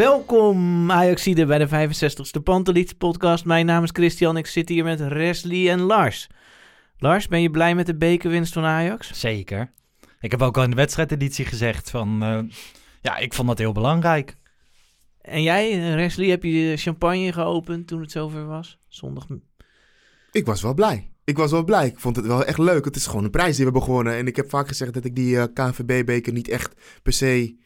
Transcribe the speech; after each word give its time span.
Welkom 0.00 0.90
Ajaxide 0.90 1.46
bij 1.46 1.58
de 1.58 1.68
65ste 1.68 2.42
Pantelits 2.42 2.92
podcast. 2.92 3.44
Mijn 3.44 3.66
naam 3.66 3.82
is 3.82 3.90
Christian, 3.92 4.36
ik 4.36 4.46
zit 4.46 4.68
hier 4.68 4.84
met 4.84 5.00
Resli 5.00 5.68
en 5.68 5.80
Lars. 5.80 6.28
Lars, 6.98 7.28
ben 7.28 7.42
je 7.42 7.50
blij 7.50 7.74
met 7.74 7.86
de 7.86 7.96
bekerwinst 7.96 8.52
van 8.52 8.64
Ajax? 8.64 9.20
Zeker. 9.20 9.72
Ik 10.20 10.30
heb 10.30 10.42
ook 10.42 10.56
al 10.56 10.62
in 10.62 10.70
de 10.70 10.76
wedstrijdeditie 10.76 11.44
gezegd 11.44 11.90
van... 11.90 12.22
eh, 12.22 12.38
ja, 13.00 13.16
ik 13.16 13.34
vond 13.34 13.48
dat 13.48 13.58
heel 13.58 13.72
belangrijk. 13.72 14.36
En 15.20 15.42
jij, 15.42 15.94
Resli, 15.94 16.30
heb 16.30 16.42
je 16.42 16.76
champagne 16.76 17.32
geopend 17.32 17.86
toen 17.86 18.00
het 18.00 18.10
zover 18.10 18.46
was? 18.46 18.78
Zondag. 18.88 19.26
Ik 20.32 20.46
was 20.46 20.62
wel 20.62 20.74
blij. 20.74 21.10
Ik 21.24 21.36
was 21.36 21.50
wel 21.50 21.64
blij. 21.64 21.86
Ik 21.86 21.98
vond 21.98 22.16
het 22.16 22.26
wel 22.26 22.44
echt 22.44 22.58
leuk. 22.58 22.84
Het 22.84 22.96
is 22.96 23.06
gewoon 23.06 23.24
een 23.24 23.30
prijs 23.30 23.56
die 23.56 23.64
we 23.64 23.70
hebben 23.70 23.82
gewonnen. 23.82 24.16
En 24.16 24.26
ik 24.26 24.36
heb 24.36 24.50
vaak 24.50 24.68
gezegd 24.68 24.94
dat 24.94 25.04
ik 25.04 25.16
die 25.16 25.38
eh, 25.38 25.44
KNVB-beker 25.54 26.32
niet 26.32 26.48
echt 26.48 26.74
per 27.02 27.12
se 27.12 27.58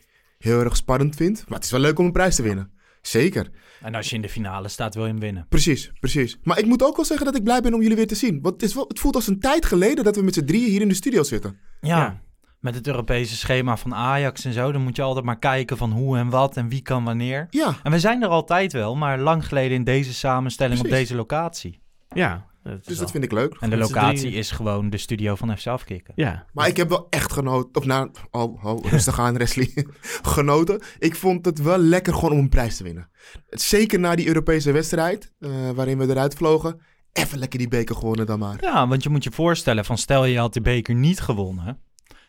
heel 0.45 0.61
erg 0.61 0.77
spannend 0.77 1.17
vind. 1.17 1.45
Maar 1.48 1.56
het 1.56 1.64
is 1.64 1.70
wel 1.70 1.81
leuk 1.81 1.98
om 1.98 2.05
een 2.06 2.12
prijs 2.12 2.37
te 2.37 2.42
winnen. 2.42 2.70
Zeker. 3.03 3.50
En 3.83 3.95
als 3.95 4.11
je 4.11 4.17
in 4.17 4.23
de 4.23 4.28
finale 4.28 4.69
staat, 4.69 4.95
wil 4.95 5.05
je 5.05 5.11
hem 5.11 5.20
winnen. 5.20 5.47
Precies, 5.48 5.92
precies. 6.00 6.39
Maar 6.42 6.59
ik 6.59 6.67
moet 6.67 6.83
ook 6.83 6.97
wel 6.97 7.05
zeggen 7.05 7.27
dat 7.27 7.37
ik 7.37 7.42
blij 7.45 7.61
ben 7.61 7.75
om 7.75 7.81
jullie 7.83 7.97
weer 7.97 8.06
te 8.06 8.14
zien. 8.14 8.41
Want 8.42 8.55
het, 8.55 8.62
is 8.62 8.75
wel, 8.75 8.84
het 8.89 8.98
voelt 8.98 9.15
als 9.15 9.27
een 9.27 9.41
tijd 9.41 9.67
geleden 9.67 10.05
dat 10.05 10.17
we 10.17 10.22
met 10.22 10.34
z'n 10.34 10.45
drieën 10.45 10.70
hier 10.70 10.81
in 10.81 10.89
de 10.89 10.95
studio 10.95 11.22
zitten. 11.22 11.59
Ja, 11.81 11.97
Ja. 11.98 12.20
met 12.61 12.75
het 12.75 12.87
Europese 12.87 13.37
schema 13.37 13.77
van 13.77 13.95
Ajax 13.95 14.45
en 14.45 14.53
zo... 14.53 14.72
dan 14.72 14.83
moet 14.83 14.97
je 14.97 15.03
altijd 15.03 15.25
maar 15.25 15.39
kijken 15.39 15.77
van 15.77 15.92
hoe 15.92 16.17
en 16.19 16.28
wat 16.31 16.56
en 16.56 16.69
wie 16.69 16.83
kan 16.83 17.05
wanneer. 17.05 17.47
Ja, 17.50 17.75
En 17.83 17.91
we 17.91 17.98
zijn 18.00 18.22
er 18.22 18.28
altijd 18.28 18.72
wel, 18.72 18.97
maar 18.97 19.19
lang 19.19 19.47
geleden 19.47 19.77
in 19.77 19.84
deze 19.84 20.15
samenstelling 20.15 20.81
op 20.81 20.89
deze 20.89 21.15
locatie. 21.15 21.81
Ja, 22.15 22.47
dat 22.65 22.84
dus 22.84 22.87
wel- 22.87 22.97
dat 22.97 23.11
vind 23.11 23.25
ik 23.25 23.33
leuk. 23.33 23.57
En 23.61 23.70
de 23.70 23.77
locatie 23.77 24.31
is 24.33 24.51
gewoon 24.51 24.91
de 24.91 24.97
studio 24.97 25.34
van 25.34 25.59
FC 25.59 25.67
Afkikken. 25.67 26.12
Ja, 26.17 26.47
Maar 26.53 26.69
ik 26.69 26.77
heb 26.77 26.89
wel 26.89 27.06
echt 27.11 27.33
genoten. 27.33 27.75
Of 27.75 27.84
nou, 27.87 28.11
oh, 28.31 28.65
oh 28.65 28.84
rustig 28.91 29.21
aan, 29.21 29.39
Wesley. 29.39 29.87
genoten. 30.37 30.83
Ik 30.99 31.16
vond 31.16 31.44
het 31.44 31.59
wel 31.62 31.78
lekker 31.78 32.15
gewoon 32.15 32.33
om 32.33 32.38
een 32.38 32.49
prijs 32.49 32.77
te 32.77 32.83
winnen. 32.84 33.09
Zeker 33.49 34.00
na 34.00 34.15
die 34.15 34.27
Europese 34.27 34.72
wedstrijd, 34.72 35.33
eh, 35.38 35.71
waarin 35.71 35.99
we 35.99 36.09
eruit 36.09 36.34
vlogen. 36.34 36.81
Even 37.12 37.38
lekker 37.38 37.59
die 37.59 37.69
beker 37.69 37.94
gewonnen 37.97 38.27
dan 38.27 38.38
maar. 38.38 38.56
Ja, 38.61 38.88
want 38.88 39.03
je 39.03 39.09
moet 39.09 39.25
je 39.25 39.31
voorstellen 39.33 39.84
van 39.84 39.99
stel 39.99 40.25
je 40.25 40.38
had 40.38 40.55
de 40.55 40.61
beker 40.61 40.94
niet 40.94 41.21
gewonnen... 41.21 41.78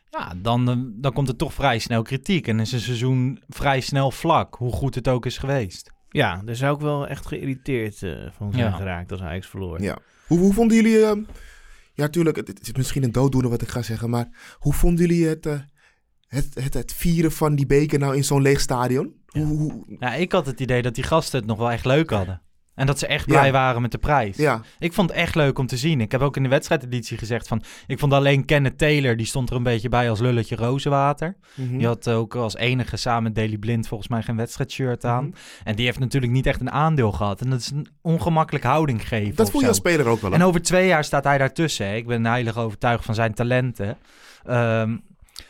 Ja, 0.10 0.34
dan, 0.38 0.70
eh, 0.70 0.76
dan 1.02 1.14
komt 1.14 1.28
er 1.28 1.36
toch 1.36 1.54
vrij 1.54 1.80
snel 1.80 2.02
kritiek. 2.02 2.48
En 2.48 2.60
is 2.60 2.72
een 2.72 2.80
seizoen 2.80 3.42
vrij 3.48 3.82
snel 3.82 4.12
vlak, 4.12 4.56
hoe 4.56 4.72
goed 4.72 4.96
het 4.96 5.08
ook 5.08 5.26
is 5.26 5.38
geweest. 5.38 5.92
ja 6.10 6.42
daar 6.46 6.56
zou 6.56 6.76
ik 6.76 6.82
wel 6.82 7.08
echt 7.08 7.26
geïrriteerd 7.26 8.04
eh, 8.04 8.12
van 8.38 8.52
zijn 8.52 8.64
Ja. 8.64 8.72
geraakt 8.72 9.12
als 9.12 9.22
Ajax 9.22 9.48
verloor. 9.48 9.82
Ja. 9.82 9.98
Hoe, 10.28 10.40
hoe 10.40 10.54
vonden 10.54 10.76
jullie... 10.78 11.06
eh, 11.06 11.16
ja, 11.94 12.04
natuurlijk, 12.04 12.36
het, 12.36 12.48
het 12.48 12.62
is 12.62 12.72
misschien 12.74 13.04
een 13.04 13.12
dooddoener 13.12 13.50
wat 13.50 13.62
ik 13.62 13.68
ga 13.70 13.82
zeggen, 13.82 14.10
maar 14.10 14.56
hoe 14.60 14.74
vonden 14.74 15.06
jullie 15.08 15.28
het, 15.28 15.46
eh, 15.46 15.60
het, 16.28 16.48
het, 16.54 16.74
het 16.74 16.94
vieren 16.94 17.32
van 17.32 17.56
die 17.56 17.66
beker 17.66 18.00
nou 18.00 18.16
in 18.16 18.24
zo'n 18.24 18.42
leeg 18.42 18.60
stadion? 18.60 19.14
Ja. 19.28 19.42
Hoe, 19.42 19.58
hoe- 19.58 19.98
Ja, 20.00 20.14
ik 20.14 20.32
had 20.32 20.46
het 20.46 20.60
idee 20.60 20.82
dat 20.82 20.96
die 20.96 21.04
gasten 21.04 21.40
het 21.40 21.48
nog 21.48 21.58
wel 21.58 21.72
echt 21.72 21.86
leuk 21.86 22.10
hadden. 22.10 22.42
En 22.76 22.86
dat 22.86 23.00
ze 23.00 23.08
echt 23.08 23.26
blij 23.26 23.46
Ja. 23.46 23.52
waren 23.52 23.82
met 23.82 23.92
de 23.92 23.98
prijs. 23.98 24.38
ja, 24.38 24.62
Ik 24.80 24.94
vond 24.94 25.10
het 25.10 25.20
echt 25.20 25.36
leuk 25.36 25.60
om 25.60 25.68
te 25.68 25.78
zien. 25.78 26.02
Ik 26.02 26.12
heb 26.12 26.22
ook 26.22 26.38
in 26.38 26.44
de 26.44 26.50
wedstrijdeditie 26.50 27.18
gezegd 27.18 27.48
van... 27.48 27.62
Ik 27.88 28.00
vond 28.00 28.14
alleen 28.14 28.46
Kenneth 28.46 28.78
Taylor, 28.78 29.18
die 29.18 29.26
stond 29.26 29.50
er 29.50 29.56
een 29.56 29.64
beetje 29.64 29.90
bij 29.90 30.10
als 30.10 30.20
lulletje 30.20 30.56
rozenwater. 30.56 31.36
Mhm. 31.54 31.78
Die 31.78 31.88
had 31.88 32.10
ook 32.10 32.36
als 32.36 32.56
enige 32.56 32.98
samen 32.98 33.24
met 33.24 33.36
Daily 33.36 33.58
Blind 33.58 33.88
volgens 33.88 34.10
mij 34.10 34.22
geen 34.22 34.36
wedstrijdshirt 34.36 35.06
aan. 35.06 35.26
Mhm. 35.26 35.36
En 35.64 35.76
die 35.76 35.86
heeft 35.86 36.00
natuurlijk 36.00 36.32
niet 36.32 36.46
echt 36.46 36.60
een 36.62 36.72
aandeel 36.72 37.12
gehad. 37.12 37.42
En 37.42 37.50
dat 37.50 37.60
is 37.60 37.72
een 37.72 37.88
ongemakkelijk 38.02 38.64
houding 38.66 39.08
geven 39.08 39.36
dat 39.36 39.52
voel 39.52 39.62
je 39.62 39.68
als 39.68 39.78
speler 39.78 40.06
ook 40.08 40.22
wel. 40.22 40.32
hè? 40.32 40.36
En 40.38 40.44
over 40.44 40.62
twee 40.62 40.88
jaar 40.88 41.04
staat 41.04 41.24
hij 41.24 41.38
daartussen. 41.38 41.88
Hè. 41.88 41.96
Ik 41.96 42.08
ben 42.08 42.26
heilig 42.26 42.58
overtuigd 42.58 43.06
van 43.06 43.16
zijn 43.16 43.34
talenten. 43.34 43.98
Ehm, 44.46 44.98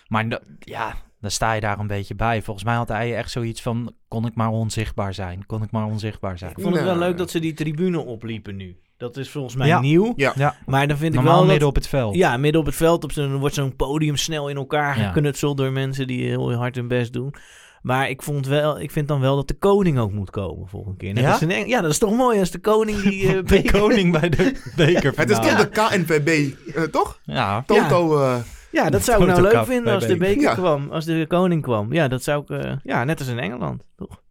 maar 0.07 0.25
ja, 0.59 0.93
dan 1.25 1.33
sta 1.33 1.53
je 1.53 1.61
daar 1.61 1.79
een 1.79 1.87
beetje 1.87 2.15
bij. 2.15 2.41
Volgens 2.41 2.65
mij 2.65 2.75
had 2.75 2.87
hij 2.87 3.15
echt 3.15 3.31
zoiets 3.31 3.61
van... 3.61 3.93
Kon 4.07 4.25
ik 4.25 4.35
maar 4.35 4.49
onzichtbaar 4.49 5.13
zijn? 5.13 5.45
Kon 5.45 5.63
ik 5.63 5.71
maar 5.71 5.85
onzichtbaar 5.85 6.37
zijn? 6.37 6.51
Ik 6.51 6.61
vond 6.61 6.75
het 6.75 6.83
wel 6.83 6.95
Nee. 6.95 7.07
leuk 7.07 7.17
dat 7.17 7.31
ze 7.31 7.39
die 7.39 7.53
tribune 7.53 7.99
opliepen 7.99 8.55
nu. 8.55 8.77
Dat 8.97 9.17
is 9.17 9.29
volgens 9.29 9.55
mij 9.55 9.67
Ja. 9.67 9.79
nieuw. 9.79 10.13
Ja. 10.15 10.33
Ja, 10.35 10.55
Maar 10.65 10.87
dan 10.87 10.97
vind 10.97 11.09
ik 11.09 11.15
normaal 11.15 11.31
wel 11.33 11.41
dat- 11.41 11.49
midden 11.51 11.67
op 11.67 11.75
het 11.75 11.87
veld. 11.87 12.15
Ja, 12.15 12.37
midden 12.37 12.61
op 12.61 12.67
het 12.67 12.75
veld 12.75 13.03
op 13.03 13.11
zo'n, 13.11 13.37
wordt 13.37 13.55
zo'n 13.55 13.75
podium 13.75 14.15
snel 14.15 14.49
in 14.49 14.55
elkaar 14.55 14.99
Ja. 14.99 15.05
geknutseld 15.07 15.57
door 15.57 15.71
mensen 15.71 16.07
die 16.07 16.27
heel 16.27 16.53
hard 16.53 16.75
hun 16.75 16.87
best 16.87 17.13
doen. 17.13 17.33
Maar 17.81 18.09
ik, 18.09 18.21
vond 18.21 18.47
wel, 18.47 18.79
ik 18.79 18.91
vind 18.91 19.07
dan 19.07 19.19
wel 19.19 19.35
dat 19.35 19.47
de 19.47 19.53
koning 19.53 19.99
ook 19.99 20.11
moet 20.11 20.29
komen 20.29 20.67
volgende 20.67 20.97
keer. 20.97 21.13
Net 21.13 21.39
Ja? 21.49 21.55
ja, 21.65 21.81
dat 21.81 21.91
is 21.91 21.97
toch 21.97 22.15
mooi 22.15 22.39
als 22.39 22.51
de 22.51 22.59
koning 22.59 23.01
die... 23.01 23.23
eh, 23.27 23.33
de 23.33 23.43
beker- 23.43 23.79
koning 23.79 24.11
bij 24.19 24.29
de 24.29 24.61
bekerfinale. 24.75 25.13
Het 25.15 25.29
is 25.29 25.37
toch 25.37 25.57
de 25.57 25.69
KNVB, 25.69 26.53
eh, 26.75 26.83
toch? 26.83 27.19
Ja, 27.23 27.63
Toto, 27.67 28.17
eh, 28.21 28.35
Ja, 28.75 28.89
dat 28.89 29.03
zou 29.03 29.21
ik 29.21 29.27
nou 29.27 29.41
leuk 29.41 29.65
vinden 29.65 29.93
als 29.93 30.07
de 30.07 30.17
beker. 30.17 30.41
Ja. 30.41 30.53
kwam. 30.53 30.89
Als 30.91 31.05
de 31.05 31.25
koning 31.27 31.61
kwam. 31.61 31.93
Ja, 31.93 32.07
dat 32.07 32.23
zou 32.23 32.41
ik... 32.41 32.49
eh, 32.63 32.73
ja, 32.83 33.03
net 33.03 33.19
als 33.19 33.27
in 33.27 33.39
Engeland. 33.39 33.87
Toch? 33.95 34.21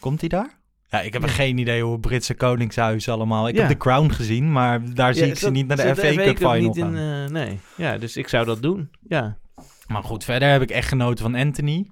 komt 0.00 0.20
hij 0.20 0.28
daar? 0.28 0.58
Ja, 0.88 1.00
ik 1.00 1.12
heb 1.12 1.24
geen 1.24 1.58
idee 1.58 1.82
hoe 1.82 1.92
het 1.92 2.00
Britse 2.00 2.34
koningshuis 2.34 3.08
allemaal... 3.08 3.48
Ik 3.48 3.54
Ja. 3.54 3.60
heb 3.60 3.70
The 3.70 3.76
Crown 3.76 4.08
gezien, 4.10 4.52
maar 4.52 4.94
daar 4.94 5.14
zie 5.14 5.24
Ja, 5.24 5.30
ik 5.30 5.38
ze 5.38 5.50
niet 5.50 5.66
naar 5.66 5.76
de 5.76 5.82
FA 5.94 6.14
Cup 6.14 6.36
final 6.36 6.54
niet 6.58 6.76
in, 6.76 6.82
gaan. 6.94 7.24
eh, 7.24 7.30
Nee, 7.30 7.60
ja, 7.76 7.98
dus 7.98 8.16
ik 8.16 8.28
zou 8.28 8.44
dat 8.46 8.62
doen. 8.62 8.90
Ja. 9.08 9.38
Maar 9.86 10.02
goed, 10.02 10.24
verder 10.24 10.50
heb 10.50 10.62
ik 10.62 10.70
echt 10.70 10.88
genoten 10.88 11.24
van 11.24 11.34
Anthony 11.34 11.90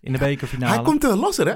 in 0.00 0.12
de 0.12 0.18
bekerfinale. 0.18 0.74
hij 0.74 0.82
komt 0.82 1.04
eh, 1.04 1.20
losser, 1.20 1.46
hè? 1.46 1.54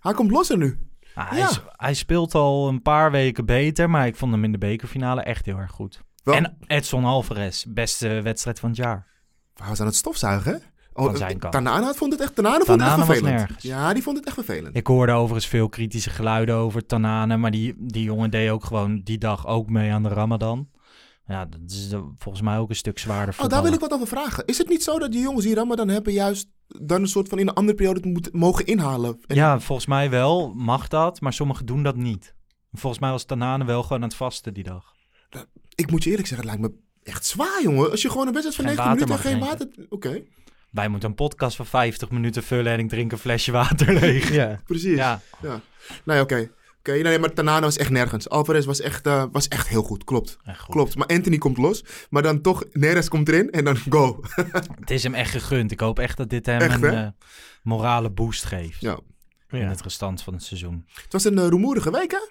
Hij 0.00 0.12
komt 0.14 0.30
losser 0.30 0.58
nu. 0.58 0.78
Ah, 1.14 1.30
hij, 1.30 1.46
hij 1.76 1.94
speelt 1.94 2.34
al 2.34 2.68
een 2.68 2.82
paar 2.82 3.10
weken 3.10 3.44
beter, 3.46 3.90
maar 3.90 4.06
ik 4.06 4.16
vond 4.16 4.32
hem 4.32 4.44
in 4.44 4.52
de 4.52 4.58
bekerfinale 4.58 5.20
echt 5.22 5.46
heel 5.46 5.58
erg 5.58 5.70
goed. 5.70 6.00
Wel, 6.22 6.34
En 6.34 6.56
Edson 6.66 7.04
Alvarez, 7.04 7.64
beste 7.68 8.08
wedstrijd 8.22 8.58
van 8.60 8.68
het 8.68 8.78
jaar. 8.78 9.06
Hij 9.60 9.68
was 9.68 9.80
aan 9.80 9.86
het 9.86 9.94
stofzuigen? 9.96 10.62
Van 10.94 11.14
eh. 11.16 11.50
Tanana 11.50 11.92
vond 11.92 12.12
het 12.12 12.20
echt, 12.20 12.34
Tanana 12.34 12.64
vond 12.64 12.80
het 12.80 12.90
echt 12.90 13.04
vervelend. 13.04 13.62
Ja, 13.62 13.92
die 13.92 14.02
vond 14.02 14.16
het 14.16 14.26
echt 14.26 14.34
vervelend. 14.34 14.76
Ik 14.76 14.86
hoorde 14.86 15.12
overigens 15.12 15.46
veel 15.46 15.68
kritische 15.68 16.10
geluiden 16.10 16.54
over 16.54 16.86
Tanane, 16.86 17.36
maar 17.36 17.50
die, 17.50 17.74
die 17.78 18.02
jongen 18.02 18.30
deed 18.30 18.50
ook 18.50 18.64
gewoon 18.64 19.00
die 19.04 19.18
dag 19.18 19.46
ook 19.46 19.70
mee 19.70 19.92
aan 19.92 20.02
de 20.02 20.08
Ramadan. 20.08 20.68
Ja, 21.26 21.44
dat 21.44 21.60
is 21.66 21.92
eh, 21.92 22.00
volgens 22.18 22.44
mij 22.44 22.58
ook 22.58 22.68
een 22.68 22.76
stuk 22.76 22.98
zwaarder 22.98 23.34
Oh, 23.40 23.48
daar 23.48 23.62
wil 23.62 23.72
ik 23.72 23.80
wat 23.80 23.92
over 23.92 24.06
vragen. 24.06 24.44
Is 24.46 24.58
het 24.58 24.68
niet 24.68 24.82
zo 24.82 24.98
dat 24.98 25.12
die 25.12 25.20
jongens 25.22 25.44
die 25.44 25.54
Ramadan 25.54 25.88
hebben 25.88 26.12
juist 26.12 26.48
dan 26.66 27.00
een 27.00 27.08
soort 27.08 27.28
van 27.28 27.38
in 27.38 27.48
een 27.48 27.54
andere 27.54 27.76
periode 27.76 28.08
moeten 28.08 28.38
mogen 28.38 28.66
inhalen? 28.66 29.18
En- 29.26 29.36
Ja, 29.36 29.60
volgens 29.60 29.86
mij 29.86 30.10
wel 30.10 30.52
mag 30.54 30.88
dat, 30.88 31.20
maar 31.20 31.32
sommigen 31.32 31.66
doen 31.66 31.82
dat 31.82 31.96
niet. 31.96 32.34
Volgens 32.72 33.00
mij 33.00 33.10
was 33.10 33.24
Tanane 33.24 33.64
wel 33.64 33.82
gewoon 33.82 34.02
aan 34.02 34.08
het 34.08 34.16
vasten 34.16 34.54
die 34.54 34.64
dag. 34.64 34.94
Ik 35.74 35.90
moet 35.90 36.04
je 36.04 36.10
eerlijk 36.10 36.28
zeggen, 36.28 36.48
het 36.48 36.58
lijkt 36.58 36.74
me 36.74 36.84
echt 37.06 37.26
zwaar, 37.26 37.62
jongen. 37.62 37.90
Als 37.90 38.02
je 38.02 38.10
gewoon 38.10 38.26
een 38.26 38.32
wedstrijd 38.32 38.56
van 38.76 38.84
Geen 38.84 38.94
90 38.96 39.08
minuten 39.08 39.30
en 39.32 39.38
geen 39.40 39.48
water... 39.48 39.86
Oké, 39.88 40.22
Wij 40.70 40.88
moeten 40.88 41.08
een 41.08 41.14
podcast 41.14 41.56
van 41.56 41.66
50 41.66 42.10
minuten 42.10 42.42
vullen 42.42 42.72
en 42.72 42.78
ik 42.78 42.88
drink 42.88 43.12
een 43.12 43.18
flesje 43.18 43.52
water 43.52 43.92
leeg. 44.00 44.32
ja. 44.32 44.60
precies. 44.64 44.96
Ja, 44.96 45.20
Nee, 46.04 46.20
oké. 46.20 46.50
Oké, 46.78 46.92
nee, 46.98 47.18
maar 47.18 47.32
Tanana 47.32 47.60
was 47.60 47.76
echt 47.76 47.90
nergens. 47.90 48.28
Alvarez 48.28 48.64
was 48.64 48.80
echt, 48.80 49.06
eh, 49.06 49.24
was 49.32 49.48
echt 49.48 49.68
heel 49.68 49.82
goed, 49.82 50.04
klopt. 50.04 50.36
echt 50.44 50.60
goed. 50.60 50.74
Klopt, 50.74 50.96
maar 50.96 51.06
Anthony 51.06 51.38
komt 51.38 51.56
los. 51.56 51.84
Maar 52.10 52.22
dan 52.22 52.40
toch, 52.40 52.64
Neres 52.72 53.08
komt 53.08 53.28
erin 53.28 53.50
en 53.50 53.64
dan 53.64 53.76
go. 53.76 54.20
Het 54.80 54.90
is 54.90 55.02
hem 55.02 55.14
echt 55.14 55.30
gegund. 55.30 55.70
Ik 55.70 55.80
hoop 55.80 55.98
echt 55.98 56.16
dat 56.16 56.30
dit 56.30 56.46
hem 56.46 56.60
Echt, 56.60 56.82
een 56.82 56.94
eh, 56.94 57.08
morale 57.62 58.10
boost 58.10 58.44
geeft 58.44 58.80
Ja. 58.80 58.98
in 59.48 59.58
Ja. 59.58 59.68
het 59.68 59.82
restant 59.82 60.22
van 60.22 60.32
het 60.32 60.42
seizoen. 60.42 60.86
Het 61.02 61.12
was 61.12 61.24
een 61.24 61.38
uh, 61.38 61.46
rumoerige 61.46 61.90
week, 61.90 62.10
hè? 62.10 62.28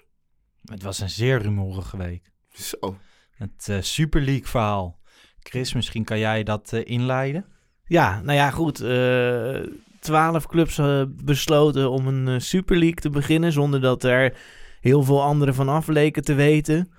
Het 0.73 0.83
was 0.83 0.99
een 0.99 1.09
zeer 1.09 1.41
rumoerige 1.41 1.97
week. 1.97 2.31
Zo. 2.53 2.97
Het 3.35 3.67
eh, 3.69 3.77
Super 3.81 4.21
League 4.21 4.47
verhaal. 4.47 4.99
Chris, 5.39 5.73
misschien 5.73 6.03
kan 6.03 6.19
jij 6.19 6.43
dat 6.43 6.73
eh, 6.73 6.81
inleiden? 6.83 7.45
Ja, 7.85 8.21
nou 8.21 8.37
ja, 8.37 8.51
goed. 8.51 8.79
eh, 8.81 9.59
Twaalf 9.99 10.47
clubs 10.47 10.81
besloten 11.07 11.91
om 11.91 12.07
een 12.07 12.41
Super 12.41 12.77
League 12.77 12.95
te 12.99 13.09
beginnen, 13.09 13.51
zonder 13.51 13.81
dat 13.81 14.03
er 14.03 14.37
heel 14.79 15.03
veel 15.03 15.23
anderen 15.23 15.55
van 15.55 15.69
af 15.69 15.87
leken 15.87 16.23
te 16.23 16.33
weten. 16.33 16.91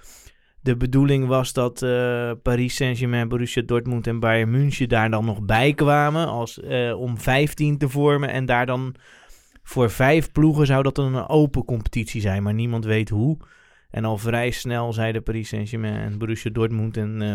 De 0.60 0.76
bedoeling 0.76 1.26
was 1.26 1.52
dat 1.52 1.78
Paris 2.42 2.74
Saint-Germain, 2.76 3.28
Borussia 3.28 3.62
Dortmund 3.62 4.06
en 4.06 4.20
Bayern 4.20 4.50
München 4.50 4.88
daar 4.88 5.10
dan 5.10 5.24
nog 5.24 5.42
bij 5.42 5.74
kwamen 5.74 6.26
als, 6.26 6.60
om 6.96 7.18
15 7.18 7.78
te 7.78 7.88
vormen. 7.88 8.28
En 8.30 8.46
daar 8.46 8.66
dan 8.66 8.94
voor 9.62 9.90
vijf 9.90 10.32
ploegen 10.32 10.66
zou 10.66 10.82
dat 10.82 10.98
een 10.98 11.28
open 11.28 11.64
competitie 11.64 12.20
zijn, 12.20 12.42
maar 12.42 12.54
niemand 12.54 12.84
weet 12.84 13.08
hoe. 13.08 13.38
En 13.96 14.04
al 14.04 14.18
vrij 14.18 14.50
snel 14.50 14.92
zeiden 14.92 15.22
Paris 15.22 15.48
Saint-Germain 15.48 15.96
en 15.96 16.18
Borussia 16.18 16.50
Dortmund 16.50 16.96
en 16.96 17.22
eh, 17.22 17.34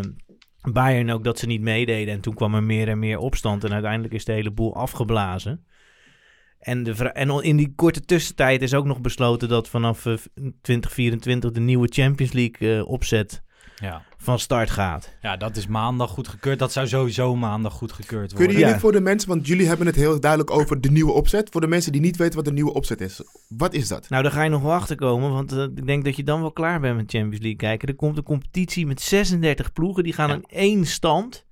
Bayern 0.72 1.12
ook 1.12 1.24
dat 1.24 1.40
ze 1.40 1.46
niet 1.46 1.62
meededen. 1.62 2.14
En 2.14 2.22
toen 2.22 2.34
kwam 2.34 2.56
er 2.56 2.64
meer 2.64 2.88
en 2.88 3.00
meer 3.00 3.18
opstand 3.18 3.64
en 3.64 3.74
uiteindelijk 3.74 4.14
is 4.14 4.26
de 4.26 4.32
hele 4.32 4.52
boel 4.52 4.76
afgeblazen. 4.76 5.66
En, 6.60 6.84
de 6.84 7.12
en 7.12 7.44
in 7.44 7.58
die 7.58 7.74
korte 7.76 8.02
tussentijd 8.02 8.62
is 8.62 8.74
ook 8.74 8.86
nog 8.86 9.02
besloten 9.02 9.50
dat 9.50 9.70
vanaf 9.70 10.06
eh, 10.06 10.14
2024 10.62 11.52
de 11.52 11.60
nieuwe 11.60 11.88
Champions 11.88 12.32
League 12.32 12.76
eh, 12.78 12.88
opzet 12.88 13.44
Ja. 13.82 14.04
van 14.18 14.40
start 14.40 14.70
gaat. 14.70 15.14
ja, 15.22 15.38
dat 15.38 15.56
is 15.58 15.68
maandag 15.68 16.10
goedgekeurd. 16.10 16.60
Dat 16.60 16.72
zou 16.72 16.88
sowieso 16.88 17.36
maandag 17.36 17.74
goedgekeurd 17.74 18.10
Kunnen 18.28 18.36
worden. 18.38 18.56
jullie 18.56 18.74
Ja. 18.74 18.80
voor 18.80 18.92
de 18.92 19.02
mensen, 19.02 19.30
want 19.30 19.48
jullie 19.48 19.68
hebben 19.68 19.86
het 19.86 19.96
heel 19.96 20.20
duidelijk 20.20 20.52
over 20.52 20.82
de 20.82 20.92
nieuwe 20.92 21.12
opzet. 21.12 21.50
Voor 21.52 21.62
de 21.62 21.68
mensen 21.68 21.92
die 21.92 22.02
niet 22.02 22.18
weten 22.18 22.36
wat 22.36 22.46
de 22.46 22.52
nieuwe 22.54 22.74
opzet 22.74 23.02
is. 23.02 23.22
Wat 23.48 23.74
is 23.74 23.88
dat? 23.88 24.10
Nou, 24.10 24.24
daar 24.24 24.32
ga 24.32 24.44
je 24.44 24.50
nog 24.50 24.62
wel 24.62 24.72
achter 24.74 24.96
komen, 24.96 25.32
want 25.32 25.52
eh, 25.52 25.64
ik 25.64 25.86
denk 25.86 26.06
dat 26.06 26.16
je 26.16 26.24
dan 26.24 26.42
wel 26.42 26.52
klaar 26.52 26.80
bent 26.80 26.96
met 26.96 27.12
Champions 27.12 27.40
League 27.40 27.56
kijken. 27.60 27.88
Er 27.88 27.96
komt 27.96 28.18
een 28.18 28.24
competitie 28.24 28.86
met 28.86 29.02
36 29.02 29.74
ploegen, 29.74 30.04
die 30.04 30.14
gaan 30.14 30.28
Ja. 30.30 30.34
aan 30.36 30.44
één 30.48 30.86
stand. 30.86 31.46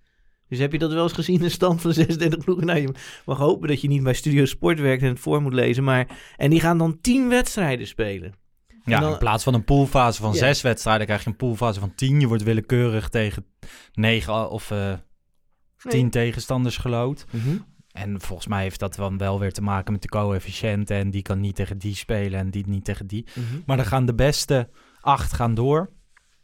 Dus 0.47 0.59
heb 0.59 0.71
je 0.71 0.79
dat 0.79 0.93
wel 0.93 1.03
eens 1.03 1.13
gezien, 1.13 1.43
een 1.43 1.51
stand 1.51 1.81
van 1.81 1.93
36 2.03 2.43
ploegen? 2.43 2.65
Nou, 2.65 2.79
je 2.79 2.93
mag 3.25 3.37
hopen 3.37 3.67
dat 3.67 3.81
je 3.81 3.87
niet 3.87 4.03
bij 4.03 4.13
Studio 4.13 4.45
Sport 4.45 4.79
werkt 4.79 5.01
en 5.01 5.09
het 5.09 5.19
voor 5.19 5.41
moet 5.41 5.53
lezen. 5.53 5.83
Maar, 5.83 6.07
en 6.37 6.49
die 6.49 6.59
gaan 6.59 6.77
dan 6.77 6.97
10 7.01 7.29
wedstrijden 7.29 7.87
spelen. 7.87 8.33
Ja, 8.85 8.99
dan- 8.99 9.11
in 9.11 9.17
plaats 9.17 9.43
van 9.43 9.53
een 9.53 9.63
poolfase 9.63 10.21
van 10.21 10.31
Ja. 10.31 10.37
zes 10.37 10.61
wedstrijden 10.61 11.05
krijg 11.05 11.23
je 11.23 11.29
een 11.29 11.35
poolfase 11.35 11.79
van 11.79 11.95
tien. 11.95 12.19
Je 12.19 12.27
wordt 12.27 12.43
willekeurig 12.43 13.09
tegen 13.09 13.45
negen 13.93 14.49
of 14.49 14.71
eh, 14.71 14.93
tien 15.77 16.09
tegenstanders 16.09 16.77
gelood. 16.77 17.25
En 17.91 18.21
volgens 18.21 18.47
mij 18.47 18.61
heeft 18.61 18.79
dat 18.79 18.95
dan 18.95 19.17
wel 19.17 19.39
weer 19.39 19.53
te 19.53 19.61
maken 19.61 19.91
met 19.93 20.01
de 20.01 20.07
coëfficiënten. 20.07 20.97
En 20.97 21.09
die 21.11 21.21
kan 21.21 21.39
niet 21.39 21.55
tegen 21.55 21.77
die 21.77 21.95
spelen 21.95 22.39
en 22.39 22.49
die 22.49 22.67
niet 22.67 22.85
tegen 22.85 23.07
die. 23.07 23.27
Maar 23.65 23.77
dan 23.77 23.85
gaan 23.85 24.05
de 24.05 24.15
beste 24.15 24.69
acht 25.01 25.33
gaan 25.33 25.53
door. 25.53 25.89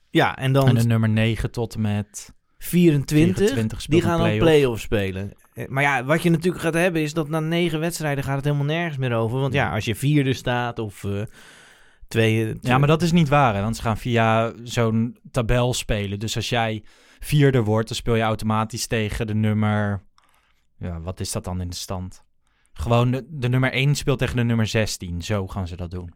Ja, 0.10 0.38
en 0.38 0.54
dan 0.54 0.68
En 0.68 0.76
de 0.76 0.84
nummer 0.86 1.10
9 1.10 1.52
tot 1.52 1.74
en 1.76 1.82
met 1.82 2.34
24, 2.58 3.38
24 3.38 3.86
die 3.86 4.02
gaan 4.02 4.10
dan 4.12 4.20
play-off. 4.28 4.44
play-off 4.44 4.82
spelen. 4.82 5.32
Eh, 5.54 5.68
Maar 5.68 5.84
ja, 5.84 6.04
wat 6.04 6.24
je 6.24 6.30
natuurlijk 6.30 6.64
gaat 6.64 6.74
hebben 6.74 7.02
is 7.02 7.14
dat 7.14 7.30
na 7.30 7.40
negen 7.40 7.80
wedstrijden 7.80 8.24
gaat 8.24 8.36
het 8.36 8.46
helemaal 8.46 8.66
nergens 8.66 8.98
meer 8.98 9.14
over. 9.14 9.40
Want 9.40 9.54
ja, 9.54 9.74
als 9.74 9.86
je 9.86 9.96
vierde 9.96 10.34
staat 10.34 10.80
of 10.80 11.04
eh 11.04 11.22
twee... 12.08 12.58
Ja, 12.62 12.78
maar 12.78 12.88
dat 12.88 13.02
is 13.02 13.12
niet 13.12 13.30
waar. 13.30 13.56
Hè? 13.56 13.62
Want 13.62 13.76
ze 13.76 13.82
gaan 13.82 13.98
via 13.98 14.54
zo'n 14.64 15.18
tabel 15.32 15.74
spelen. 15.74 16.20
Dus 16.20 16.36
als 16.36 16.50
jij 16.50 16.84
vierde 17.20 17.62
wordt, 17.64 17.88
dan 17.88 17.98
speel 17.98 18.16
je 18.16 18.22
automatisch 18.22 18.88
tegen 18.88 19.28
de 19.28 19.36
nummer... 19.36 20.04
Ja, 20.78 21.02
wat 21.02 21.20
is 21.20 21.32
dat 21.32 21.44
dan 21.44 21.62
in 21.62 21.70
de 21.70 21.76
stand? 21.76 22.24
Gewoon 22.74 23.12
de, 23.12 23.26
de 23.30 23.50
nummer 23.50 23.72
1 23.72 23.96
speelt 23.96 24.20
tegen 24.20 24.36
de 24.36 24.44
nummer 24.44 24.68
16. 24.68 25.22
Zo 25.22 25.48
gaan 25.48 25.68
ze 25.68 25.76
dat 25.76 25.92
doen. 25.92 26.14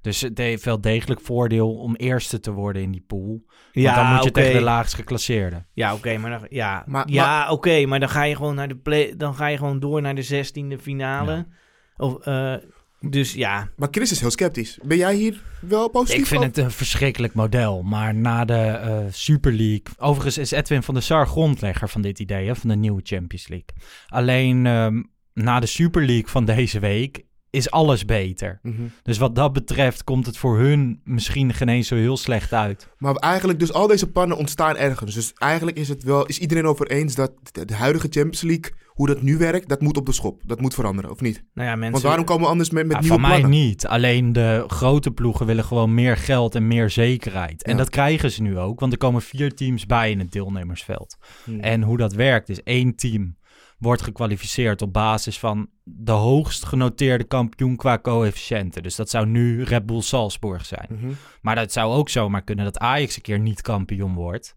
Dus 0.00 0.20
het 0.20 0.38
heeft 0.38 0.64
wel 0.64 0.80
degelijk 0.80 1.20
voordeel 1.20 1.74
om 1.74 1.94
eerste 1.94 2.40
te 2.40 2.52
worden 2.52 2.82
in 2.82 2.90
die 2.90 3.04
pool. 3.06 3.44
Want 3.72 3.94
dan 3.94 4.14
moet 4.14 4.24
je 4.24 4.30
tegen 4.30 4.52
de 4.52 4.60
laagst 4.60 4.94
geclasseerde. 4.94 5.64
Ja, 5.72 5.94
oké, 5.94 6.16
maar 6.18 6.30
dan, 6.30 6.46
ja, 6.50 6.84
Maar- 6.86 7.10
ja, 7.10 7.50
oké, 7.50 7.86
maar 7.86 8.00
dan 8.00 8.08
ga 8.08 8.22
je 8.22 8.36
gewoon 8.36 8.54
naar 8.54 8.68
de 8.68 8.76
play, 8.76 9.14
dan 9.16 9.34
ga 9.34 9.46
je 9.46 9.56
gewoon 9.56 9.80
door 9.80 10.02
naar 10.02 10.14
de 10.14 10.22
zestiende 10.22 10.78
finale. 10.78 11.32
Ja. 11.32 11.46
Of, 11.96 12.18
eh, 12.26 12.54
dus 13.00 13.32
ja, 13.32 13.68
Maar 13.76 13.88
Chris 13.90 14.10
is 14.10 14.20
heel 14.20 14.30
sceptisch. 14.30 14.78
Ben 14.82 14.96
jij 14.96 15.14
hier 15.14 15.42
wel 15.60 15.88
positief 15.88 16.20
Ik 16.20 16.26
vind 16.26 16.40
over? 16.40 16.54
het 16.54 16.64
een 16.64 16.70
verschrikkelijk 16.70 17.34
model. 17.34 17.82
Maar 17.82 18.14
na 18.14 18.44
de 18.44 18.54
eh, 18.54 18.98
Super 19.10 19.52
League... 19.52 19.82
Overigens 19.96 20.38
is 20.38 20.50
Edwin 20.50 20.82
van 20.82 20.94
der 20.94 21.02
Sar 21.02 21.26
grondlegger 21.26 21.88
van 21.88 22.02
dit 22.02 22.18
idee, 22.18 22.46
hè, 22.46 22.56
van 22.56 22.68
de 22.68 22.76
nieuwe 22.76 23.00
Champions 23.04 23.48
League. 23.48 23.68
Alleen 24.08 24.66
ehm, 24.66 25.02
na 25.32 25.60
de 25.60 25.66
Super 25.66 26.04
League 26.06 26.28
van 26.28 26.44
deze 26.44 26.78
week 26.78 27.24
is 27.50 27.70
alles 27.70 28.04
beter. 28.04 28.58
Mhm. 28.62 28.82
Dus 29.02 29.18
wat 29.18 29.34
dat 29.34 29.52
betreft 29.52 30.04
komt 30.04 30.26
het 30.26 30.36
voor 30.38 30.58
hun 30.58 31.00
misschien 31.04 31.54
geen 31.54 31.68
eens 31.68 31.88
zo 31.88 31.94
heel 31.94 32.16
slecht 32.16 32.52
uit. 32.52 32.88
Maar 32.98 33.14
eigenlijk, 33.14 33.58
dus 33.58 33.72
al 33.72 33.86
deze 33.86 34.10
pannen 34.10 34.36
ontstaan 34.36 34.76
ergens. 34.76 35.14
Dus 35.14 35.32
eigenlijk 35.34 35.78
is 35.78 35.88
het 35.88 36.02
wel, 36.02 36.26
is 36.26 36.38
iedereen 36.38 36.66
over 36.66 36.86
eens 36.90 37.14
dat 37.14 37.32
de, 37.52 37.74
huidige 37.74 38.06
Champions 38.10 38.42
League, 38.42 38.72
hoe 38.86 39.06
dat 39.06 39.22
nu 39.22 39.36
werkt, 39.36 39.68
dat 39.68 39.80
moet 39.80 39.96
op 39.96 40.06
de 40.06 40.12
schop. 40.12 40.42
Dat 40.46 40.60
moet 40.60 40.74
veranderen, 40.74 41.10
of 41.10 41.20
niet? 41.20 41.44
nou 41.54 41.68
ja, 41.68 41.74
mensen... 41.74 41.92
Want 41.92 42.04
waarom 42.04 42.24
komen 42.24 42.42
we 42.42 42.50
anders 42.50 42.70
met, 42.70 42.86
met 42.86 42.92
Ja, 42.96 43.00
nieuwe 43.00 43.18
van 43.18 43.28
mij 43.28 43.38
plannen? 43.38 43.60
niet. 43.60 43.86
Alleen 43.86 44.32
de 44.32 44.64
grote 44.66 45.10
ploegen 45.10 45.46
willen 45.46 45.64
gewoon 45.64 45.94
meer 45.94 46.16
geld 46.16 46.54
en 46.54 46.66
meer 46.66 46.90
zekerheid. 46.90 47.62
En 47.62 47.72
Ja. 47.72 47.78
dat 47.78 47.90
krijgen 47.90 48.30
ze 48.30 48.42
nu 48.42 48.58
ook, 48.58 48.80
want 48.80 48.92
er 48.92 48.98
komen 48.98 49.22
vier 49.22 49.54
teams 49.54 49.86
bij 49.86 50.10
in 50.10 50.18
het 50.18 50.32
deelnemersveld. 50.32 51.16
Hmm. 51.44 51.60
En 51.60 51.82
hoe 51.82 51.96
dat 51.96 52.12
werkt 52.12 52.48
is 52.48 52.62
één 52.62 52.94
team 52.96 53.36
wordt 53.78 54.02
gekwalificeerd 54.02 54.82
op 54.82 54.92
basis 54.92 55.38
van 55.38 55.68
de 55.84 56.12
hoogst 56.12 56.64
genoteerde 56.64 57.24
kampioen 57.24 57.76
qua 57.76 57.98
coëfficiënten. 57.98 58.82
Dus 58.82 58.96
dat 58.96 59.10
zou 59.10 59.26
nu 59.26 59.62
Red 59.62 59.86
Bull 59.86 60.00
Salzburg 60.00 60.66
zijn. 60.66 60.86
Mhm. 60.90 61.12
Maar 61.40 61.54
dat 61.54 61.72
zou 61.72 61.94
ook 61.94 62.08
zomaar 62.08 62.42
kunnen 62.42 62.64
dat 62.64 62.78
Ajax 62.78 63.16
een 63.16 63.22
keer 63.22 63.38
niet 63.38 63.62
kampioen 63.62 64.14
wordt. 64.14 64.56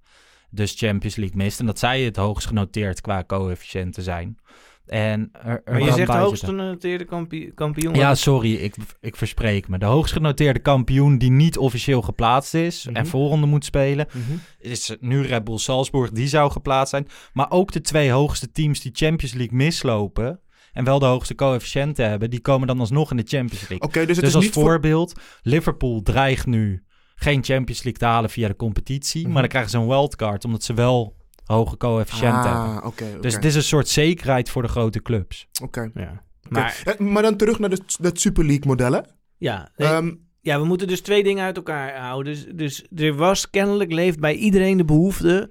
Dus 0.52 0.74
Champions 0.78 1.16
League 1.16 1.38
mist. 1.38 1.60
En 1.60 1.66
dat 1.66 1.80
zij 1.80 2.02
het 2.02 2.16
hoogst 2.16 2.48
genoteerd 2.48 3.02
qua 3.02 3.24
coëfficiënten 3.28 4.04
zijn. 4.04 4.38
En 4.86 5.30
er, 5.34 5.62
er 5.66 5.74
maar 5.74 5.82
je 5.82 5.92
zegt 5.92 6.08
bij 6.12 6.20
hoogst 6.20 6.44
genoteerde 6.44 7.06
kampi- 7.06 7.52
kampioen. 7.56 7.94
Ja, 7.96 8.16
sorry, 8.16 8.54
ik, 8.54 8.76
ik 9.00 9.16
verspreek 9.16 9.68
me. 9.68 9.78
De 9.78 9.86
hoogst 9.86 10.14
genoteerde 10.14 10.60
kampioen 10.60 11.18
die 11.18 11.32
niet 11.32 11.58
officieel 11.58 12.02
geplaatst 12.02 12.54
is 12.54 12.86
Mhm. 12.86 12.96
en 12.96 13.08
volgende 13.08 13.48
moet 13.48 13.66
spelen, 13.66 14.08
Mhm. 14.14 14.32
is 14.60 14.96
nu 15.00 15.22
Red 15.22 15.44
Bull 15.44 15.58
Salzburg. 15.58 16.12
Die 16.12 16.28
zou 16.28 16.52
geplaatst 16.52 16.90
zijn. 16.90 17.08
Maar 17.34 17.52
ook 17.52 17.72
de 17.72 17.82
twee 17.82 18.12
hoogste 18.12 18.52
teams 18.52 18.80
die 18.82 18.92
Champions 18.96 19.34
League 19.34 19.58
mislopen 19.58 20.40
en 20.74 20.84
wel 20.84 21.00
de 21.00 21.06
hoogste 21.06 21.36
coëfficiënten 21.36 22.10
hebben, 22.10 22.30
die 22.30 22.42
komen 22.42 22.68
dan 22.68 22.80
alsnog 22.80 23.12
in 23.12 23.18
de 23.18 23.26
Champions 23.28 23.70
League. 23.70 23.88
Oké, 23.88 24.06
dus 24.06 24.16
het 24.16 24.20
dus 24.20 24.28
is 24.30 24.36
als 24.36 24.44
niet 24.44 24.54
voor... 24.54 24.64
voorbeeld, 24.64 25.20
Liverpool 25.42 26.02
dreigt 26.02 26.46
nu 26.46 26.84
geen 27.22 27.44
Champions 27.44 27.84
League 27.84 28.02
te 28.02 28.06
halen 28.06 28.30
via 28.30 28.48
de 28.48 28.56
competitie, 28.56 29.22
Mhm. 29.24 29.32
maar 29.32 29.42
dan 29.42 29.50
krijgen 29.50 29.72
ze 29.72 29.78
een 29.78 29.88
wildcard 29.88 30.46
omdat 30.46 30.64
ze 30.64 30.74
wel 30.74 31.16
hoge 31.46 31.78
coëfficiënten 31.78 32.42
hebben. 32.50 32.82
Ah, 32.82 32.86
oké. 32.86 33.06
Dus 33.22 33.34
het 33.34 33.46
is 33.46 33.56
een 33.56 33.64
soort 33.64 33.88
zekerheid 33.88 34.50
voor 34.50 34.62
de 34.62 34.68
grote 34.68 35.02
clubs. 35.02 35.48
Oké. 35.64 35.92
Ja. 35.94 36.24
Maar 36.50 36.82
Eh, 36.86 36.98
maar 36.98 37.24
dan 37.24 37.36
terug 37.36 37.60
naar 37.60 37.70
de, 37.70 37.80
dat 38.00 38.20
Super 38.20 38.46
League 38.46 38.66
modellen. 38.68 39.06
ja, 39.38 39.70
nee, 39.78 39.88
Ehm, 39.88 40.12
ja, 40.42 40.60
we 40.60 40.66
moeten 40.66 40.88
dus 40.88 41.02
twee 41.02 41.24
dingen 41.24 41.44
uit 41.44 41.56
elkaar 41.56 41.98
houden. 41.98 42.34
Dus, 42.34 42.46
dus 42.52 42.86
er 42.96 43.16
was 43.16 43.50
kennelijk, 43.50 43.92
leeft 43.92 44.20
bij 44.20 44.34
iedereen 44.36 44.78
de 44.78 44.86
behoefte 44.86 45.50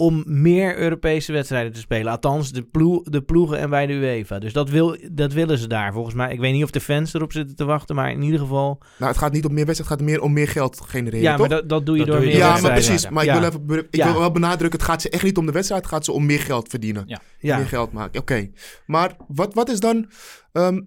om 0.00 0.22
meer 0.26 0.78
Europese 0.78 1.32
wedstrijden 1.32 1.72
te 1.72 1.80
spelen. 1.80 2.12
Althans, 2.12 2.52
de, 2.52 2.62
ploe, 2.62 3.10
de 3.10 3.22
ploegen 3.22 3.58
en 3.58 3.70
bij 3.70 3.86
de 3.86 3.92
UEFA. 3.92 4.38
Dus 4.38 4.52
dat, 4.52 4.70
wil, 4.70 4.96
dat 5.12 5.32
willen 5.32 5.58
ze 5.58 5.66
daar 5.66 5.92
volgens 5.92 6.14
mij. 6.14 6.32
Ik 6.32 6.40
weet 6.40 6.52
niet 6.52 6.62
of 6.64 6.70
de 6.70 6.80
fans 6.80 7.14
erop 7.14 7.32
zitten 7.32 7.56
te 7.56 7.64
wachten, 7.64 7.94
maar 7.94 8.10
in 8.10 8.22
ieder 8.22 8.40
geval... 8.40 8.78
nou, 8.98 9.10
het 9.10 9.20
gaat 9.20 9.32
niet 9.32 9.44
om 9.44 9.54
meer 9.54 9.64
wedstrijden, 9.66 9.96
het 9.98 10.06
gaat 10.06 10.16
meer 10.20 10.26
om 10.28 10.32
meer 10.32 10.48
geld 10.48 10.80
genereren, 10.80 11.20
Ja, 11.20 11.30
toch? 11.36 11.48
maar 11.48 11.58
dat, 11.58 11.68
dat 11.68 11.86
doe 11.86 11.96
je 11.96 12.04
Dat 12.04 12.10
door 12.14 12.20
doe 12.24 12.26
je 12.32 12.38
meer 12.38 12.46
ja, 12.46 12.60
maar 12.60 12.72
precies. 12.72 13.08
Maar 13.08 13.24
ik, 13.24 13.32
wil, 13.32 13.42
even, 13.42 13.86
ik 13.90 13.96
Ja. 13.96 14.10
wil 14.10 14.20
wel 14.20 14.30
benadrukken, 14.32 14.78
het 14.78 14.88
gaat 14.88 15.02
ze 15.02 15.10
echt 15.10 15.22
niet 15.22 15.36
om 15.36 15.46
de 15.46 15.52
wedstrijd, 15.52 15.82
het 15.82 15.90
gaat 15.92 16.04
ze 16.04 16.12
om 16.12 16.26
meer 16.26 16.40
geld 16.40 16.68
verdienen. 16.68 17.02
Ja. 17.06 17.20
Ja. 17.38 17.56
Meer 17.56 17.66
geld 17.66 17.92
maken, 17.92 18.20
oké. 18.20 18.50
Maar 18.86 19.16
wat, 19.28 19.54
wat 19.54 19.68
is 19.70 19.80
dan... 19.80 20.10
ehm, 20.52 20.80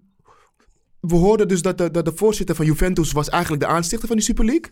we 0.99 1.15
hoorden 1.15 1.47
dus 1.47 1.61
dat 1.61 1.77
de, 1.77 1.91
dat 1.91 2.05
de 2.05 2.11
voorzitter 2.15 2.55
van 2.55 2.65
Juventus 2.65 3.11
was 3.11 3.29
eigenlijk 3.29 3.63
de 3.63 3.69
aanstichter 3.69 4.07
van 4.07 4.17
die 4.17 4.25
Super 4.25 4.45
League. 4.45 4.71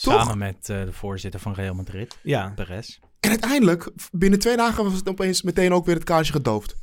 Toch? 0.00 0.14
Samen 0.14 0.38
met 0.38 0.68
eh, 0.68 0.84
de 0.84 0.92
voorzitter 0.92 1.40
van 1.40 1.54
Real 1.54 1.74
Madrid, 1.74 2.18
ja. 2.22 2.52
Perez. 2.54 2.98
En 3.20 3.30
uiteindelijk, 3.30 3.90
binnen 4.12 4.38
twee 4.38 4.56
dagen 4.56 4.84
was 4.84 4.92
het 4.94 5.08
opeens 5.08 5.42
meteen 5.42 5.72
ook 5.72 5.84
weer 5.86 5.94
het 5.94 6.04
kaarsje 6.04 6.32
gedoofd. 6.32 6.76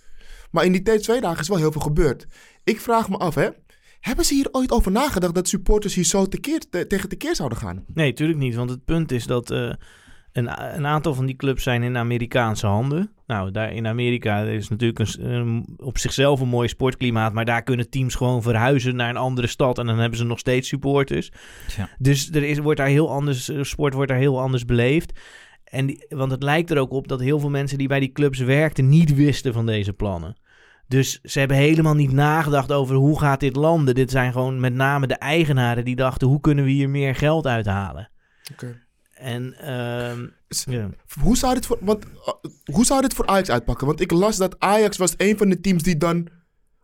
Maar 0.52 0.66
in 0.66 0.72
die 0.72 1.00
twee 1.00 1.22
dagen 1.22 1.40
is 1.42 1.48
wel 1.48 1.58
heel 1.58 1.72
veel 1.72 1.82
gebeurd. 1.82 2.28
Ik 2.64 2.82
vraag 2.82 3.10
me 3.10 3.18
af, 3.18 3.36
hè. 3.36 3.50
Hebben 4.00 4.26
ze 4.26 4.34
hier 4.34 4.48
ooit 4.52 4.72
over 4.72 4.92
nagedacht 4.92 5.36
dat 5.36 5.48
supporters 5.48 5.96
hier 5.96 6.04
zo 6.04 6.26
tekeer, 6.28 6.60
te- 6.70 6.88
tegen 6.88 7.10
tekeer 7.10 7.36
zouden 7.36 7.58
gaan? 7.58 7.84
Nee, 7.94 8.14
tuurlijk 8.14 8.40
niet. 8.40 8.56
Want 8.56 8.70
het 8.70 8.86
punt 8.86 9.12
is 9.12 9.26
dat 9.26 9.52
eh, 9.52 9.74
een, 10.32 10.76
een 10.76 10.86
aantal 10.86 11.14
van 11.14 11.26
die 11.26 11.36
clubs 11.36 11.64
zijn 11.64 11.84
in 11.84 11.98
Amerikaanse 11.98 12.68
handen. 12.68 13.12
Nou, 13.28 13.52
daar 13.52 13.74
in 13.74 13.88
Amerika 13.88 14.42
is 14.42 14.70
natuurlijk 14.70 15.00
een, 15.20 15.66
op 15.78 15.98
zichzelf 15.98 16.40
een 16.40 16.48
mooi 16.48 16.68
sportklimaat. 16.68 17.34
Maar 17.34 17.46
daar 17.46 17.64
kunnen 17.64 17.90
teams 17.90 18.16
gewoon 18.16 18.42
verhuizen 18.42 18.96
naar 18.96 19.10
een 19.10 19.18
andere 19.18 19.48
stad. 19.48 19.78
En 19.78 19.86
dan 19.86 20.00
hebben 20.00 20.18
ze 20.18 20.26
nog 20.26 20.40
steeds 20.40 20.68
supporters. 20.68 21.32
Ja. 21.78 21.90
Dus 21.98 22.32
er 22.32 22.44
is, 22.44 22.58
wordt 22.58 22.80
daar 22.80 22.88
heel 22.88 23.12
anders, 23.12 23.50
eh, 23.50 23.64
sport 23.64 23.94
wordt 23.94 24.10
daar 24.10 24.20
heel 24.20 24.40
anders 24.40 24.66
beleefd. 24.66 25.20
En 25.64 25.86
die, 25.86 26.06
want 26.10 26.32
het 26.32 26.44
lijkt 26.44 26.72
er 26.72 26.78
ook 26.78 26.92
op 26.92 27.08
dat 27.08 27.20
heel 27.20 27.40
veel 27.40 27.50
mensen 27.50 27.78
die 27.78 27.88
bij 27.88 28.00
die 28.00 28.12
clubs 28.12 28.40
werkten 28.40 28.90
niet 28.90 29.16
wisten 29.16 29.54
van 29.54 29.66
deze 29.66 29.94
plannen. 29.94 30.36
Dus 30.88 31.20
ze 31.24 31.40
hebben 31.40 31.58
helemaal 31.58 31.96
niet 31.96 32.12
nagedacht 32.12 32.72
over 32.72 32.96
hoe 32.96 33.20
gaat 33.20 33.40
dit 33.40 33.56
landen. 33.56 33.96
Dit 33.96 34.12
zijn 34.12 34.32
gewoon 34.32 34.60
met 34.60 34.74
name 34.74 35.08
de 35.08 35.16
eigenaren 35.16 35.86
die 35.86 35.96
dachten 35.96 36.28
hoe 36.28 36.40
kunnen 36.40 36.64
we 36.64 36.72
hier 36.72 36.90
meer 36.90 37.16
geld 37.16 37.48
uithalen. 37.48 38.10
En 39.20 39.54
ehm. 39.60 40.28
Hoe 41.22 41.38
zou 41.38 41.54
dit 41.54 41.66
voor, 41.66 41.78
want, 41.82 42.06
uh, 42.06 42.52
hoe 42.74 42.86
zou 42.86 43.02
dit 43.02 43.14
voor 43.14 43.26
Ajax 43.28 43.50
uitpakken? 43.50 43.88
Want 43.88 44.02
ik 44.02 44.12
las 44.12 44.38
dat 44.38 44.60
Ajax 44.60 44.98
was 44.98 45.14
een 45.18 45.38
van 45.38 45.50
de 45.50 45.60
teams 45.60 45.84
die 45.84 45.98
dan 45.98 46.28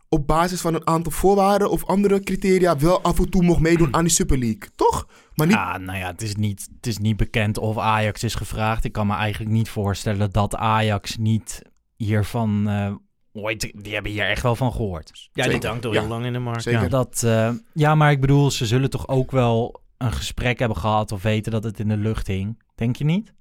op 0.08 0.26
basis 0.26 0.60
van 0.60 0.74
een 0.74 0.86
aantal 0.86 1.12
voorwaarden 1.12 1.70
of 1.70 1.84
andere 1.84 2.20
criteria 2.20 2.78
wel 2.78 3.02
af 3.02 3.18
en 3.18 3.30
toe 3.30 3.42
mocht 3.42 3.60
meedoen 3.60 3.94
aan 3.94 4.04
die 4.04 4.12
Super 4.12 4.38
League. 4.38 4.68
Toch? 4.76 5.08
Maar 5.34 5.46
niet... 5.46 5.56
Ja, 5.56 5.78
nou 5.78 5.98
ja, 5.98 6.06
het 6.06 6.22
is, 6.22 6.34
niet, 6.36 6.68
het 6.76 6.86
is 6.86 6.98
niet 6.98 7.16
bekend 7.16 7.58
of 7.58 7.78
Ajax 7.78 8.22
is 8.22 8.34
gevraagd. 8.34 8.84
Ik 8.84 8.92
kan 8.92 9.06
me 9.06 9.14
eigenlijk 9.14 9.52
niet 9.52 9.68
voorstellen 9.68 10.30
dat 10.32 10.56
Ajax 10.56 11.16
niet 11.16 11.62
hiervan 11.96 12.68
eh, 12.68 12.94
ooit... 13.32 13.72
Die 13.76 13.94
hebben 13.94 14.12
hier 14.12 14.28
echt 14.28 14.42
wel 14.42 14.56
van 14.56 14.72
gehoord. 14.72 15.28
ja, 15.32 15.48
die 15.48 15.66
hangt 15.68 15.84
al 15.84 15.92
Ja. 15.92 16.00
heel 16.00 16.08
lang 16.08 16.24
in 16.24 16.32
de 16.32 16.38
markt. 16.38 16.62
Zeker. 16.62 16.82
Ja. 16.82 16.88
Dat, 16.88 17.22
eh, 17.22 17.50
ja, 17.72 17.94
maar 17.94 18.10
ik 18.10 18.20
bedoel, 18.20 18.50
ze 18.50 18.66
zullen 18.66 18.90
toch 18.90 19.08
ook 19.08 19.30
wel 19.30 19.82
een 20.04 20.12
gesprek 20.12 20.58
hebben 20.58 20.76
gehad 20.76 21.12
of 21.12 21.22
weten 21.22 21.52
dat 21.52 21.64
het 21.64 21.80
in 21.80 21.88
de 21.88 21.96
lucht 21.96 22.26
hing. 22.26 22.62
Denk 22.74 22.96
je 22.96 23.04
niet? 23.04 23.34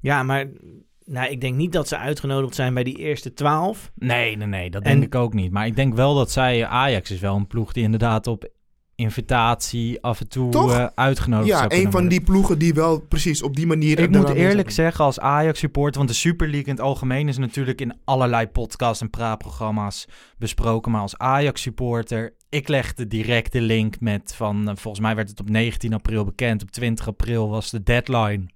ja, 0.00 0.22
maar 0.22 0.46
nou, 1.04 1.30
ik 1.30 1.40
denk 1.40 1.56
niet 1.56 1.72
dat 1.72 1.88
ze 1.88 1.96
uitgenodigd 1.96 2.54
zijn 2.54 2.74
bij 2.74 2.84
die 2.84 2.96
eerste 2.96 3.32
twaalf. 3.32 3.92
Nee, 3.94 4.36
nee, 4.36 4.46
nee, 4.46 4.70
dat 4.70 4.82
En- 4.82 4.90
denk 4.90 5.04
ik 5.04 5.14
ook 5.14 5.34
niet. 5.34 5.52
Maar 5.52 5.66
ik 5.66 5.76
denk 5.76 5.94
wel 5.94 6.14
dat 6.14 6.30
zij, 6.30 6.66
Ajax 6.66 7.10
is 7.10 7.20
wel 7.20 7.36
een 7.36 7.46
ploeg 7.46 7.72
die 7.72 7.82
inderdaad 7.82 8.26
op 8.26 8.48
invitatie 8.96 10.02
af 10.02 10.20
en 10.20 10.28
toe 10.28 10.72
eh, 10.72 10.86
uitgenodigd 10.94 11.48
ja, 11.48 11.64
een 11.68 11.90
van 11.90 12.08
die 12.08 12.20
ploegen 12.20 12.58
die 12.58 12.74
wel 12.74 13.00
precies 13.00 13.42
op 13.42 13.56
die 13.56 13.66
manier... 13.66 13.98
Ik 13.98 14.10
moet 14.10 14.28
eerlijk 14.28 14.70
zeggen, 14.70 15.04
als 15.04 15.20
Ajax-supporter... 15.20 15.96
want 15.96 16.08
de 16.08 16.16
Super 16.16 16.46
League 16.46 16.66
in 16.66 16.72
het 16.72 16.80
algemeen 16.80 17.28
is 17.28 17.38
natuurlijk 17.38 17.80
in 17.80 17.98
allerlei 18.04 18.46
podcasts 18.46 19.02
en 19.02 19.10
praatprogramma's 19.10 20.08
besproken. 20.38 20.92
Maar 20.92 21.00
als 21.00 21.18
Ajax-supporter, 21.18 22.34
ik 22.48 22.68
legde 22.68 23.06
direct 23.06 23.52
de 23.52 23.60
link 23.60 24.00
met 24.00 24.34
van... 24.34 24.68
eh, 24.68 24.76
volgens 24.76 25.02
mij 25.02 25.14
werd 25.14 25.28
het 25.28 25.40
op 25.40 25.50
19 25.50 25.92
april 25.92 26.24
bekend. 26.24 26.62
Op 26.62 26.70
20 26.70 27.08
april 27.08 27.48
was 27.48 27.70
de 27.70 27.82
deadline 27.82 28.46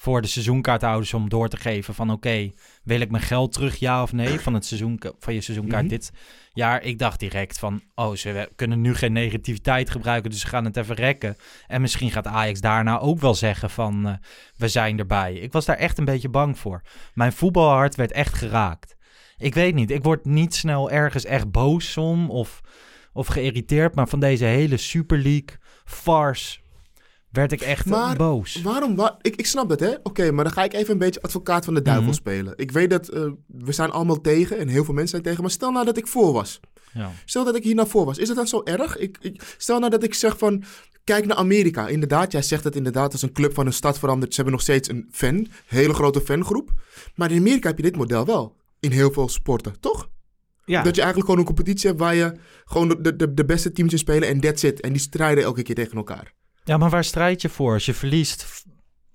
voor 0.00 0.22
de 0.22 0.28
seizoenkaarthouders 0.28 1.14
om 1.14 1.28
door 1.28 1.48
te 1.48 1.56
geven 1.56 1.94
van... 1.94 2.10
oké, 2.10 2.50
wil 2.82 3.00
ik 3.00 3.10
mijn 3.10 3.22
geld 3.22 3.52
terug, 3.52 3.76
ja 3.76 4.02
of 4.02 4.12
nee, 4.12 4.40
van, 4.40 4.54
het 4.54 4.64
seizoen, 4.64 5.00
van 5.18 5.34
je 5.34 5.40
seizoenkaart 5.40 5.82
Mhm. 5.82 5.90
dit 5.92 6.10
jaar? 6.52 6.82
Ik 6.82 6.98
dacht 6.98 7.20
direct 7.20 7.58
van, 7.58 7.82
oh, 7.94 8.14
ze 8.14 8.50
kunnen 8.56 8.80
nu 8.80 8.94
geen 8.94 9.12
negativiteit 9.12 9.90
gebruiken, 9.90 10.30
dus 10.30 10.40
ze 10.40 10.46
gaan 10.46 10.64
het 10.64 10.76
even 10.76 10.94
rekken. 10.94 11.36
En 11.66 11.80
misschien 11.80 12.10
gaat 12.10 12.26
Ajax 12.26 12.60
daarna 12.60 12.98
ook 12.98 13.20
wel 13.20 13.34
zeggen 13.34 13.70
van... 13.70 14.06
eh, 14.06 14.12
we 14.56 14.68
zijn 14.68 14.98
erbij. 14.98 15.34
Ik 15.34 15.52
was 15.52 15.64
daar 15.64 15.76
echt 15.76 15.98
een 15.98 16.04
beetje 16.04 16.28
bang 16.28 16.58
voor. 16.58 16.82
Mijn 17.14 17.32
voetbalhart 17.32 17.94
werd 17.94 18.12
echt 18.12 18.34
geraakt. 18.34 18.96
Ik 19.36 19.54
weet 19.54 19.74
niet, 19.74 19.90
ik 19.90 20.02
word 20.02 20.24
niet 20.24 20.54
snel 20.54 20.90
ergens 20.90 21.24
echt 21.24 21.50
boos 21.50 21.96
om 21.96 22.30
of, 22.30 22.60
of 23.12 23.26
geïrriteerd, 23.26 23.94
maar 23.94 24.08
van 24.08 24.20
deze 24.20 24.44
hele 24.44 24.76
Super 24.76 25.18
League 25.18 25.58
farce 25.84 26.58
werd 27.32 27.52
ik 27.52 27.60
echt 27.60 27.86
Maar 27.86 28.16
boos. 28.16 28.62
Waarom? 28.62 28.96
Wa 28.96 29.18
ik, 29.20 29.36
ik 29.36 29.46
snap 29.46 29.70
het, 29.70 29.80
hè? 29.80 29.94
Oké, 30.02 30.30
maar 30.32 30.44
dan 30.44 30.52
ga 30.52 30.64
ik 30.64 30.72
even 30.72 30.92
een 30.92 30.98
beetje 30.98 31.22
advocaat 31.22 31.64
van 31.64 31.74
de 31.74 31.82
duivel 31.82 32.04
Mhm. 32.04 32.12
spelen. 32.14 32.52
Ik 32.56 32.70
weet 32.70 32.90
dat 32.90 33.08
eh, 33.08 33.30
we 33.46 33.72
zijn 33.72 33.90
allemaal 33.90 34.20
tegen 34.20 34.58
en 34.58 34.68
heel 34.68 34.84
veel 34.84 34.94
mensen 34.94 35.10
zijn 35.10 35.22
tegen. 35.22 35.40
Maar 35.42 35.50
stel 35.50 35.70
nou 35.70 35.84
dat 35.84 35.96
ik 35.96 36.06
voor 36.06 36.32
was. 36.32 36.60
Ja. 36.92 37.10
Stel 37.24 37.44
dat 37.44 37.56
ik 37.56 37.62
hier 37.62 37.74
naar 37.74 37.86
voor 37.86 38.04
was. 38.04 38.18
Is 38.18 38.28
het 38.28 38.36
dan 38.36 38.46
zo 38.46 38.60
erg? 38.64 38.96
Ik, 38.96 39.16
ik, 39.20 39.54
stel 39.58 39.78
nou 39.78 39.90
dat 39.90 40.02
ik 40.02 40.14
zeg 40.14 40.38
van... 40.38 40.62
Kijk 41.04 41.26
naar 41.26 41.36
Amerika. 41.36 41.88
Inderdaad, 41.88 42.32
jij 42.32 42.42
zegt 42.42 42.64
het 42.64 42.76
inderdaad 42.76 43.12
als 43.12 43.22
een 43.22 43.32
club 43.32 43.54
van 43.54 43.66
een 43.66 43.72
stad 43.72 43.98
verandert. 43.98 44.30
Ze 44.30 44.36
hebben 44.36 44.52
nog 44.54 44.62
steeds 44.62 44.88
een 44.88 45.08
fan. 45.10 45.46
Hele 45.66 45.94
grote 45.94 46.20
fangroep. 46.20 46.70
Maar 47.14 47.30
in 47.30 47.38
Amerika 47.38 47.68
heb 47.68 47.76
je 47.76 47.82
dit 47.82 47.96
model 47.96 48.24
wel. 48.26 48.56
In 48.80 48.90
heel 48.90 49.12
veel 49.12 49.28
sporten, 49.28 49.80
toch? 49.80 50.08
Ja. 50.64 50.82
Dat 50.82 50.94
je 50.94 51.00
eigenlijk 51.02 51.30
gewoon 51.30 51.38
een 51.38 51.54
competitie 51.54 51.88
hebt 51.88 52.00
waar 52.00 52.14
je 52.14 52.32
gewoon 52.64 52.88
de, 52.88 53.16
de, 53.16 53.34
de 53.34 53.44
beste 53.44 53.72
teams 53.72 53.92
in 53.92 53.98
spelen 53.98 54.28
en 54.28 54.40
that's 54.40 54.62
it. 54.62 54.80
En 54.80 54.92
die 54.92 55.00
strijden 55.00 55.44
elke 55.44 55.62
keer 55.62 55.74
tegen 55.74 55.96
elkaar. 55.96 56.32
Ja, 56.68 56.76
maar 56.76 56.90
waar 56.90 57.04
strijd 57.04 57.42
je 57.42 57.48
voor? 57.48 57.72
Als 57.72 57.86
je 57.86 57.94
verliest, 57.94 58.64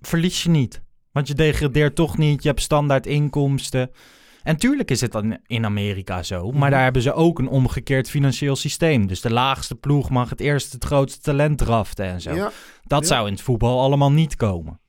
verlies 0.00 0.42
je 0.42 0.48
niet. 0.50 0.82
Want 1.12 1.28
je 1.28 1.34
degradeert 1.34 1.94
toch 1.94 2.18
niet, 2.18 2.42
je 2.42 2.48
hebt 2.48 2.60
standaard 2.62 3.06
inkomsten. 3.06 3.90
En 4.42 4.56
tuurlijk 4.56 4.90
is 4.90 5.00
het 5.00 5.12
dan 5.12 5.38
in 5.46 5.64
Amerika 5.64 6.22
zo, 6.22 6.50
maar 6.50 6.70
daar 6.70 6.82
hebben 6.82 7.02
ze 7.02 7.12
ook 7.12 7.38
een 7.38 7.48
omgekeerd 7.48 8.10
financieel 8.10 8.56
systeem. 8.56 9.06
Dus 9.06 9.20
de 9.20 9.32
laagste 9.32 9.74
ploeg 9.74 10.10
mag 10.10 10.30
het 10.30 10.40
eerst 10.40 10.72
het 10.72 10.84
grootste 10.84 11.20
talent 11.20 11.58
draften 11.58 12.04
en 12.06 12.20
zo. 12.20 12.34
Ja, 12.34 12.50
Dat 12.82 13.02
Ja. 13.02 13.08
zou 13.08 13.26
in 13.26 13.32
het 13.32 13.42
voetbal 13.42 13.80
allemaal 13.80 14.12
niet 14.12 14.36
komen. 14.36 14.80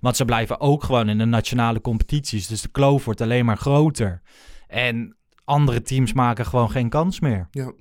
Want 0.00 0.16
ze 0.16 0.24
blijven 0.24 0.60
ook 0.60 0.84
gewoon 0.84 1.08
in 1.08 1.18
de 1.18 1.24
nationale 1.24 1.80
competities. 1.80 2.46
Dus 2.46 2.60
de 2.62 2.68
kloof 2.68 3.04
wordt 3.04 3.20
alleen 3.20 3.44
maar 3.44 3.56
groter. 3.56 4.22
En 4.66 5.16
andere 5.44 5.82
teams 5.82 6.12
maken 6.12 6.46
gewoon 6.46 6.70
geen 6.70 6.88
kans 6.88 7.20
meer. 7.20 7.48
ja. 7.50 7.72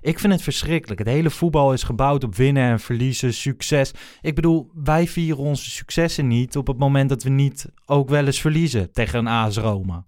Ik 0.00 0.18
vind 0.18 0.32
het 0.32 0.42
verschrikkelijk. 0.42 0.98
Het 0.98 1.08
hele 1.08 1.30
voetbal 1.30 1.72
is 1.72 1.82
gebouwd 1.82 2.24
op 2.24 2.34
winnen 2.34 2.70
en 2.70 2.80
verliezen, 2.80 3.34
succes. 3.34 3.92
Ik 4.20 4.34
bedoel, 4.34 4.70
wij 4.74 5.08
vieren 5.08 5.42
onze 5.42 5.70
successen 5.70 6.26
niet 6.26 6.56
op 6.56 6.66
het 6.66 6.78
moment 6.78 7.08
dat 7.08 7.22
we 7.22 7.30
niet 7.30 7.66
ook 7.86 8.08
wel 8.08 8.26
eens 8.26 8.40
verliezen 8.40 8.92
tegen 8.92 9.18
een 9.18 9.26
AS 9.26 9.56
Roma. 9.56 10.06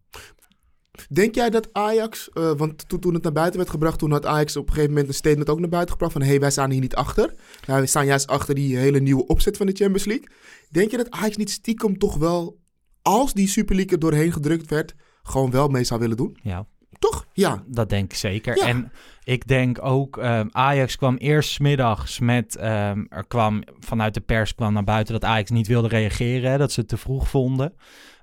Denk 1.09 1.35
jij 1.35 1.51
dat 1.51 1.69
Ajax, 1.73 2.31
eh, 2.31 2.53
want 2.57 2.89
toen, 2.89 3.01
toen 3.01 3.15
het 3.15 3.23
naar 3.23 3.33
buiten 3.33 3.59
werd 3.59 3.71
gebracht, 3.71 3.99
toen 3.99 4.11
had 4.11 4.27
Ajax 4.27 4.57
op 4.57 4.67
een 4.67 4.73
gegeven 4.73 4.93
moment 4.93 5.09
een 5.09 5.15
statement 5.15 5.49
ook 5.49 5.61
naar 5.61 5.69
buiten 5.69 5.93
gebracht 5.93 6.13
van 6.13 6.23
hé, 6.23 6.29
hey, 6.29 6.41
wij 6.41 6.51
staan 6.51 6.71
hier 6.71 6.81
niet 6.81 6.95
achter. 6.95 7.35
Nou, 7.67 7.81
we 7.81 7.87
staan 7.87 8.07
juist 8.07 8.27
achter 8.27 8.55
die 8.55 8.77
hele 8.77 9.01
nieuwe 9.01 9.27
opzet 9.27 9.57
van 9.57 9.67
de 9.67 9.73
Champions 9.73 10.05
League. 10.05 10.29
Denk 10.71 10.91
je 10.91 10.97
dat 10.97 11.11
Ajax 11.11 11.37
niet 11.37 11.51
stiekem 11.51 11.99
toch 11.99 12.17
wel, 12.17 12.61
als 13.03 13.33
die 13.33 13.49
Super 13.49 13.75
League 13.75 13.93
er 13.93 14.01
doorheen 14.01 14.33
gedrukt 14.33 14.71
werd, 14.71 14.95
gewoon 15.23 15.51
wel 15.51 15.69
mee 15.69 15.85
zou 15.85 16.01
willen 16.01 16.17
doen? 16.17 16.39
Ja, 16.43 16.67
Toch? 16.99 17.27
Ja. 17.33 17.63
Dat 17.67 17.89
denk 17.89 18.11
ik 18.11 18.17
zeker. 18.17 18.57
Ja. 18.57 18.67
En 18.67 18.93
ik 19.25 19.47
denk 19.47 19.85
ook, 19.85 20.19
ehm, 20.19 20.49
Ajax 20.51 20.97
kwam 20.97 21.17
eerst 21.17 21.61
middags 21.61 22.19
met, 22.19 22.57
ehm, 22.57 23.05
er 23.09 23.27
kwam 23.27 23.63
vanuit 23.81 24.15
de 24.15 24.21
pers 24.21 24.55
kwam 24.55 24.73
naar 24.73 24.85
buiten 24.85 25.13
dat 25.13 25.25
Ajax 25.25 25.51
niet 25.51 25.67
wilde 25.67 25.89
reageren, 25.89 26.51
hè, 26.51 26.59
dat 26.59 26.73
ze 26.73 26.81
het 26.81 26.89
te 26.89 26.97
vroeg 26.97 27.29
vonden. 27.29 27.75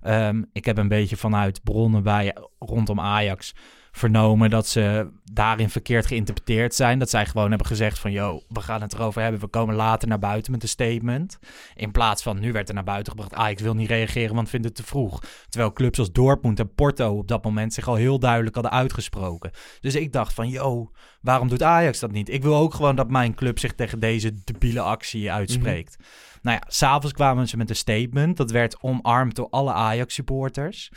Ehm, 0.01 0.43
ik 0.53 0.65
heb 0.65 0.77
een 0.77 0.87
beetje 0.87 1.17
vanuit 1.17 1.63
bronnen 1.63 2.03
bij 2.03 2.35
rondom 2.59 2.99
Ajax 2.99 3.53
vernomen 3.91 4.49
dat 4.49 4.67
ze 4.67 5.07
daarin 5.31 5.69
verkeerd 5.69 6.05
geïnterpreteerd 6.05 6.75
zijn. 6.75 6.99
Dat 6.99 7.09
zij 7.09 7.25
gewoon 7.25 7.49
hebben 7.49 7.67
gezegd 7.67 7.99
van, 7.99 8.11
yo, 8.11 8.41
we 8.47 8.61
gaan 8.61 8.81
het 8.81 8.93
erover 8.93 9.21
hebben, 9.21 9.39
we 9.39 9.47
komen 9.47 9.75
later 9.75 10.07
naar 10.07 10.19
buiten 10.19 10.51
met 10.51 10.63
een 10.63 10.69
statement. 10.69 11.39
In 11.75 11.91
plaats 11.91 12.23
van, 12.23 12.39
nu 12.39 12.51
werd 12.51 12.67
er 12.67 12.75
naar 12.75 12.83
buiten 12.83 13.11
gebracht, 13.11 13.33
Ajax 13.33 13.61
wil 13.61 13.73
niet 13.73 13.89
reageren, 13.89 14.35
want 14.35 14.49
vindt 14.49 14.65
het 14.65 14.75
te 14.75 14.83
vroeg. 14.83 15.21
Terwijl 15.49 15.73
clubs 15.73 15.99
als 15.99 16.11
Dortmund 16.11 16.59
en 16.59 16.73
Porto 16.73 17.17
op 17.17 17.27
dat 17.27 17.43
moment 17.43 17.73
zich 17.73 17.87
al 17.87 17.95
heel 17.95 18.19
duidelijk 18.19 18.55
hadden 18.55 18.73
uitgesproken. 18.73 19.51
Dus 19.79 19.95
ik 19.95 20.13
dacht 20.13 20.33
van, 20.33 20.49
yo, 20.49 20.91
waarom 21.21 21.47
doet 21.47 21.63
Ajax 21.63 21.99
dat 21.99 22.11
niet? 22.11 22.29
Ik 22.29 22.43
wil 22.43 22.55
ook 22.55 22.73
gewoon 22.73 22.95
dat 22.95 23.09
mijn 23.09 23.35
club 23.35 23.59
zich 23.59 23.73
tegen 23.73 23.99
deze 23.99 24.43
debiele 24.43 24.81
actie 24.81 25.31
uitspreekt. 25.31 25.97
Nou 26.41 26.57
ja, 26.57 26.63
s'avonds 26.67 27.13
kwamen 27.13 27.47
ze 27.47 27.57
met 27.57 27.69
een 27.69 27.75
statement. 27.75 28.37
Dat 28.37 28.51
werd 28.51 28.81
omarmd 28.81 29.35
door 29.35 29.49
alle 29.49 29.73
Ajax-supporters. 29.73 30.91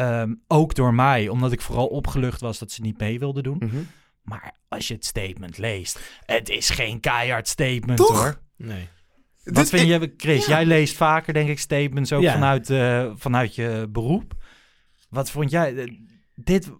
Ehm, 0.00 0.34
ook 0.46 0.74
door 0.74 0.94
mij, 0.94 1.28
omdat 1.28 1.52
ik 1.52 1.60
vooral 1.60 1.86
opgelucht 1.86 2.40
was 2.40 2.58
dat 2.58 2.70
ze 2.72 2.80
niet 2.82 2.98
mee 2.98 3.18
wilden 3.18 3.42
doen. 3.42 3.56
Mhm. 3.58 3.76
Maar 4.22 4.52
als 4.68 4.88
je 4.88 4.94
het 4.94 5.04
statement 5.04 5.58
leest, 5.58 6.00
het 6.26 6.48
is 6.48 6.70
geen 6.70 7.00
keihard 7.00 7.48
statement 7.48 7.98
Toch? 7.98 8.22
hoor. 8.22 8.40
Nee. 8.56 8.88
Wat 9.44 9.68
vind 9.68 9.82
ik- 9.82 10.00
je, 10.02 10.14
Chris? 10.16 10.46
ja. 10.46 10.52
Jij 10.56 10.66
leest 10.66 10.96
vaker, 10.96 11.32
denk 11.32 11.48
ik, 11.48 11.58
statements 11.58 12.12
ook 12.12 12.22
Ja. 12.22 12.32
vanuit, 12.32 12.70
eh, 12.70 13.10
vanuit 13.14 13.54
je 13.54 13.86
beroep. 13.90 14.32
Wat 15.10 15.30
vond 15.30 15.50
jij? 15.50 15.76
eh, 15.76 15.92
Dit. 16.34 16.70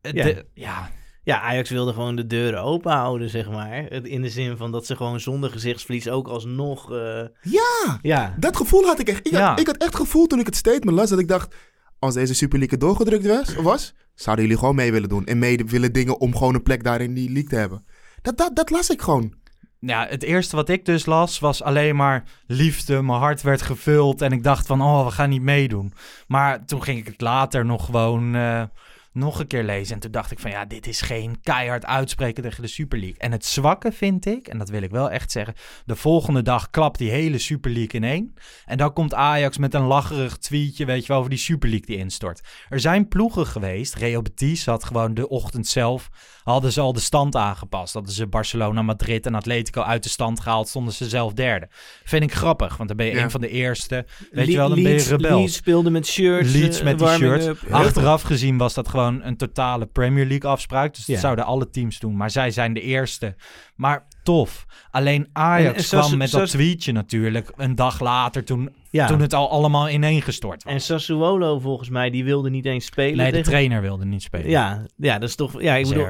eh, 0.00 0.12
Ja. 0.12 0.24
de- 0.24 0.46
ja. 0.54 0.90
Ja, 1.22 1.40
Ajax 1.40 1.70
wilde 1.70 1.92
gewoon 1.92 2.16
de 2.16 2.26
deuren 2.26 2.62
open 2.62 2.92
houden, 2.92 3.30
zeg 3.30 3.50
maar. 3.50 3.92
In 3.92 4.22
de 4.22 4.30
zin 4.30 4.56
van 4.56 4.70
dat 4.72 4.86
ze 4.86 4.96
gewoon 4.96 5.20
zonder 5.20 5.50
gezichtsverlies 5.50 6.08
ook 6.08 6.28
alsnog... 6.28 6.92
eh, 6.92 7.22
Ja, 7.42 7.98
ja, 8.02 8.34
dat 8.38 8.56
gevoel 8.56 8.84
had 8.84 8.98
ik 8.98 9.08
echt. 9.08 9.26
Ik, 9.26 9.32
Ja. 9.32 9.48
had, 9.48 9.60
ik 9.60 9.66
had 9.66 9.76
echt 9.76 9.94
gevoel 9.96 10.26
toen 10.26 10.38
ik 10.38 10.46
het 10.46 10.56
statement 10.56 10.96
las 10.96 11.10
dat 11.10 11.18
ik 11.18 11.28
dacht, 11.28 11.54
als 12.00 12.14
deze 12.14 12.34
Super 12.34 12.58
League 12.58 12.78
er 12.78 12.86
doorgedrukt 12.86 13.26
was, 13.26 13.54
was, 13.54 13.94
zouden 14.14 14.44
jullie 14.44 14.60
gewoon 14.60 14.74
mee 14.74 14.92
willen 14.92 15.08
doen. 15.08 15.26
En 15.26 15.38
mee 15.38 15.64
willen 15.66 15.92
dingen 15.92 16.20
om 16.20 16.36
gewoon 16.36 16.54
een 16.54 16.62
plek 16.62 16.84
daar 16.84 17.00
in 17.00 17.14
die 17.14 17.30
league 17.30 17.50
te 17.50 17.56
hebben. 17.56 17.84
Dat, 18.22 18.38
dat, 18.38 18.56
dat 18.56 18.70
las 18.70 18.90
ik 18.90 19.02
gewoon. 19.02 19.34
Ja, 19.78 20.06
het 20.08 20.22
eerste 20.22 20.56
wat 20.56 20.68
ik 20.68 20.84
dus 20.84 21.06
las 21.06 21.38
was 21.38 21.62
alleen 21.62 21.96
maar 21.96 22.24
liefde. 22.46 23.02
Mijn 23.02 23.18
hart 23.18 23.42
werd 23.42 23.62
gevuld 23.62 24.22
en 24.22 24.32
ik 24.32 24.42
dacht 24.42 24.66
van, 24.66 24.82
oh, 24.82 25.04
we 25.04 25.10
gaan 25.10 25.28
niet 25.28 25.42
meedoen. 25.42 25.92
Maar 26.26 26.66
toen 26.66 26.82
ging 26.82 26.98
ik 26.98 27.06
het 27.06 27.20
later 27.20 27.64
nog 27.64 27.84
gewoon 27.84 28.34
eh, 28.34 28.62
nog 29.12 29.38
een 29.38 29.46
keer 29.46 29.64
lezen. 29.64 29.94
En 29.94 30.00
toen 30.00 30.10
dacht 30.10 30.30
ik 30.30 30.38
van, 30.38 30.50
ja, 30.50 30.64
dit 30.64 30.86
is 30.86 31.00
geen 31.00 31.40
keihard 31.42 31.84
uitspreken 31.86 32.42
tegen 32.42 32.62
de 32.62 32.68
Super 32.68 32.98
League. 32.98 33.18
En 33.18 33.32
het 33.32 33.46
zwakke 33.46 33.92
vind 33.92 34.26
ik, 34.26 34.48
en 34.48 34.58
dat 34.58 34.68
wil 34.68 34.82
ik 34.82 34.90
wel 34.90 35.10
echt 35.10 35.30
zeggen, 35.32 35.54
de 35.84 35.96
volgende 35.96 36.42
dag 36.42 36.70
klapt 36.70 36.98
die 36.98 37.10
hele 37.10 37.38
Super 37.38 37.70
League 37.70 38.00
in 38.00 38.04
één. 38.04 38.34
En 38.64 38.76
dan 38.76 38.92
komt 38.92 39.14
Ajax 39.14 39.58
met 39.58 39.74
een 39.74 39.82
lacherig 39.86 40.36
tweetje, 40.36 40.84
weet 40.84 41.00
je 41.02 41.08
wel, 41.08 41.16
over 41.18 41.30
die 41.30 41.38
Super 41.38 41.68
League 41.68 41.86
die 41.86 41.96
instort. 41.96 42.40
Er 42.68 42.80
zijn 42.80 43.08
ploegen 43.08 43.46
geweest, 43.46 43.94
Real 43.94 44.22
Betis 44.22 44.66
had 44.66 44.84
gewoon 44.84 45.14
de 45.14 45.28
ochtend 45.28 45.66
zelf, 45.66 46.08
hadden 46.42 46.72
ze 46.72 46.80
al 46.80 46.92
de 46.92 47.00
stand 47.00 47.36
aangepast. 47.36 47.92
Hadden 47.94 48.12
ze 48.12 48.26
Barcelona, 48.26 48.82
Madrid 48.82 49.26
en 49.26 49.34
Atletico 49.34 49.82
uit 49.82 50.02
de 50.02 50.08
stand 50.08 50.40
gehaald, 50.40 50.68
stonden 50.68 50.94
ze 50.94 51.08
zelf 51.08 51.32
derde. 51.32 51.68
Vind 52.04 52.22
ik 52.22 52.34
grappig, 52.34 52.76
want 52.76 52.88
dan 52.88 52.96
ben 52.96 53.06
je 53.06 53.14
Ja. 53.14 53.22
een 53.22 53.30
van 53.30 53.40
de 53.40 53.48
eerste. 53.48 53.94
Weet 54.30 54.46
Le- 54.46 54.50
je 54.50 54.56
wel, 54.56 54.68
dan 54.68 54.82
ben 54.82 54.86
je 54.90 54.96
Leeds- 54.96 55.08
rebel. 55.08 55.38
Leeds 55.38 55.54
speelde 55.56 55.90
met 55.90 56.06
shirts. 56.06 56.52
Leeds 56.52 56.78
eh, 56.78 56.84
met 56.84 56.98
die 56.98 57.06
warming 57.06 57.42
shirts. 57.42 57.62
up. 57.62 57.72
Achteraf 57.72 58.22
gezien 58.22 58.56
was 58.56 58.74
dat 58.74 58.88
gewoon 58.88 58.98
gewoon 59.00 59.22
een 59.24 59.36
totale 59.36 59.86
Premier 59.86 60.26
League 60.26 60.50
afspraak. 60.50 60.94
Dus 60.94 61.06
dat 61.06 61.18
zouden 61.18 61.44
alle 61.44 61.70
teams 61.70 61.98
doen. 61.98 62.16
Maar 62.16 62.30
zij 62.30 62.50
zijn 62.50 62.72
de 62.74 62.80
eerste. 62.80 63.34
Maar 63.76 64.06
tof. 64.22 64.66
Alleen 64.90 65.28
Ajax 65.32 65.68
En- 65.68 65.74
en 65.74 65.82
zoals- 65.84 66.06
kwam 66.06 66.18
met 66.18 66.30
dat 66.30 66.48
tweetje 66.48 66.92
natuurlijk 66.92 67.52
een 67.56 67.74
dag 67.74 68.00
later 68.00 68.44
toen, 68.44 68.74
Ja. 68.90 69.06
toen 69.06 69.20
het 69.20 69.34
al 69.34 69.50
allemaal 69.50 69.88
ineengestort 69.88 70.62
was. 70.64 70.72
En 70.72 70.80
Sassuolo 70.80 71.58
volgens 71.58 71.88
mij, 71.88 72.10
die 72.10 72.24
wilde 72.24 72.50
niet 72.50 72.66
eens 72.66 72.84
spelen. 72.84 73.16
nee, 73.16 73.32
de 73.32 73.40
trainer 73.40 73.80
wilde 73.80 74.04
niet 74.04 74.22
spelen. 74.22 74.50
Ja, 74.50 74.86
ja, 74.96 75.18
dat 75.18 75.28
is 75.28 75.34
toch... 75.34 75.62
Ja, 75.62 75.74
ik 75.74 75.88
bedoel. 75.88 76.06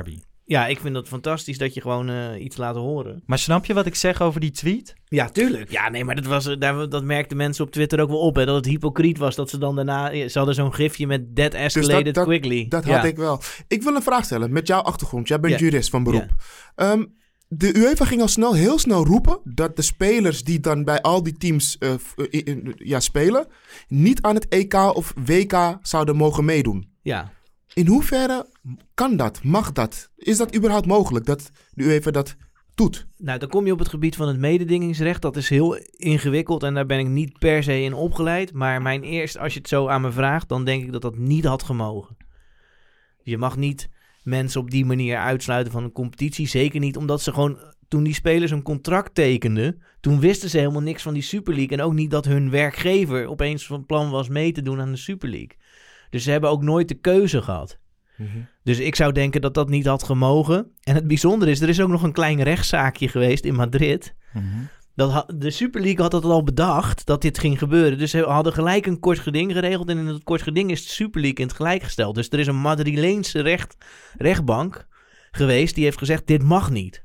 Ja, 0.50 0.66
ik 0.66 0.80
vind 0.80 0.94
dat 0.94 1.08
fantastisch 1.08 1.58
dat 1.58 1.74
je 1.74 1.80
gewoon 1.80 2.08
eh, 2.08 2.42
iets 2.44 2.56
laat 2.56 2.76
horen. 2.76 3.22
Maar 3.26 3.38
snap 3.38 3.64
je 3.64 3.74
wat 3.74 3.86
ik 3.86 3.94
zeg 3.94 4.20
over 4.22 4.40
die 4.40 4.50
tweet? 4.50 4.94
Ja, 5.04 5.28
tuurlijk. 5.28 5.70
Ja, 5.70 5.88
nee, 5.88 6.04
maar 6.04 6.14
dat, 6.16 6.24
was, 6.24 6.46
eh, 6.46 6.56
daar, 6.58 6.88
dat 6.88 7.04
merkten 7.04 7.36
mensen 7.36 7.64
op 7.64 7.70
Twitter 7.70 8.00
ook 8.00 8.08
wel 8.08 8.18
op. 8.20 8.36
Hè, 8.36 8.44
dat 8.44 8.56
het 8.56 8.64
hypocriet 8.66 9.18
was 9.18 9.34
dat 9.34 9.50
ze 9.50 9.58
dan 9.58 9.76
daarna... 9.76 10.28
Ze 10.28 10.38
hadden 10.38 10.54
zo'n 10.54 10.74
gifje 10.74 11.06
met 11.06 11.36
dead 11.36 11.54
escalated 11.54 12.04
Dus 12.04 12.12
dat- 12.14 12.24
quickly. 12.24 12.66
Dat 12.68 12.84
ja. 12.86 12.96
had 12.96 13.04
ik 13.04 13.16
wel. 13.16 13.40
Ik 13.68 13.82
wil 13.82 13.94
een 13.94 14.02
vraag 14.02 14.24
stellen 14.24 14.52
met 14.52 14.66
jouw 14.66 14.80
achtergrond. 14.80 15.28
Jij 15.28 15.40
bent 15.40 15.52
Ja. 15.52 15.58
jurist 15.66 15.90
van 15.90 16.02
beroep. 16.04 16.28
Ehm, 16.74 17.04
de 17.48 17.76
UEFA 17.76 18.04
ging 18.04 18.20
al 18.20 18.28
snel, 18.28 18.54
heel 18.54 18.78
snel 18.78 19.04
roepen 19.04 19.40
dat 19.44 19.76
de 19.76 19.82
spelers 19.82 20.44
die 20.44 20.60
dan 20.60 20.84
bij 20.84 21.00
al 21.00 21.22
die 21.22 21.36
teams 21.36 21.76
eh, 21.78 21.90
f- 21.94 22.14
eh, 22.16 22.26
in- 22.30 22.44
in- 22.44 22.72
ja, 22.76 23.00
spelen, 23.00 23.46
niet 23.88 24.22
aan 24.22 24.34
het 24.34 24.48
EK 24.48 24.74
of 24.74 25.12
WK 25.24 25.78
zouden 25.82 26.16
mogen 26.16 26.44
meedoen. 26.44 26.88
Ja. 27.02 27.32
In 27.74 27.86
hoeverre 27.86 28.46
kan 28.94 29.16
dat? 29.16 29.42
Mag 29.42 29.72
dat? 29.72 30.10
Is 30.16 30.36
dat 30.36 30.56
überhaupt 30.56 30.86
mogelijk 30.86 31.26
dat 31.26 31.50
de 31.70 31.84
UEFA 31.84 32.10
dat 32.10 32.36
doet? 32.74 33.06
Nou, 33.16 33.38
dan 33.38 33.48
kom 33.48 33.66
je 33.66 33.72
op 33.72 33.78
het 33.78 33.88
gebied 33.88 34.16
van 34.16 34.28
het 34.28 34.38
mededingingsrecht. 34.38 35.22
Dat 35.22 35.36
is 35.36 35.48
heel 35.48 35.76
ingewikkeld 35.96 36.62
en 36.62 36.74
daar 36.74 36.86
ben 36.86 36.98
ik 36.98 37.08
niet 37.08 37.38
per 37.38 37.62
se 37.62 37.80
in 37.80 37.94
opgeleid. 37.94 38.52
Maar 38.52 38.82
mijn 38.82 39.02
eerst, 39.02 39.38
als 39.38 39.52
je 39.52 39.58
het 39.58 39.68
zo 39.68 39.88
aan 39.88 40.00
me 40.00 40.12
vraagt, 40.12 40.48
dan 40.48 40.64
denk 40.64 40.84
ik 40.84 40.92
dat 40.92 41.02
dat 41.02 41.18
niet 41.18 41.44
had 41.44 41.62
gemogen. 41.62 42.16
Je 43.22 43.38
mag 43.38 43.56
niet 43.56 43.88
mensen 44.22 44.60
op 44.60 44.70
die 44.70 44.84
manier 44.84 45.16
uitsluiten 45.16 45.72
van 45.72 45.84
een 45.84 45.92
competitie. 45.92 46.48
Zeker 46.48 46.80
niet 46.80 46.96
omdat 46.96 47.22
ze 47.22 47.32
gewoon, 47.32 47.58
toen 47.88 48.02
die 48.02 48.14
spelers 48.14 48.50
een 48.50 48.62
contract 48.62 49.14
tekenden, 49.14 49.82
toen 50.00 50.20
wisten 50.20 50.50
ze 50.50 50.58
helemaal 50.58 50.82
niks 50.82 51.02
van 51.02 51.14
die 51.14 51.22
Super 51.22 51.54
League. 51.54 51.76
En 51.78 51.84
ook 51.84 51.94
niet 51.94 52.10
dat 52.10 52.24
hun 52.24 52.50
werkgever 52.50 53.26
opeens 53.26 53.66
van 53.66 53.86
plan 53.86 54.10
was 54.10 54.28
mee 54.28 54.52
te 54.52 54.62
doen 54.62 54.80
aan 54.80 54.90
de 54.90 54.96
Super 54.96 55.28
League. 55.28 55.56
Dus 56.10 56.22
ze 56.22 56.30
hebben 56.30 56.50
ook 56.50 56.62
nooit 56.62 56.88
de 56.88 56.94
keuze 56.94 57.42
gehad. 57.42 57.78
Dus 58.62 58.78
ik 58.78 58.94
zou 58.96 59.12
denken 59.12 59.40
dat 59.40 59.54
dat 59.54 59.68
niet 59.68 59.86
had 59.86 60.02
gemogen. 60.02 60.70
En 60.82 60.94
het 60.94 61.06
bijzondere 61.06 61.50
is, 61.50 61.60
er 61.60 61.68
is 61.68 61.80
ook 61.80 61.88
nog 61.88 62.02
een 62.02 62.12
klein 62.12 62.42
rechtszaakje 62.42 63.08
geweest 63.08 63.44
in 63.44 63.54
Madrid. 63.54 64.14
Dat 64.94 65.10
ha- 65.12 65.26
de 65.36 65.50
Super 65.50 65.80
League 65.80 66.00
had 66.02 66.10
dat 66.10 66.24
al 66.24 66.42
bedacht, 66.44 67.06
dat 67.06 67.22
dit 67.22 67.38
ging 67.38 67.58
gebeuren. 67.58 67.98
Dus 67.98 68.10
ze 68.10 68.22
hadden 68.22 68.52
gelijk 68.52 68.86
een 68.86 69.00
kort 69.00 69.18
geding 69.18 69.52
geregeld. 69.52 69.88
En 69.88 69.98
in 69.98 70.06
het 70.06 70.22
kort 70.22 70.42
geding 70.42 70.70
is 70.70 70.82
de 70.82 70.88
Super 70.92 71.20
League 71.20 71.38
in 71.38 71.46
het 71.46 71.56
gelijk 71.56 71.82
gesteld. 71.82 72.14
Dus 72.14 72.28
er 72.28 72.38
is 72.38 72.46
een 72.46 72.56
Madrileense 72.60 73.40
recht, 73.40 73.76
rechtbank 74.18 74.86
geweest 75.30 75.74
die 75.74 75.84
heeft 75.84 75.98
gezegd, 75.98 76.26
dit 76.26 76.42
mag 76.42 76.70
niet. 76.70 77.02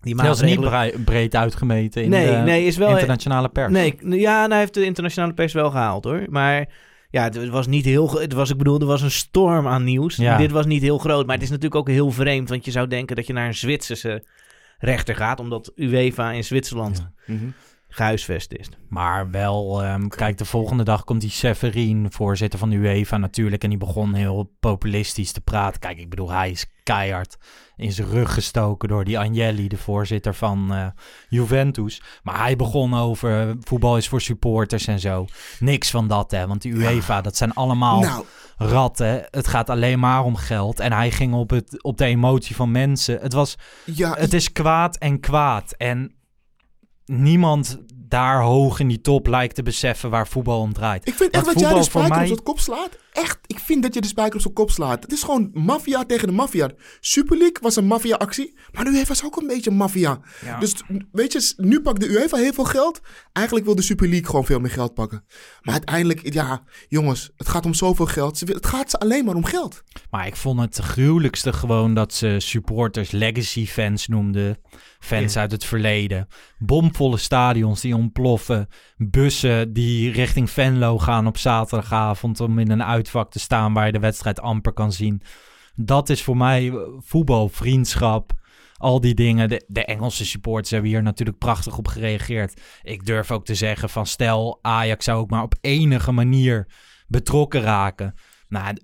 Die 0.00 0.14
Dat 0.16 0.24
is 0.34 0.40
niet 0.42 0.60
maatregelen- 0.60 0.68
brei- 0.68 1.04
breed 1.04 1.34
uitgemeten 1.34 2.02
in 2.02 2.10
Nee, 2.10 2.26
de 2.26 2.32
nee, 2.36 2.64
is 2.66 2.76
wel- 2.76 2.88
internationale 2.90 3.48
pers. 3.48 3.72
Nee, 3.72 3.94
ja, 4.00 4.36
nou, 4.38 4.50
hij 4.50 4.58
heeft 4.58 4.74
de 4.74 4.84
internationale 4.84 5.34
pers 5.34 5.52
wel 5.52 5.70
gehaald 5.70 6.04
hoor. 6.04 6.24
Maar 6.28 6.68
ja, 7.10 7.24
het 7.24 7.48
was 7.48 7.66
niet 7.66 7.84
heel. 7.84 8.20
Het 8.20 8.32
was, 8.32 8.50
ik 8.50 8.58
bedoel, 8.58 8.80
er 8.80 8.86
was 8.86 9.02
een 9.02 9.10
storm 9.10 9.66
aan 9.66 9.84
nieuws. 9.84 10.16
Ja. 10.16 10.36
Dit 10.36 10.50
was 10.50 10.66
niet 10.66 10.82
heel 10.82 10.98
groot. 10.98 11.26
Maar 11.26 11.34
het 11.34 11.44
is 11.44 11.50
natuurlijk 11.50 11.80
ook 11.80 11.88
heel 11.88 12.10
vreemd. 12.10 12.48
Want 12.48 12.64
je 12.64 12.70
zou 12.70 12.86
denken 12.86 13.16
dat 13.16 13.26
je 13.26 13.32
naar 13.32 13.46
een 13.46 13.54
Zwitserse 13.54 14.24
rechter 14.78 15.16
gaat. 15.16 15.40
Omdat 15.40 15.72
UEFA 15.76 16.30
in 16.30 16.44
Zwitserland 16.44 17.08
gehuisvest 17.88 18.52
is. 18.52 18.68
Maar 18.88 19.30
wel, 19.30 19.82
ehm, 19.82 20.08
kijk, 20.08 20.38
de 20.38 20.44
volgende 20.44 20.82
dag 20.82 21.04
komt 21.04 21.20
die 21.20 21.30
Severin, 21.30 22.06
voorzitter 22.10 22.58
van 22.58 22.70
de 22.70 22.76
UEFA 22.76 23.16
natuurlijk. 23.16 23.62
En 23.62 23.68
die 23.68 23.78
begon 23.78 24.14
heel 24.14 24.52
populistisch 24.60 25.32
te 25.32 25.40
praten. 25.40 25.80
Kijk, 25.80 25.98
ik 25.98 26.10
bedoel, 26.10 26.30
hij 26.30 26.50
is 26.50 26.66
keihard 26.92 27.36
in 27.76 27.92
zijn 27.92 28.08
rug 28.08 28.34
gestoken 28.34 28.88
door 28.88 29.04
die 29.04 29.18
Agnelli, 29.18 29.68
de 29.68 29.76
voorzitter 29.76 30.34
van 30.34 30.74
eh, 30.74 30.86
Juventus. 31.28 32.02
Maar 32.22 32.38
hij 32.38 32.56
begon 32.56 32.94
over 32.94 33.56
voetbal 33.60 33.96
is 33.96 34.08
voor 34.08 34.20
supporters 34.20 34.86
en 34.86 35.00
zo. 35.00 35.26
Niks 35.60 35.90
van 35.90 36.08
dat, 36.08 36.30
hè. 36.30 36.46
Want 36.46 36.62
de 36.62 36.68
UEFA, 36.68 37.20
dat 37.20 37.36
zijn 37.36 37.52
allemaal 37.52 38.00
Nou. 38.00 38.24
ratten. 38.56 39.26
Het 39.30 39.46
gaat 39.48 39.70
alleen 39.70 39.98
maar 39.98 40.24
om 40.24 40.36
geld. 40.36 40.80
En 40.80 40.92
hij 40.92 41.10
ging 41.10 41.34
op, 41.34 41.50
het, 41.50 41.82
op 41.82 41.96
de 41.98 42.04
emotie 42.04 42.56
van 42.56 42.70
mensen. 42.70 43.18
Het 43.20 43.32
was... 43.32 43.56
Ja, 43.84 44.14
het 44.14 44.32
is 44.32 44.52
kwaad 44.52 44.96
en 44.96 45.20
kwaad. 45.20 45.72
En 45.76 46.14
niemand 47.04 47.78
daar 47.94 48.42
hoog 48.42 48.80
in 48.80 48.88
die 48.88 49.00
top 49.00 49.26
lijkt 49.26 49.54
te 49.54 49.62
beseffen 49.62 50.10
waar 50.10 50.28
voetbal 50.28 50.60
om 50.60 50.72
draait. 50.72 51.08
Ik 51.08 51.14
vind 51.14 51.30
echt 51.30 51.44
dat 51.44 51.60
jij 51.60 51.74
de 51.74 51.82
spijker 51.82 52.10
mij- 52.10 52.20
op 52.20 52.26
zijn 52.26 52.42
kop 52.42 52.58
slaat. 52.60 52.98
Echt, 53.22 53.38
ik 53.46 53.58
vind 53.58 53.82
dat 53.82 53.94
je 53.94 54.00
de 54.00 54.06
spijker 54.06 54.34
op 54.34 54.40
zijn 54.40 54.54
kop 54.54 54.70
slaat. 54.70 55.02
Het 55.02 55.12
is 55.12 55.22
gewoon 55.22 55.50
maffia 55.52 56.04
tegen 56.04 56.28
de 56.28 56.34
maffia. 56.34 56.70
Super 57.00 57.36
League 57.36 57.56
was 57.60 57.76
een 57.76 57.86
maffia-actie, 57.86 58.58
maar 58.72 58.84
de 58.84 58.90
UEFA 58.90 59.12
is 59.12 59.24
ook 59.24 59.36
een 59.36 59.46
beetje 59.46 59.70
maffia. 59.70 60.20
Ja. 60.44 60.58
Dus 60.58 60.74
weet 61.12 61.32
je, 61.32 61.52
nu 61.56 61.80
pakt 61.80 62.00
de 62.00 62.08
UEFA 62.08 62.36
heel 62.36 62.52
veel 62.52 62.64
geld. 62.64 63.00
Eigenlijk 63.32 63.66
wil 63.66 63.74
de 63.74 63.82
Super 63.82 64.08
League 64.08 64.26
gewoon 64.26 64.44
veel 64.44 64.60
meer 64.60 64.70
geld 64.70 64.94
pakken. 64.94 65.24
Maar 65.62 65.74
uiteindelijk, 65.74 66.32
ja, 66.32 66.62
jongens, 66.88 67.30
het 67.36 67.48
gaat 67.48 67.66
om 67.66 67.74
zoveel 67.74 68.06
geld. 68.06 68.40
Het 68.40 68.66
gaat 68.66 68.90
ze 68.90 68.98
alleen 68.98 69.24
maar 69.24 69.34
om 69.34 69.44
geld. 69.44 69.82
Maar 70.10 70.26
ik 70.26 70.36
vond 70.36 70.60
het 70.60 70.78
gruwelijkste 70.78 71.52
gewoon 71.52 71.94
dat 71.94 72.14
ze 72.14 72.36
supporters 72.38 73.10
legacy 73.10 73.66
fans 73.66 74.06
noemden. 74.06 74.58
Fans 74.98 75.36
uit 75.36 75.50
het 75.50 75.64
verleden. 75.64 76.28
Bomvolle 76.58 77.16
stadions 77.16 77.80
die 77.80 77.96
ontploffen. 77.96 78.68
Bussen 78.96 79.72
die 79.72 80.12
richting 80.12 80.50
Venlo 80.50 80.98
gaan 80.98 81.26
op 81.26 81.38
zaterdagavond 81.38 82.40
om 82.40 82.58
in 82.58 82.70
een 82.70 82.82
uitvak 83.08 83.30
te 83.30 83.38
staan 83.38 83.72
waar 83.72 83.86
je 83.86 83.92
de 83.92 83.98
wedstrijd 83.98 84.40
amper 84.40 84.72
kan 84.72 84.92
zien. 84.92 85.22
Dat 85.74 86.08
is 86.08 86.22
voor 86.22 86.36
mij 86.36 86.68
eh, 86.68 86.76
voetbal, 86.98 87.48
vriendschap, 87.48 88.32
al 88.76 89.00
die 89.00 89.14
dingen. 89.14 89.48
De, 89.48 89.64
de 89.66 89.84
Engelse 89.84 90.26
supporters 90.26 90.70
hebben 90.70 90.90
hier 90.90 91.02
natuurlijk 91.02 91.38
prachtig 91.38 91.78
op 91.78 91.88
gereageerd. 91.88 92.60
Ik 92.82 93.06
durf 93.06 93.30
ook 93.30 93.44
te 93.44 93.54
zeggen 93.54 93.88
van 93.88 94.06
stel 94.06 94.58
Ajax 94.62 95.04
zou 95.04 95.18
ook 95.18 95.30
maar 95.30 95.42
op 95.42 95.54
enige 95.60 96.12
manier 96.12 96.66
betrokken 97.06 97.60
raken. 97.60 98.14
Nou, 98.48 98.76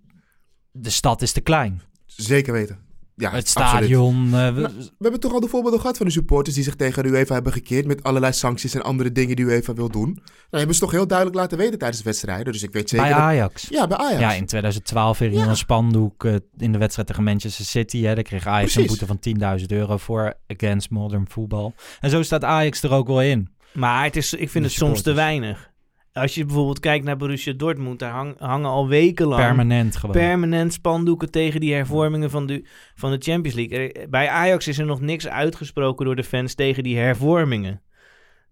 de 0.71 0.91
stad 0.91 1.23
is 1.23 1.33
te 1.33 1.41
klein. 1.41 1.83
Zeker 2.07 2.53
weten. 2.53 2.84
Ja, 3.17 3.31
het 3.31 3.49
stadion. 3.49 4.25
eh, 4.25 4.31
we- 4.55 4.61
Nou, 4.61 4.73
we 4.79 4.93
hebben 4.99 5.21
toch 5.21 5.33
al 5.33 5.41
de 5.41 5.49
voorbeelden 5.49 5.81
gehad 5.81 5.97
van 5.97 6.07
de 6.07 6.13
supporters 6.13 6.55
die 6.55 6.65
zich 6.65 6.75
tegen 6.75 7.03
de 7.03 7.09
UEFA 7.09 7.35
hebben 7.35 7.53
gekeerd 7.53 7.87
met 7.87 8.03
allerlei 8.03 8.33
sancties 8.33 8.75
en 8.75 8.83
andere 8.83 9.13
dingen 9.13 9.37
die 9.37 9.45
UEFA 9.45 9.73
wil 9.75 9.89
doen. 9.91 10.13
Nou, 10.15 10.25
hebben 10.51 10.75
ze 10.75 10.81
toch 10.81 10.91
heel 10.91 11.07
duidelijk 11.07 11.39
laten 11.39 11.59
weten 11.59 11.79
tijdens 11.79 11.99
de 11.99 12.05
wedstrijden. 12.05 12.53
Dus 12.53 12.63
ik 12.63 12.73
weet 12.73 12.89
zeker. 12.89 13.07
bij 13.07 13.15
dat- 13.15 13.25
Ajax. 13.25 13.67
Ja, 13.71 13.87
bij 13.87 13.97
Ajax. 13.97 14.21
Ja, 14.21 14.33
in 14.33 14.47
2012 14.47 15.19
weer 15.19 15.33
in 15.33 15.39
een 15.49 15.57
spandoek 15.57 16.25
eh, 16.25 16.35
in 16.57 16.73
de 16.73 16.79
wedstrijd 16.79 17.09
tegen 17.09 17.23
Manchester 17.25 17.65
City. 17.65 18.03
Hè, 18.03 18.15
daar 18.15 18.25
kreeg 18.25 18.47
Ajax 18.47 18.75
een 18.75 18.87
boete 18.87 19.07
van 19.07 19.19
10.000 19.19 19.73
euro 19.73 19.97
voor 19.97 20.35
against 20.47 20.91
modern 20.91 21.27
football. 21.31 21.73
En 22.01 22.11
zo 22.11 22.23
staat 22.23 22.45
Ajax 22.45 22.83
er 22.83 22.93
ook 22.93 23.07
wel 23.07 23.23
in. 23.23 23.49
Maar 23.73 24.05
het 24.05 24.17
is, 24.17 24.33
ik 24.33 24.39
vind 24.51 24.53
De 24.65 24.71
het 24.71 24.73
soms 24.79 25.03
te 25.03 25.13
weinig. 25.13 25.71
Als 26.15 26.35
je 26.35 26.45
bijvoorbeeld 26.45 26.81
kijkt 26.81 27.05
naar 27.05 27.17
Borussia 27.17 27.53
Dortmund, 27.53 27.99
daar 27.99 28.11
hang- 28.13 28.39
hangen 28.39 28.71
al 28.71 28.89
wekenlang 28.89 29.41
Permanent 29.43 29.97
gewoon. 29.97 30.15
permanent 30.15 30.73
spandoeken 30.73 31.31
tegen 31.31 31.61
die 31.61 31.75
hervormingen 31.75 32.31
van 32.31 32.47
de, 32.47 32.65
van 32.95 33.11
de 33.11 33.17
Champions 33.21 33.57
League. 33.57 33.93
Er- 33.93 34.09
bij 34.09 34.29
Ajax 34.29 34.69
is 34.69 34.79
er 34.79 34.87
nog 34.87 35.01
niks 35.01 35.29
uitgesproken 35.29 36.05
door 36.07 36.17
de 36.17 36.25
fans 36.25 36.55
tegen 36.55 36.83
die 36.83 36.97
hervormingen. 36.99 37.81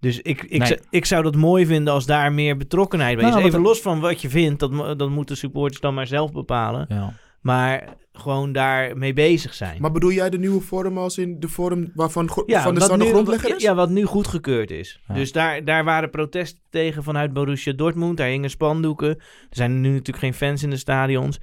Dus 0.01 0.21
ik, 0.21 0.43
ik, 0.43 0.59
Nee. 0.59 0.67
zou, 0.69 0.81
ik 0.91 1.05
zou 1.05 1.23
dat 1.23 1.37
mooi 1.37 1.67
vinden 1.67 1.93
als 1.93 2.07
daar 2.07 2.33
meer 2.33 2.57
betrokkenheid 2.57 3.17
bij 3.17 3.25
is. 3.25 3.31
Nou, 3.31 3.43
wat 3.43 3.51
Even 3.53 3.65
los 3.65 3.81
van 3.81 4.01
wat 4.01 4.23
je 4.23 4.29
vindt, 4.29 4.61
dat, 4.61 4.99
dat 4.99 5.11
moeten 5.11 5.37
supporters 5.37 5.81
dan 5.81 5.95
maar 5.95 6.07
zelf 6.07 6.33
bepalen. 6.33 6.87
Ja. 6.89 7.13
Maar 7.41 7.85
gewoon 8.13 8.53
daar 8.53 8.97
mee 8.97 9.13
bezig 9.13 9.55
zijn. 9.55 9.81
Maar 9.81 9.93
bedoel 9.93 10.13
jij 10.13 10.31
de 10.31 10.39
nieuwe 10.39 10.61
vorm 10.61 10.99
als 10.99 11.19
in 11.19 11.41
de 11.41 11.49
vorm 11.49 11.91
waarvan 11.95 12.31
go- 12.31 12.43
Ja, 12.47 12.63
van 12.63 12.75
de 12.75 12.81
grondlegger 13.07 13.57
is? 13.57 13.63
Ja, 13.63 13.75
wat 13.75 13.91
nu 13.91 14.05
goedgekeurd 14.05 14.71
is. 14.71 15.01
Ja. 15.09 15.15
Dus 15.15 15.33
daar, 15.33 15.65
daar 15.65 15.85
waren 15.85 16.11
protesten 16.11 16.61
tegen 16.71 17.03
vanuit 17.03 17.33
Borussia 17.33 17.73
Dortmund. 17.73 18.17
Daar 18.17 18.29
hingen 18.29 18.51
spandoeken. 18.51 19.09
Er 19.09 19.17
zijn 19.51 19.81
nu 19.81 19.89
natuurlijk 19.89 20.19
geen 20.19 20.35
fans 20.35 20.63
in 20.63 20.71
de 20.71 20.77
stadions. 20.77 21.41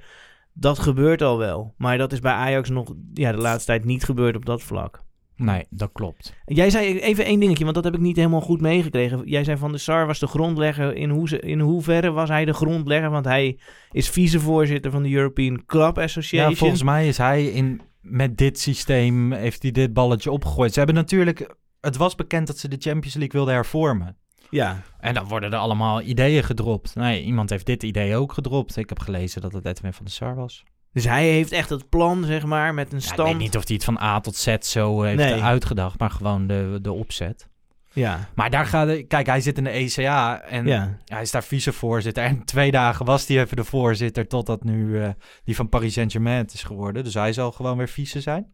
Dat 0.52 0.78
gebeurt 0.78 1.22
al 1.22 1.38
wel. 1.38 1.74
Maar 1.76 1.98
dat 1.98 2.12
is 2.12 2.20
bij 2.20 2.32
Ajax 2.32 2.68
nog 2.68 2.94
ja, 3.14 3.32
de 3.32 3.38
laatste 3.38 3.66
tijd 3.66 3.84
niet 3.84 4.04
gebeurd 4.04 4.36
op 4.36 4.44
dat 4.46 4.62
vlak. 4.62 5.02
Nee, 5.40 5.64
dat 5.70 5.90
klopt. 5.92 6.34
Jij 6.44 6.70
zei 6.70 7.00
even 7.00 7.24
één 7.24 7.40
dingetje, 7.40 7.62
want 7.64 7.76
dat 7.76 7.84
heb 7.84 7.94
ik 7.94 8.00
niet 8.00 8.16
helemaal 8.16 8.40
goed 8.40 8.60
meegekregen. 8.60 9.22
Jij 9.24 9.44
zei 9.44 9.56
van 9.56 9.72
de 9.72 9.78
SAR 9.78 10.06
was 10.06 10.18
de 10.18 10.26
grondlegger. 10.26 10.94
In, 10.94 11.10
hoe, 11.10 11.40
in 11.40 11.60
hoeverre 11.60 12.10
was 12.10 12.28
hij 12.28 12.44
de 12.44 12.52
grondlegger? 12.52 13.10
Want 13.10 13.24
hij 13.24 13.58
is 13.92 14.08
vicevoorzitter 14.08 14.90
van 14.90 15.02
de 15.02 15.12
European 15.12 15.64
Club 15.66 15.98
Association. 15.98 16.50
Ja, 16.50 16.56
volgens 16.56 16.82
mij 16.82 17.08
is 17.08 17.18
hij 17.18 17.46
in, 17.46 17.80
met 18.00 18.36
dit 18.38 18.58
systeem, 18.58 19.32
heeft 19.32 19.62
hij 19.62 19.70
dit 19.70 19.92
balletje 19.92 20.30
opgegooid. 20.30 20.72
Ze 20.72 20.78
hebben 20.78 20.96
natuurlijk, 20.96 21.54
het 21.80 21.96
was 21.96 22.14
bekend 22.14 22.46
dat 22.46 22.58
ze 22.58 22.68
de 22.68 22.76
Champions 22.78 23.14
League 23.14 23.32
wilden 23.32 23.54
hervormen. 23.54 24.16
Ja, 24.50 24.82
En 24.98 25.14
dan 25.14 25.28
worden 25.28 25.52
er 25.52 25.58
allemaal 25.58 26.02
ideeën 26.02 26.44
gedropt. 26.44 26.94
Nee, 26.94 27.22
iemand 27.22 27.50
heeft 27.50 27.66
dit 27.66 27.82
idee 27.82 28.16
ook 28.16 28.32
gedropt. 28.32 28.76
Ik 28.76 28.88
heb 28.88 28.98
gelezen 28.98 29.40
dat 29.40 29.52
het 29.52 29.66
Edwin 29.66 29.92
van 29.92 30.04
der 30.04 30.14
Sar 30.14 30.34
was. 30.34 30.64
Dus 30.92 31.04
hij 31.04 31.28
heeft 31.28 31.52
echt 31.52 31.68
het 31.68 31.88
plan, 31.88 32.24
zeg 32.24 32.44
maar, 32.44 32.74
met 32.74 32.92
een 32.92 32.98
Ja, 32.98 33.04
ik 33.06 33.12
stand. 33.12 33.28
weet 33.28 33.38
niet 33.38 33.56
of 33.56 33.66
hij 33.66 33.74
het 33.74 33.84
van 33.84 33.98
A 34.00 34.20
tot 34.20 34.36
Z 34.36 34.56
zo 34.60 35.02
heeft 35.02 35.16
Nee. 35.16 35.42
uitgedacht, 35.42 35.98
maar 35.98 36.10
gewoon 36.10 36.46
de, 36.46 36.78
de 36.82 36.92
opzet. 36.92 37.48
Ja. 37.92 38.28
Maar 38.34 38.50
daar 38.50 38.66
gaat... 38.66 38.86
de- 38.86 39.02
Kijk, 39.02 39.26
hij 39.26 39.40
zit 39.40 39.58
in 39.58 39.64
de 39.64 39.70
ECA 39.70 40.40
en 40.40 40.66
Ja. 40.66 40.96
hij 41.04 41.22
is 41.22 41.30
daar 41.30 41.44
vicevoorzitter. 41.44 42.24
En 42.24 42.44
twee 42.44 42.70
dagen 42.70 43.06
was 43.06 43.26
hij 43.26 43.40
even 43.40 43.56
de 43.56 43.64
voorzitter... 43.64 44.26
totdat 44.26 44.64
nu 44.64 45.02
eh, 45.02 45.08
die 45.44 45.56
van 45.56 45.68
Paris 45.68 45.92
Saint-Germain 45.92 46.46
is 46.52 46.62
geworden. 46.62 47.04
Dus 47.04 47.14
hij 47.14 47.32
zal 47.32 47.52
gewoon 47.52 47.76
weer 47.76 47.88
vice 47.88 48.20
zijn. 48.20 48.46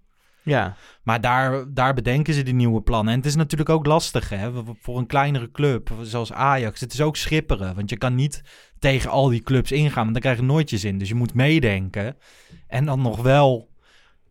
Ja. 0.46 0.76
Maar 1.02 1.20
daar, 1.20 1.64
daar 1.72 1.94
bedenken 1.94 2.34
ze 2.34 2.42
die 2.42 2.54
nieuwe 2.54 2.82
plannen. 2.82 3.12
En 3.12 3.18
het 3.18 3.28
is 3.28 3.36
natuurlijk 3.36 3.70
ook 3.70 3.86
lastig 3.86 4.28
hè, 4.28 4.50
voor 4.80 4.98
een 4.98 5.06
kleinere 5.06 5.50
club 5.50 5.90
zoals 6.02 6.32
Ajax. 6.32 6.80
Het 6.80 6.92
is 6.92 7.00
ook 7.00 7.16
schipperen, 7.16 7.74
want 7.74 7.90
je 7.90 7.96
kan 7.96 8.14
niet 8.14 8.42
tegen 8.78 9.10
al 9.10 9.28
die 9.28 9.42
clubs 9.42 9.72
ingaan, 9.72 10.02
want 10.02 10.12
dan 10.12 10.20
krijg 10.20 10.36
je 10.36 10.42
nooit 10.42 10.70
je 10.70 10.78
zin. 10.78 10.98
Dus 10.98 11.08
je 11.08 11.14
moet 11.14 11.34
meedenken 11.34 12.16
en 12.66 12.84
dan 12.84 13.02
nog 13.02 13.22
wel 13.22 13.68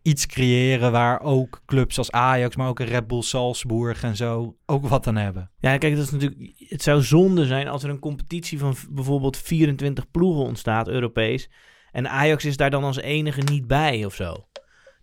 iets 0.02 0.26
creëren 0.26 0.92
waar 0.92 1.22
ook 1.22 1.62
clubs 1.66 1.98
als 1.98 2.12
Ajax, 2.12 2.56
maar 2.56 2.68
ook 2.68 2.80
een 2.80 2.86
Red 2.86 3.08
Bull 3.08 3.22
Salzburg 3.22 4.04
en 4.04 4.16
zo 4.16 4.56
ook 4.66 4.88
wat 4.88 5.08
aan 5.08 5.16
hebben. 5.16 5.52
Ja, 5.60 5.78
kijk, 5.78 5.96
dat 5.96 6.04
is 6.04 6.12
natuurlijk. 6.12 6.54
Het 6.58 6.82
zou 6.82 7.02
zonde 7.02 7.46
zijn 7.46 7.68
als 7.68 7.84
er 7.84 7.90
een 7.90 8.00
competitie 8.00 8.60
van 8.60 8.76
bijvoorbeeld 8.90 9.38
24 9.38 10.12
ploegen 10.12 10.44
ontstaat, 10.44 10.88
Europees. 10.88 11.50
En 11.92 12.10
Ajax 12.10 12.46
is 12.46 12.58
daar 12.58 12.70
dan 12.70 12.84
als 12.84 12.98
enige 12.98 13.42
niet 13.42 13.68
bij 13.68 14.06
of 14.06 14.16
zo. 14.16 14.48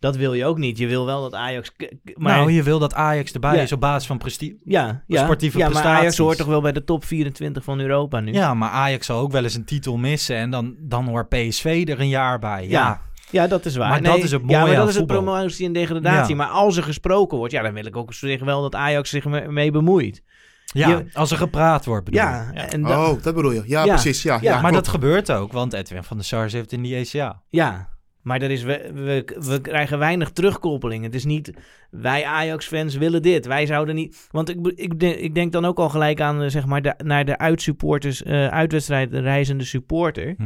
Dat 0.02 0.16
wil 0.16 0.32
je 0.34 0.44
ook 0.46 0.58
niet. 0.58 0.78
Je 0.78 0.86
wil 0.86 1.06
wel 1.06 1.22
dat 1.22 1.34
Ajax. 1.34 1.72
Maar 2.14 2.36
nou, 2.36 2.52
je 2.52 2.62
wil 2.62 2.78
dat 2.78 2.94
Ajax 2.94 3.32
erbij 3.32 3.56
Ja. 3.56 3.62
is 3.62 3.72
op 3.72 3.80
basis 3.80 4.06
van 4.06 4.18
prestige. 4.18 4.56
ja, 4.64 5.02
ja, 5.06 5.22
sportieve 5.22 5.58
ja, 5.58 5.68
maar 5.68 5.84
Ajax 5.84 6.18
hoort 6.18 6.36
toch 6.38 6.46
wel 6.46 6.60
bij 6.60 6.72
de 6.72 6.84
top 6.84 7.04
24 7.04 7.64
van 7.64 7.80
Europa 7.80 8.20
nu. 8.20 8.32
Ja, 8.32 8.54
maar 8.54 8.70
Ajax 8.70 9.06
zal 9.06 9.18
ook 9.18 9.32
wel 9.32 9.42
eens 9.42 9.54
een 9.54 9.64
titel 9.64 9.96
missen 9.96 10.36
en 10.36 10.50
dan, 10.50 10.74
dan 10.78 11.08
hoort 11.08 11.28
PSV 11.28 11.84
er 11.88 12.00
een 12.00 12.08
jaar 12.08 12.38
bij. 12.38 12.62
Ja, 12.62 12.68
Ja. 12.68 13.00
Ja, 13.30 13.46
dat 13.46 13.64
is 13.64 13.76
waar. 13.76 13.88
Maar 13.88 14.02
dat 14.02 14.16
is 14.16 14.30
het 14.30 14.42
Ja, 14.46 14.46
mooie 14.46 14.58
maar 14.70 14.76
dat 14.80 14.88
is 14.88 14.94
het 14.94 15.04
voetbal. 15.10 15.22
promotie 15.32 15.66
en 15.66 15.72
degradatie. 15.72 16.30
Ja. 16.30 16.36
Maar 16.36 16.46
als 16.52 16.76
er 16.76 16.82
gesproken 16.82 17.38
wordt, 17.38 17.52
ja, 17.52 17.62
dan 17.62 17.72
wil 17.72 17.86
ik 17.86 17.96
ook 17.96 18.14
zeggen 18.14 18.46
wel 18.46 18.62
dat 18.62 18.74
Ajax 18.74 19.10
zich 19.10 19.24
me- 19.24 19.48
mee 19.48 19.70
bemoeit. 19.70 20.22
ja 20.64 20.88
Je- 20.88 21.04
als 21.12 21.30
er 21.30 21.36
gepraat 21.36 21.84
wordt 21.84 22.04
bedoel 22.04 22.20
Ja, 22.20 22.52
en 22.52 22.82
da- 22.82 23.08
Oh, 23.10 23.22
dat 23.22 23.34
bedoel 23.34 23.52
je. 23.52 23.62
Ja, 23.66 23.84
Ja. 23.84 23.92
precies. 23.94 24.22
Ja, 24.22 24.34
Ja, 24.34 24.40
ja, 24.42 24.50
maar 24.50 24.60
klopt. 24.70 24.74
dat 24.74 24.88
gebeurt 24.88 25.32
ook, 25.32 25.52
want 25.52 25.72
Edwin 25.72 26.02
van 26.04 26.16
der 26.16 26.26
Sar 26.26 26.48
heeft 26.50 26.72
in 26.72 26.82
die 26.82 26.96
ECA. 26.96 27.42
Ja, 27.50 27.88
maar 28.22 28.42
er 28.42 28.50
is, 28.50 28.62
we, 28.62 28.90
we, 28.94 29.40
we 29.48 29.60
krijgen 29.60 29.98
weinig 29.98 30.30
terugkoppeling. 30.30 31.04
Het 31.04 31.14
is 31.14 31.24
niet, 31.24 31.52
wij 31.90 32.24
Ajax-fans 32.24 32.96
willen 32.96 33.22
dit. 33.22 33.46
Wij 33.46 33.66
zouden 33.66 33.94
niet... 33.94 34.28
Want 34.30 34.48
ik, 34.48 34.66
ik, 34.74 35.02
ik 35.02 35.34
denk 35.34 35.52
dan 35.52 35.64
ook 35.64 35.78
al 35.78 35.88
gelijk 35.88 36.20
aan, 36.20 36.42
eh, 36.42 36.48
zeg 36.48 36.66
maar, 36.66 36.82
de, 36.82 36.94
naar 37.04 37.24
de 37.24 37.38
uitsupporters, 37.38 38.22
eh 38.22 38.48
uitwedstrijd 38.48 39.12
reizende 39.12 39.64
supporter. 39.64 40.36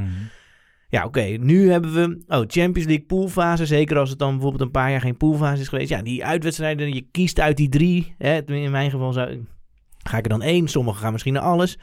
Ja, 0.88 1.04
oké, 1.04 1.22
nu 1.22 1.70
hebben 1.70 1.94
we... 1.94 2.24
Oh, 2.26 2.44
Champions 2.46 2.88
League 2.88 3.04
poolfase. 3.06 3.66
Zeker 3.66 3.98
als 3.98 4.10
het 4.10 4.18
dan 4.18 4.32
bijvoorbeeld 4.32 4.62
een 4.62 4.70
paar 4.70 4.90
jaar 4.90 5.00
geen 5.00 5.16
poolfase 5.16 5.60
is 5.60 5.68
geweest. 5.68 5.88
Ja, 5.88 6.02
die 6.02 6.24
uitwedstrijden, 6.24 6.94
je 6.94 7.06
kiest 7.10 7.40
uit 7.40 7.56
die 7.56 7.68
drie. 7.68 8.14
Hè, 8.18 8.40
in 8.44 8.70
mijn 8.70 8.90
geval 8.90 9.12
zou, 9.12 9.44
ga 10.02 10.18
ik 10.18 10.24
er 10.24 10.30
dan 10.30 10.42
één. 10.42 10.68
Sommigen 10.68 11.00
gaan 11.00 11.12
misschien 11.12 11.32
naar 11.32 11.42
alles. 11.42 11.78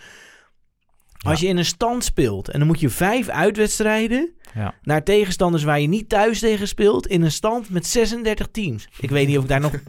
Als 1.24 1.40
je 1.40 1.48
in 1.48 1.58
een 1.58 1.66
stand 1.66 2.04
speelt 2.04 2.50
en 2.50 2.60
dan 2.60 2.68
moet 2.68 2.80
je 2.80 2.90
vijf 2.90 3.28
uitwedstrijden 3.28 4.34
naar 4.82 5.04
tegenstanders 5.04 5.64
waar 5.64 5.80
je 5.80 5.88
niet 5.88 6.10
thuis 6.10 6.40
tegen 6.40 6.68
speelt 6.68 7.08
in 7.08 7.22
een 7.22 7.32
stand 7.32 7.70
met 7.70 7.88
36 7.88 8.48
teams. 8.52 8.88
Ik 9.00 9.10
weet 9.10 9.28
niet 9.28 9.38
of 9.38 9.44
ik 9.44 9.50
daar 9.50 9.60
nog. 9.60 9.72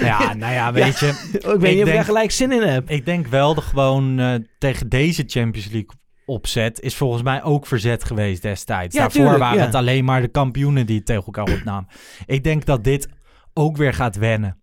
Ja, 0.00 0.34
nou 0.34 0.52
ja, 0.52 0.72
weet 0.72 0.98
je. 0.98 1.06
ik 1.54 1.60
weet 1.60 1.74
niet 1.74 1.82
of 1.82 1.88
ik 1.88 1.94
daar 1.94 2.04
gelijk 2.04 2.30
zin 2.30 2.52
in 2.52 2.62
heb. 2.62 2.90
Ik 2.90 3.04
denk 3.04 3.26
wel 3.26 3.54
dat 3.54 3.64
gewoon 3.64 4.18
eh, 4.18 4.34
tegen 4.58 4.88
deze 4.88 5.24
Champions 5.26 5.70
League 5.70 5.90
opzet 6.26 6.80
is 6.80 6.94
volgens 6.94 7.22
mij 7.22 7.42
ook 7.42 7.66
verzet 7.66 8.04
geweest 8.04 8.42
destijds. 8.42 8.94
Ja, 8.94 9.00
Daarvoor 9.00 9.20
tuurlijk, 9.20 9.42
waren 9.42 9.58
ja. 9.58 9.64
het 9.64 9.74
alleen 9.74 10.04
maar 10.04 10.20
de 10.20 10.28
kampioenen 10.28 10.86
die 10.86 10.96
het 10.96 11.06
tegen 11.06 11.24
elkaar 11.24 11.54
opnamen. 11.54 11.88
ik 12.26 12.44
denk 12.44 12.64
dat 12.64 12.84
dit 12.84 13.08
ook 13.54 13.76
weer 13.76 13.94
gaat 13.94 14.16
wennen. 14.16 14.59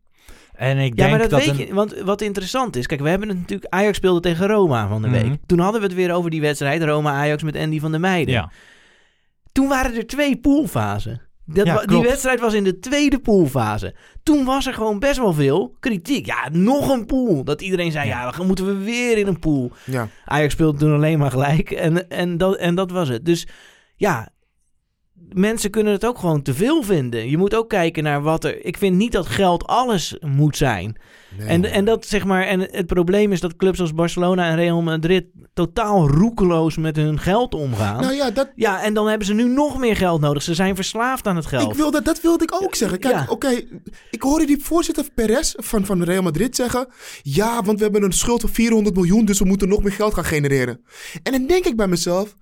En 0.57 0.77
ik 0.77 0.89
Ja, 0.89 0.95
denk 1.07 1.09
maar 1.19 1.29
dat, 1.29 1.39
weet 1.39 1.47
een- 1.59 1.67
je. 1.67 1.73
Want 1.73 1.99
wat 1.99 2.21
interessant 2.21 2.75
is, 2.75 2.85
kijk, 2.87 3.01
we 3.01 3.09
hebben 3.09 3.27
het 3.29 3.37
natuurlijk. 3.37 3.73
Ajax 3.73 3.97
speelde 3.97 4.19
tegen 4.19 4.47
Roma 4.47 4.87
van 4.87 5.01
de 5.01 5.07
Mhm. 5.07 5.21
week. 5.21 5.37
Toen 5.45 5.59
hadden 5.59 5.81
we 5.81 5.87
het 5.87 5.95
weer 5.95 6.13
over 6.13 6.29
die 6.29 6.41
wedstrijd 6.41 6.83
Roma-Ajax 6.83 7.43
met 7.43 7.55
Andy 7.57 7.79
van 7.79 7.91
der 7.91 7.99
Meijden. 7.99 8.33
Ja, 8.33 8.51
Toen 9.51 9.67
waren 9.67 9.95
er 9.95 10.07
twee 10.07 10.37
poolfasen. 10.37 11.21
Dat 11.45 11.65
Ja, 11.65 11.85
die 11.85 12.01
wedstrijd 12.01 12.39
was 12.39 12.53
in 12.53 12.63
de 12.63 12.79
tweede 12.79 13.19
poolfase. 13.19 13.95
Toen 14.23 14.45
was 14.45 14.65
er 14.67 14.73
gewoon 14.73 14.99
best 14.99 15.17
wel 15.17 15.33
veel 15.33 15.75
kritiek. 15.79 16.25
Ja, 16.25 16.49
nog 16.51 16.89
een 16.89 17.05
pool. 17.05 17.43
Dat 17.43 17.61
iedereen 17.61 17.91
zei, 17.91 18.07
ja, 18.07 18.31
dan 18.31 18.47
moeten 18.47 18.65
we 18.65 18.83
weer 18.83 19.17
in 19.17 19.27
een 19.27 19.39
pool. 19.39 19.71
Ja. 19.85 20.07
Ajax 20.25 20.53
speelde 20.53 20.77
toen 20.79 20.93
alleen 20.93 21.19
maar 21.19 21.31
gelijk. 21.31 21.71
En, 21.71 22.09
en, 22.09 22.37
dat, 22.37 22.55
en 22.55 22.75
dat 22.75 22.91
was 22.91 23.09
het. 23.09 23.25
Dus 23.25 23.47
ja, 23.95 24.29
mensen 25.33 25.69
kunnen 25.69 25.93
het 25.93 26.05
ook 26.05 26.17
gewoon 26.17 26.41
te 26.41 26.53
veel 26.53 26.83
vinden. 26.83 27.29
Je 27.29 27.37
moet 27.37 27.55
ook 27.55 27.69
kijken 27.69 28.03
naar 28.03 28.21
wat 28.21 28.43
er... 28.43 28.65
Ik 28.65 28.77
vind 28.77 28.95
niet 28.95 29.11
dat 29.11 29.27
geld 29.27 29.65
alles 29.65 30.17
moet 30.19 30.57
zijn. 30.57 30.97
Nee. 31.37 31.47
En, 31.47 31.65
en, 31.65 31.85
dat, 31.85 32.05
zeg 32.05 32.25
maar, 32.25 32.43
en 32.43 32.59
het 32.59 32.85
probleem 32.85 33.31
is 33.31 33.39
dat 33.39 33.55
clubs 33.55 33.79
als 33.79 33.93
Barcelona 33.93 34.49
en 34.49 34.55
Real 34.55 34.81
Madrid... 34.81 35.25
totaal 35.53 36.09
roekeloos 36.09 36.77
met 36.77 36.95
hun 36.95 37.19
geld 37.19 37.53
omgaan. 37.53 38.01
Nou 38.01 38.13
ja, 38.13 38.31
dat, 38.31 38.51
Ja, 38.55 38.83
en 38.83 38.93
dan 38.93 39.07
hebben 39.07 39.27
ze 39.27 39.33
nu 39.33 39.43
nog 39.43 39.77
meer 39.77 39.95
geld 39.95 40.21
nodig. 40.21 40.43
Ze 40.43 40.53
zijn 40.53 40.75
verslaafd 40.75 41.27
aan 41.27 41.35
het 41.35 41.45
geld. 41.45 41.71
Ik 41.71 41.77
wilde, 41.77 42.01
dat 42.01 42.21
wilde 42.21 42.43
ik 42.43 42.63
ook 42.63 42.75
zeggen. 42.75 42.99
Kijk, 42.99 43.15
Ja. 43.15 43.25
oké, 43.29 43.61
ik 44.11 44.21
hoorde 44.21 44.45
die 44.45 44.63
voorzitter 44.63 45.05
Perez 45.15 45.53
van, 45.57 45.85
van 45.85 46.03
Real 46.03 46.21
Madrid 46.23 46.55
zeggen... 46.55 46.87
Ja, 47.21 47.61
want 47.63 47.77
we 47.77 47.83
hebben 47.83 48.03
een 48.03 48.11
schuld 48.11 48.41
van 48.41 48.49
400 48.49 48.95
miljoen, 48.95 49.25
dus 49.25 49.39
we 49.39 49.45
moeten 49.45 49.67
nog 49.67 49.83
meer 49.83 49.91
geld 49.91 50.13
gaan 50.13 50.25
genereren. 50.25 50.81
En 51.23 51.31
dan 51.31 51.47
denk 51.47 51.65
ik 51.65 51.75
bij 51.75 51.87
mezelf, 51.87 52.35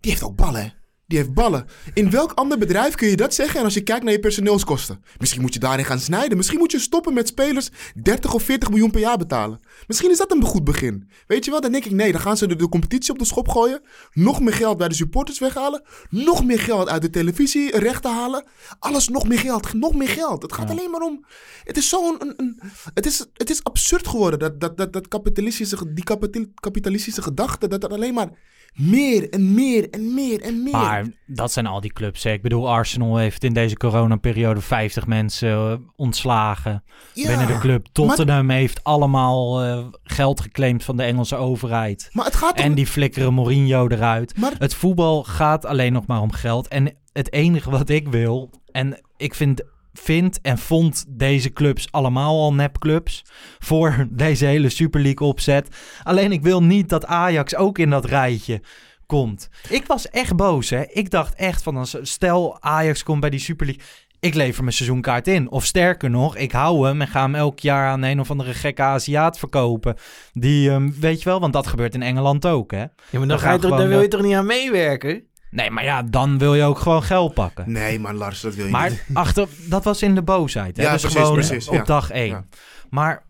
die 0.00 0.10
heeft 0.10 0.22
ook 0.24 0.36
ballen? 0.36 0.76
Die 1.08 1.18
heeft 1.18 1.32
ballen. 1.34 1.66
In 1.94 2.10
welk 2.10 2.32
ander 2.32 2.58
bedrijf 2.58 2.94
kun 2.94 3.08
je 3.08 3.16
dat 3.16 3.34
zeggen? 3.34 3.58
En 3.58 3.64
als 3.64 3.74
je 3.74 3.82
kijkt 3.82 4.04
naar 4.04 4.12
je 4.12 4.18
personeelskosten. 4.20 5.02
Misschien 5.18 5.40
moet 5.40 5.54
je 5.54 5.60
daarin 5.60 5.84
gaan 5.84 5.98
snijden. 6.00 6.36
Misschien 6.36 6.58
moet 6.58 6.72
je 6.72 6.78
stoppen 6.78 7.14
met 7.14 7.28
spelers 7.28 7.68
30 8.02 8.34
of 8.34 8.42
40 8.42 8.68
miljoen 8.68 8.90
per 8.90 9.00
jaar 9.00 9.16
betalen. 9.18 9.60
Misschien 9.86 10.10
is 10.10 10.16
dat 10.18 10.32
een 10.32 10.42
goed 10.42 10.64
begin. 10.64 11.08
Weet 11.26 11.44
je 11.44 11.50
wel? 11.50 11.60
Dan 11.60 11.72
denk 11.72 11.84
ik, 11.84 11.90
nee, 11.92 12.12
dan 12.12 12.20
gaan 12.20 12.36
ze 12.36 12.46
de, 12.46 12.56
de 12.56 12.68
competitie 12.68 13.12
op 13.12 13.18
de 13.18 13.24
schop 13.24 13.48
gooien. 13.48 13.80
Nog 14.12 14.40
meer 14.40 14.52
geld 14.52 14.76
bij 14.76 14.88
de 14.88 14.94
supporters 14.94 15.38
weghalen. 15.38 15.82
Nog 16.10 16.44
meer 16.44 16.60
geld 16.60 16.88
uit 16.88 17.02
de 17.02 17.10
televisierechten 17.10 18.10
halen. 18.12 18.44
Alles 18.78 19.08
nog 19.08 19.28
meer 19.28 19.38
geld. 19.38 19.72
Nog 19.74 19.94
meer 19.94 20.08
geld. 20.08 20.42
Het 20.42 20.52
gaat 20.52 20.70
alleen 20.70 20.90
maar 20.90 21.00
om... 21.02 21.24
Het 21.64 21.76
is 21.76 21.88
zo'n... 21.88 22.16
Een, 22.18 22.32
een- 22.36 22.60
het, 22.94 23.06
is, 23.06 23.26
het 23.34 23.50
is 23.50 23.64
absurd 23.64 24.08
geworden. 24.08 24.38
Dat, 24.38 24.60
dat, 24.60 24.76
dat, 24.76 24.92
dat 24.92 25.08
kapitalistische, 25.08 25.92
die 25.92 26.04
kapital- 26.04 26.46
kapitalistische 26.54 27.22
gedachte. 27.22 27.68
Dat 27.68 27.82
er 27.84 27.90
alleen 27.90 28.14
maar 28.14 28.28
meer 28.74 29.30
en 29.30 29.54
meer 29.54 29.90
en 29.90 30.14
meer 30.14 30.40
en 30.40 30.62
meer... 30.62 30.72
maar 30.72 31.06
dat 31.26 31.52
zijn 31.52 31.66
al 31.66 31.80
die 31.80 31.92
clubs. 31.92 32.22
Hè. 32.22 32.32
Ik 32.32 32.42
bedoel, 32.42 32.70
Arsenal 32.70 33.16
heeft 33.16 33.44
in 33.44 33.52
deze 33.52 33.76
coronaperiode 33.76 34.60
50 34.60 35.06
mensen 35.06 35.48
eh, 35.48 35.74
ontslagen 35.96 36.82
Ja, 37.14 37.28
binnen 37.28 37.46
de 37.46 37.58
club. 37.58 37.86
Tottenham 37.92 38.50
heeft 38.50 38.84
allemaal 38.84 39.62
eh, 39.62 39.86
geld 40.02 40.40
geclaimd 40.40 40.84
van 40.84 40.96
de 40.96 41.02
Engelse 41.02 41.36
overheid. 41.36 42.08
Maar 42.12 42.24
het 42.24 42.36
gaat 42.36 42.58
om... 42.58 42.64
En 42.64 42.74
die 42.74 42.86
flikkeren 42.86 43.34
Mourinho 43.34 43.88
eruit. 43.88 44.36
Maar 44.36 44.52
Het 44.58 44.74
voetbal 44.74 45.24
gaat 45.24 45.64
alleen 45.64 45.92
nog 45.92 46.06
maar 46.06 46.20
om 46.20 46.32
geld. 46.32 46.68
En 46.68 46.94
het 47.12 47.32
enige 47.32 47.70
wat 47.70 47.88
ik 47.88 48.08
wil, 48.08 48.50
en 48.72 49.00
ik 49.16 49.34
vind, 49.34 49.62
vind 49.92 50.40
en 50.40 50.58
vond 50.58 51.04
deze 51.08 51.52
clubs 51.52 51.86
allemaal 51.90 52.40
al 52.40 52.54
nepclubs 52.54 53.24
voor 53.58 54.06
deze 54.10 54.44
hele 54.46 54.68
Super 54.68 55.00
League 55.00 55.26
opzet. 55.28 55.68
Alleen 56.02 56.32
ik 56.32 56.42
wil 56.42 56.62
niet 56.62 56.88
dat 56.88 57.06
Ajax 57.06 57.54
ook 57.56 57.78
in 57.78 57.90
dat 57.90 58.04
rijtje 58.04 58.62
komt. 59.06 59.48
Ik 59.68 59.86
was 59.86 60.08
echt 60.08 60.36
boos, 60.36 60.70
hè. 60.70 60.82
Ik 60.88 61.10
dacht 61.10 61.34
echt 61.34 61.62
van, 61.62 61.76
als- 61.76 61.96
stel 62.02 62.56
Ajax 62.62 63.02
komt 63.02 63.20
bij 63.20 63.30
die 63.30 63.40
Super 63.40 63.66
League... 63.66 63.84
Ik 64.20 64.34
lever 64.34 64.62
mijn 64.62 64.74
seizoenkaart 64.74 65.28
in. 65.28 65.50
Of 65.50 65.64
sterker 65.64 66.10
nog, 66.10 66.36
ik 66.36 66.52
hou 66.52 66.86
hem 66.86 67.00
en 67.00 67.06
ga 67.08 67.22
hem 67.22 67.34
elk 67.34 67.58
jaar 67.58 67.88
aan 67.88 68.02
een 68.02 68.20
of 68.20 68.30
andere 68.30 68.54
gekke 68.54 68.82
Aziat 68.82 69.38
verkopen. 69.38 69.94
Die, 70.32 70.70
ehm, 70.70 70.90
weet 71.00 71.18
je 71.18 71.24
wel, 71.28 71.40
want 71.40 71.52
dat 71.52 71.66
gebeurt 71.66 71.94
in 71.94 72.02
Engeland 72.02 72.46
ook, 72.46 72.70
hè. 72.70 72.78
ja, 72.78 72.88
maar 73.10 73.18
dan 73.20 73.28
dan, 73.28 73.38
ga 73.38 73.52
je 73.52 73.58
toch, 73.58 73.78
dan 73.78 73.88
wil 73.88 74.00
je 74.00 74.08
de- 74.08 74.16
toch 74.16 74.26
niet 74.26 74.34
aan 74.34 74.46
meewerken? 74.46 75.22
Nee, 75.50 75.70
maar 75.70 75.84
ja, 75.84 76.02
dan 76.02 76.38
wil 76.38 76.54
je 76.54 76.62
ook 76.62 76.78
gewoon 76.78 77.02
geld 77.02 77.34
pakken. 77.34 77.72
Nee, 77.72 77.98
maar 77.98 78.14
Lars, 78.14 78.40
dat 78.40 78.54
wil 78.54 78.64
je 78.64 78.70
Maar 78.70 78.90
niet. 78.90 79.04
achter, 79.12 79.48
dat 79.68 79.84
was 79.84 80.02
in 80.02 80.14
de 80.14 80.22
boosheid. 80.22 80.76
Hè? 80.76 80.82
Ja, 80.82 80.92
dus 80.92 81.00
precies, 81.00 81.18
gewoon 81.20 81.34
precies, 81.34 81.68
op 81.68 81.74
ja. 81.74 81.82
dag 81.84 82.10
één. 82.10 82.28
Ja. 82.28 82.44
Maar 82.90 83.24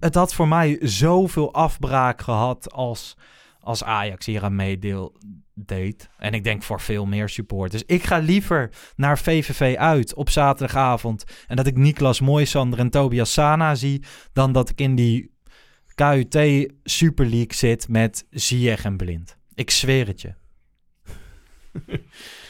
het 0.00 0.14
had 0.14 0.34
voor 0.34 0.48
mij 0.48 0.78
zoveel 0.80 1.54
afbraak 1.54 2.22
gehad 2.22 2.72
als, 2.72 3.16
als 3.60 3.84
Ajax 3.84 4.26
hier 4.26 4.44
aan 4.44 4.56
meedeel 4.56 5.16
deed. 5.54 6.08
En 6.18 6.32
ik 6.34 6.44
denk 6.44 6.62
voor 6.62 6.80
veel 6.80 7.06
meer 7.06 7.28
supporters. 7.28 7.82
Ik 7.86 8.02
ga 8.04 8.18
liever 8.18 8.70
naar 8.96 9.18
VVV 9.18 9.76
uit 9.76 10.14
op 10.14 10.30
zaterdagavond. 10.30 11.24
En 11.46 11.56
dat 11.56 11.66
ik 11.66 11.76
Niklas 11.76 12.20
Moisander 12.20 12.78
en 12.78 12.90
Tobias 12.90 13.32
Sana 13.32 13.74
zie. 13.74 14.04
Dan 14.32 14.52
dat 14.52 14.68
ik 14.70 14.80
in 14.80 14.94
die 14.94 15.36
KUT 15.94 16.68
Super 16.82 17.26
League 17.26 17.54
zit 17.54 17.88
met 17.88 18.26
Ziyech 18.30 18.84
en 18.84 18.96
Blind. 18.96 19.36
Ik 19.54 19.70
zweer 19.70 20.06
het 20.06 20.20
je. 20.20 20.34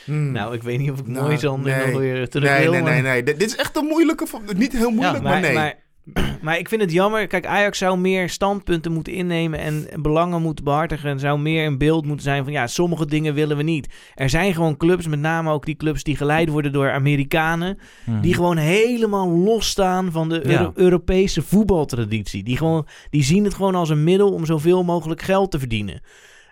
Hmm. 0.04 0.32
Nou, 0.32 0.54
ik 0.54 0.62
weet 0.62 0.78
niet 0.78 0.90
of 0.90 0.98
ik 0.98 1.06
Nou, 1.06 1.24
mooi 1.24 1.38
Sander 1.38 1.76
nee. 1.76 1.86
nog 1.86 2.00
weer 2.00 2.28
terug 2.28 2.50
nee, 2.50 2.62
wil. 2.62 2.72
nee, 2.72 2.82
maar- 2.82 2.92
nee, 2.92 3.02
nee. 3.02 3.22
Dit 3.22 3.38
dit 3.38 3.48
is 3.48 3.56
echt 3.56 3.76
een 3.76 3.84
moeilijke... 3.84 4.26
Niet 4.56 4.72
heel 4.72 4.90
moeilijk, 4.90 5.16
Ja, 5.16 5.22
maar, 5.30 5.40
nee. 5.40 5.54
maar, 5.54 5.74
Maar 6.40 6.58
ik 6.58 6.68
vind 6.68 6.80
het 6.80 6.92
jammer. 6.92 7.26
Kijk, 7.26 7.46
Ajax 7.46 7.78
zou 7.78 7.98
meer 7.98 8.28
standpunten 8.28 8.92
moeten 8.92 9.12
innemen 9.12 9.58
en 9.58 9.86
belangen 10.02 10.42
moeten 10.42 10.64
behartigen. 10.64 11.10
En 11.10 11.18
zou 11.18 11.38
meer 11.38 11.66
een 11.66 11.78
beeld 11.78 12.06
moeten 12.06 12.24
zijn 12.24 12.44
van 12.44 12.52
ja, 12.52 12.66
sommige 12.66 13.06
dingen 13.06 13.34
willen 13.34 13.56
we 13.56 13.62
niet. 13.62 13.88
Er 14.14 14.30
zijn 14.30 14.54
gewoon 14.54 14.76
clubs, 14.76 15.06
met 15.06 15.18
name 15.20 15.50
ook 15.50 15.64
die 15.66 15.76
clubs 15.76 16.02
die 16.02 16.16
geleid 16.16 16.48
worden 16.48 16.72
door 16.72 16.90
Amerikanen. 16.90 17.78
Mhm. 18.06 18.20
Die 18.20 18.34
gewoon 18.34 18.56
helemaal 18.56 19.28
losstaan 19.30 20.12
van 20.12 20.28
de 20.28 20.40
Ja. 20.44 20.50
Euro- 20.50 20.72
Europese 20.74 21.42
voetbaltraditie. 21.42 22.42
Die, 22.42 22.56
gewoon, 22.56 22.86
die 23.10 23.22
zien 23.24 23.44
het 23.44 23.54
gewoon 23.54 23.74
als 23.74 23.88
een 23.88 24.04
middel 24.04 24.32
om 24.32 24.46
zoveel 24.46 24.84
mogelijk 24.84 25.22
geld 25.22 25.50
te 25.50 25.58
verdienen. 25.58 26.00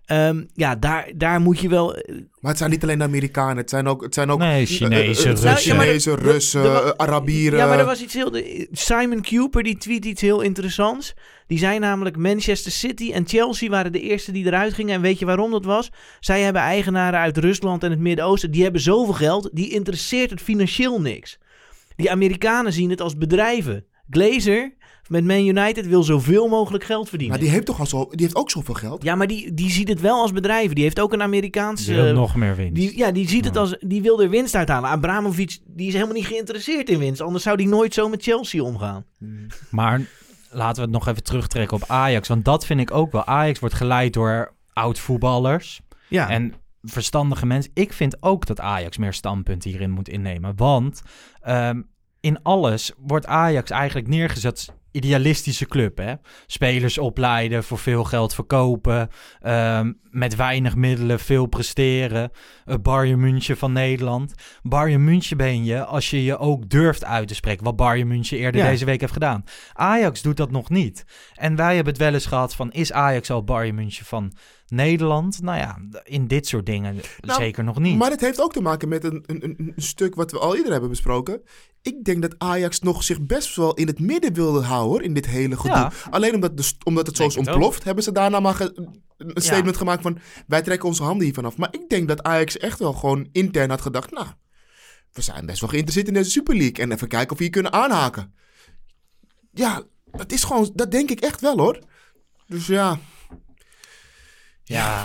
Ehm, 0.06 0.44
ja, 0.54 0.76
daar, 0.76 1.10
daar 1.16 1.40
moet 1.40 1.58
je 1.60 1.68
wel. 1.68 1.86
Maar 2.40 2.50
het 2.50 2.58
zijn 2.58 2.70
niet 2.70 2.82
alleen 2.82 2.98
de 2.98 3.04
Amerikanen. 3.04 3.56
Het 3.56 3.70
zijn 3.70 3.86
ook... 3.86 4.02
Het 4.02 4.14
zijn 4.14 4.30
ook 4.30 4.38
Nee, 4.38 4.60
eh, 4.62 4.66
Chinezen, 4.66 5.24
eh, 5.36 5.42
eh, 5.44 5.52
Russen. 5.52 5.74
Ja, 5.74 6.16
de- 6.16 6.22
Russen, 6.22 6.62
de- 6.62 6.68
de- 6.68 6.94
eh, 6.96 7.06
Arabieren. 7.06 7.58
Ja, 7.58 7.66
maar 7.66 7.78
er 7.78 7.84
was 7.84 8.02
iets 8.02 8.14
heel. 8.14 8.30
de- 8.30 8.68
Simon 8.72 9.22
Cooper 9.22 9.62
die 9.62 9.76
tweet 9.78 10.04
iets 10.04 10.20
heel 10.20 10.40
interessants. 10.40 11.14
Die 11.46 11.58
zei 11.58 11.78
namelijk: 11.78 12.16
Manchester 12.16 12.72
City 12.72 13.12
en 13.12 13.28
Chelsea 13.28 13.68
waren 13.70 13.92
de 13.92 14.00
eerste 14.00 14.32
die 14.32 14.46
eruit 14.46 14.74
gingen. 14.74 14.94
En 14.94 15.00
weet 15.00 15.18
je 15.18 15.24
waarom 15.24 15.50
dat 15.50 15.64
was? 15.64 15.90
Zij 16.20 16.40
hebben 16.40 16.62
eigenaren 16.62 17.20
uit 17.20 17.38
Rusland 17.38 17.82
en 17.84 17.90
het 17.90 18.00
Midden-Oosten. 18.00 18.50
Die 18.50 18.62
hebben 18.62 18.80
zoveel 18.80 19.14
geld. 19.14 19.50
Die 19.52 19.70
interesseert 19.70 20.30
het 20.30 20.40
financieel 20.40 21.00
niks. 21.00 21.38
Die 21.96 22.10
Amerikanen 22.10 22.72
zien 22.72 22.90
het 22.90 23.00
als 23.00 23.16
bedrijven. 23.16 23.84
Glazer 24.10 24.74
met 25.08 25.24
Man 25.24 25.46
United 25.46 25.86
wil 25.86 26.02
zoveel 26.02 26.48
mogelijk 26.48 26.84
geld 26.84 27.08
verdienen. 27.08 27.36
Maar 27.36 27.44
die 27.44 27.54
heeft 27.54 27.66
toch 27.66 27.80
al 27.80 27.86
zo... 27.86 28.08
Die 28.10 28.20
heeft 28.22 28.36
ook 28.36 28.50
zoveel 28.50 28.74
geld. 28.74 29.02
Ja, 29.02 29.14
maar 29.14 29.26
die, 29.26 29.54
die 29.54 29.70
ziet 29.70 29.88
het 29.88 30.00
wel 30.00 30.20
als 30.20 30.32
bedrijven. 30.32 30.74
Die 30.74 30.84
heeft 30.84 31.00
ook 31.00 31.12
een 31.12 31.22
Amerikaanse. 31.22 31.92
Die 31.92 32.02
wil 32.02 32.14
nog 32.14 32.36
meer 32.36 32.56
winst. 32.56 32.74
Die, 32.74 32.96
ja, 32.98 33.10
die 33.10 33.28
ziet 33.28 33.44
het 33.44 33.56
als. 33.56 33.76
Die 33.80 34.02
wil 34.02 34.22
er 34.22 34.30
winst 34.30 34.54
uithalen. 34.54 34.90
Abramovic 34.90 35.58
die 35.66 35.86
is 35.86 35.92
helemaal 35.92 36.14
niet 36.14 36.26
geïnteresseerd 36.26 36.88
in 36.88 36.98
winst. 36.98 37.20
Anders 37.20 37.44
zou 37.44 37.56
die 37.56 37.68
nooit 37.68 37.94
zo 37.94 38.08
met 38.08 38.22
Chelsea 38.22 38.62
omgaan. 38.62 39.04
Maar 39.70 40.00
laten 40.50 40.76
we 40.76 40.82
het 40.82 40.90
nog 40.90 41.08
even 41.08 41.22
terugtrekken 41.22 41.76
op 41.76 41.84
Ajax. 41.86 42.28
Want 42.28 42.44
dat 42.44 42.66
vind 42.66 42.80
ik 42.80 42.90
ook 42.90 43.12
wel. 43.12 43.24
Ajax 43.24 43.58
wordt 43.58 43.74
geleid 43.74 44.12
door 44.12 44.54
oud-voetballers 44.72 45.80
Ja. 46.08 46.28
en 46.30 46.52
verstandige 46.82 47.46
mensen. 47.46 47.70
Ik 47.74 47.92
vind 47.92 48.22
ook 48.22 48.46
dat 48.46 48.60
Ajax 48.60 48.96
meer 48.98 49.12
standpunten 49.12 49.70
hierin 49.70 49.90
moet 49.90 50.08
innemen. 50.08 50.52
Want 50.56 51.02
ehm, 51.40 51.82
in 52.20 52.42
alles 52.42 52.92
wordt 52.98 53.26
Ajax 53.26 53.70
eigenlijk 53.70 54.08
neergezet 54.08 54.72
idealistische 54.96 55.66
club. 55.66 55.98
Hè? 55.98 56.14
Spelers 56.46 56.98
opleiden, 56.98 57.64
voor 57.64 57.78
veel 57.78 58.04
geld 58.04 58.34
verkopen, 58.34 59.08
ehm, 59.40 59.92
met 60.10 60.36
weinig 60.36 60.76
middelen 60.76 61.20
veel 61.20 61.46
presteren. 61.46 62.30
Het 62.64 62.82
Bayern 62.82 63.20
München 63.20 63.56
van 63.56 63.72
Nederland. 63.72 64.34
Bayern 64.62 65.04
München 65.04 65.36
ben 65.36 65.64
je 65.64 65.84
als 65.84 66.10
je 66.10 66.24
je 66.24 66.38
ook 66.38 66.68
durft 66.68 67.04
uit 67.04 67.28
te 67.28 67.34
spreken. 67.34 67.64
Wat 67.64 67.76
Bayern 67.76 68.08
München 68.08 68.38
eerder 68.38 68.60
Ja. 68.60 68.68
deze 68.70 68.84
week 68.84 69.00
heeft 69.00 69.12
gedaan. 69.12 69.44
Ajax 69.72 70.22
doet 70.22 70.36
dat 70.36 70.50
nog 70.50 70.68
niet. 70.70 71.04
En 71.34 71.56
wij 71.56 71.74
hebben 71.74 71.92
het 71.92 72.02
wel 72.02 72.14
eens 72.14 72.26
gehad 72.26 72.54
van... 72.54 72.72
is 72.72 72.92
Ajax 72.92 73.30
al 73.30 73.44
Bayern 73.44 73.74
München 73.74 74.04
van 74.04 74.32
Nederland? 74.68 75.42
Nou 75.42 75.58
ja, 75.58 75.78
in 76.04 76.26
dit 76.26 76.46
soort 76.46 76.66
dingen 76.66 77.00
Nou, 77.20 77.40
zeker 77.42 77.64
nog 77.64 77.78
niet. 77.78 77.96
Maar 77.96 78.10
het 78.10 78.20
heeft 78.20 78.40
ook 78.40 78.52
te 78.52 78.60
maken 78.60 78.88
met 78.88 79.04
een, 79.04 79.22
een, 79.26 79.54
een 79.58 79.72
stuk 79.76 80.14
wat 80.14 80.30
we 80.30 80.38
al 80.38 80.56
eerder 80.56 80.72
hebben 80.72 80.90
besproken. 80.90 81.42
Ik 81.82 82.04
denk 82.04 82.22
dat 82.22 82.34
Ajax 82.38 82.80
nog 82.80 83.02
zich 83.02 83.20
best 83.22 83.56
wel 83.56 83.74
in 83.74 83.86
het 83.86 83.98
midden 84.00 84.32
wilde 84.32 84.62
houden 84.62 85.06
in 85.06 85.14
dit 85.14 85.26
hele 85.26 85.56
gedoe. 85.56 85.76
Ja. 85.76 85.92
Alleen 86.10 86.34
omdat, 86.34 86.56
de, 86.56 86.72
omdat 86.84 87.06
het 87.06 87.16
zo 87.16 87.26
is 87.26 87.36
ontploft, 87.36 87.84
hebben 87.84 88.04
ze 88.04 88.12
daarna 88.12 88.40
maar 88.40 88.54
ge- 88.54 88.88
een 89.16 89.42
statement 89.42 89.76
gemaakt 89.76 90.02
van... 90.02 90.18
wij 90.46 90.62
trekken 90.62 90.88
onze 90.88 91.02
handen 91.02 91.24
hiervan 91.24 91.44
af. 91.44 91.56
Maar 91.56 91.68
ik 91.74 91.88
denk 91.88 92.08
dat 92.08 92.22
Ajax 92.22 92.56
echt 92.56 92.78
wel 92.78 92.92
gewoon 92.92 93.28
intern 93.32 93.70
had 93.70 93.80
gedacht... 93.80 94.10
nou, 94.10 94.26
we 95.12 95.22
zijn 95.22 95.46
best 95.46 95.60
wel 95.60 95.68
geïnteresseerd 95.68 96.08
in 96.08 96.14
deze 96.14 96.30
Super 96.30 96.56
League. 96.56 96.84
En 96.84 96.92
even 96.92 97.08
kijken 97.08 97.30
of 97.30 97.36
we 97.38 97.42
hier 97.42 97.52
kunnen 97.52 97.72
aanhaken. 97.72 98.34
Ja, 99.52 99.82
dat 100.10 100.32
is 100.32 100.44
gewoon... 100.44 100.70
Dat 100.74 100.90
denk 100.90 101.10
ik 101.10 101.20
echt 101.20 101.40
wel 101.40 101.58
hoor. 101.58 101.78
Dus 102.46 102.66
ja... 102.66 102.98
Ja, 104.74 105.04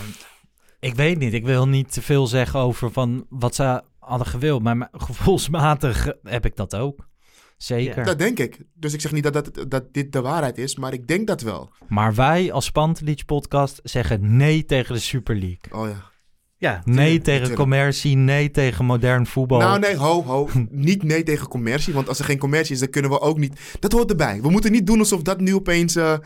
ik 0.80 0.94
weet 0.94 1.18
niet. 1.18 1.32
Ik 1.32 1.44
wil 1.44 1.68
niet 1.68 1.92
te 1.92 2.02
veel 2.02 2.26
zeggen 2.26 2.60
over 2.60 2.92
van 2.92 3.26
wat 3.28 3.54
ze 3.54 3.82
hadden 3.98 4.26
gewild. 4.26 4.62
Maar 4.62 4.88
gevoelsmatig 5.08 6.12
heb 6.22 6.44
ik 6.44 6.56
dat 6.56 6.76
ook. 6.76 7.10
Zeker. 7.56 8.04
Dat 8.04 8.18
denk 8.18 8.38
ik. 8.38 8.58
Dus 8.74 8.92
ik 8.92 9.00
zeg 9.00 9.12
niet 9.12 9.22
dat, 9.22 9.32
dat, 9.32 9.70
dat 9.70 9.94
dit 9.94 10.12
de 10.12 10.20
waarheid 10.20 10.58
is, 10.58 10.76
maar 10.76 10.92
ik 10.92 11.06
denk 11.06 11.26
dat 11.26 11.40
wel. 11.40 11.72
Maar 11.88 12.14
wij 12.14 12.52
als 12.52 12.70
Pantelic 12.70 13.24
podcast 13.26 13.80
zeggen 13.82 14.36
nee 14.36 14.64
tegen 14.64 14.94
de 14.94 15.00
Super 15.00 15.36
League. 15.36 15.80
Oh 15.80 15.88
ja. 15.88 16.10
Ja, 16.56 16.82
Nee 16.84 17.20
tegen 17.20 17.54
commercie, 17.54 18.16
nee 18.16 18.50
tegen 18.50 18.84
modern 18.84 19.26
voetbal. 19.26 19.58
Nou 19.58 19.78
nee, 19.78 19.96
ho, 19.96 20.24
ho. 20.24 20.48
niet 20.70 21.02
nee 21.02 21.22
tegen 21.22 21.48
commercie, 21.48 21.94
want 21.94 22.08
als 22.08 22.18
er 22.18 22.24
geen 22.24 22.38
commercie 22.38 22.74
is, 22.74 22.80
dan 22.80 22.90
kunnen 22.90 23.10
we 23.10 23.20
ook 23.20 23.38
niet... 23.38 23.60
Dat 23.80 23.92
hoort 23.92 24.10
erbij. 24.10 24.42
We 24.42 24.50
moeten 24.50 24.72
niet 24.72 24.86
doen 24.86 24.98
alsof 24.98 25.22
dat 25.22 25.40
nu 25.40 25.54
opeens, 25.54 25.96
eh, 25.96 26.12
eh, 26.12 26.20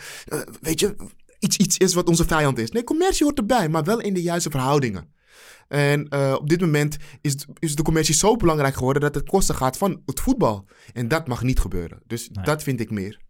weet 0.60 0.80
je, 0.80 0.96
iets, 1.38 1.56
iets 1.56 1.76
is 1.76 1.94
wat 1.94 2.08
onze 2.08 2.24
vijand 2.24 2.58
is. 2.58 2.70
Nee, 2.70 2.84
commercie 2.84 3.24
hoort 3.26 3.38
erbij, 3.38 3.68
maar 3.68 3.84
wel 3.84 4.00
in 4.00 4.14
de 4.14 4.22
juiste 4.22 4.50
verhoudingen. 4.50 5.14
En 5.68 6.08
eh, 6.08 6.34
op 6.38 6.48
dit 6.48 6.60
moment 6.60 6.96
is, 7.20 7.46
is 7.58 7.74
de 7.74 7.82
commercie 7.82 8.14
zo 8.14 8.36
belangrijk 8.36 8.74
geworden 8.74 9.02
dat 9.02 9.14
het 9.14 9.28
kosten 9.28 9.54
gaat 9.54 9.78
van 9.78 10.02
het 10.06 10.20
voetbal. 10.20 10.66
En 10.92 11.08
dat 11.08 11.28
mag 11.28 11.42
niet 11.42 11.58
gebeuren. 11.60 12.00
Dus 12.06 12.28
Nee. 12.32 12.44
dat 12.44 12.62
vind 12.62 12.80
ik 12.80 12.90
meer. 12.90 13.24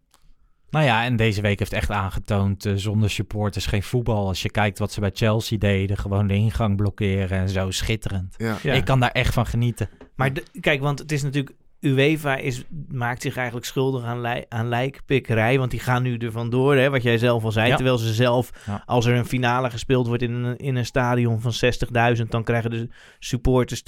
Nou 0.71 0.85
ja, 0.85 1.05
en 1.05 1.17
deze 1.17 1.41
week 1.41 1.59
heeft 1.59 1.73
echt 1.73 1.91
aangetoond, 1.91 2.65
eh, 2.67 2.73
zonder 2.77 3.11
supporters 3.11 3.67
geen 3.67 3.83
voetbal. 3.83 4.27
Als 4.27 4.43
je 4.43 4.51
kijkt 4.51 4.79
wat 4.79 4.93
ze 4.93 5.01
bij 5.01 5.11
Chelsea 5.15 5.59
deden, 5.59 5.97
gewoon 5.99 6.27
de 6.27 6.35
ingang 6.35 6.77
blokkeren 6.77 7.39
en 7.39 7.49
zo, 7.49 7.71
schitterend. 7.71 8.35
Ja. 8.37 8.59
Ja. 8.63 8.73
Ik 8.75 8.85
kan 8.85 9.01
daar 9.01 9.11
echt 9.11 9.35
van 9.35 9.47
genieten. 9.47 9.89
Maar 10.17 10.33
de- 10.33 10.45
kijk, 10.61 10.81
want 10.81 10.99
het 10.99 11.13
is 11.13 11.23
natuurlijk. 11.23 11.57
UEFA 11.81 12.37
is, 12.37 12.65
maakt 12.89 13.23
zich 13.23 13.37
eigenlijk 13.37 13.67
schuldig 13.67 14.05
aan, 14.05 14.21
lij, 14.21 14.47
aan 14.49 14.69
lijkpikkerij. 14.69 15.59
Want 15.59 15.71
die 15.71 15.81
gaan 15.81 16.03
nu 16.03 16.17
er 16.17 16.33
vandoor, 16.33 16.77
hè, 16.77 16.91
wat 16.91 17.03
jij 17.03 17.19
zelf 17.19 17.45
al 17.45 17.53
zei. 17.53 17.69
Ja. 17.69 17.75
Terwijl 17.75 17.99
ze 17.99 18.15
zelf, 18.15 18.51
Ja. 18.67 18.83
als 18.87 19.07
er 19.07 19.15
een 19.15 19.27
finale 19.27 19.71
gespeeld 19.71 20.07
wordt 20.07 20.23
in 20.23 20.33
een, 20.33 20.57
in 20.57 20.77
een 20.77 20.87
stadion 20.87 21.41
van 21.41 21.53
60.000... 22.17 22.23
dan 22.29 22.45
krijgen 22.45 22.71
de 22.71 22.89
supporters 23.19 23.83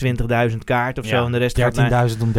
20.000 0.51 0.57
kaart 0.64 0.98
of 0.98 1.07
zo. 1.07 1.24
En 1.24 1.33
de 1.33 1.38
rest 1.38 1.59
gaat 1.59 1.74
naar... 1.74 2.09
13.000 2.11 2.22
om 2.22 2.33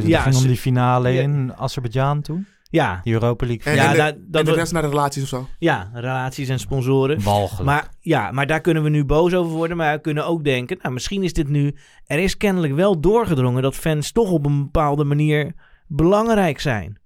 13.000. 0.00 0.06
Ja, 0.06 0.20
ging 0.20 0.36
om 0.36 0.46
die 0.46 0.56
finale 0.56 1.14
in 1.14 1.52
Azerbeidzjan 1.56 2.20
toen. 2.22 2.46
Ja, 2.74 3.00
Europa 3.04 3.46
League. 3.46 3.72
En, 3.72 3.78
Ja, 3.78 3.84
en 3.84 3.90
de, 3.90 3.96
dat- 3.96 4.12
en 4.14 4.24
dat- 4.30 4.44
de 4.46 4.52
rest 4.52 4.72
naar 4.72 4.82
de 4.82 4.88
relaties 4.88 5.22
of 5.22 5.28
zo. 5.28 5.48
ja, 5.58 5.90
relaties 5.94 6.48
en 6.48 6.58
sponsoren. 6.58 7.22
Walgelijk. 7.22 7.64
Maar 7.64 7.88
ja, 8.00 8.30
maar 8.30 8.46
daar 8.46 8.60
kunnen 8.60 8.82
we 8.82 8.88
nu 8.88 9.04
boos 9.04 9.34
over 9.34 9.52
worden. 9.52 9.76
Maar 9.76 9.94
we 9.94 10.00
kunnen 10.00 10.26
ook 10.26 10.44
denken, 10.44 10.78
nou, 10.82 10.94
misschien 10.94 11.22
is 11.22 11.32
dit 11.32 11.48
nu... 11.48 11.74
Er 12.06 12.18
is 12.18 12.36
kennelijk 12.36 12.74
wel 12.74 13.00
doorgedrongen 13.00 13.62
dat 13.62 13.74
fans 13.74 14.12
toch 14.12 14.30
op 14.30 14.46
een 14.46 14.62
bepaalde 14.62 15.04
manier 15.04 15.52
belangrijk 15.86 16.60
zijn. 16.60 16.98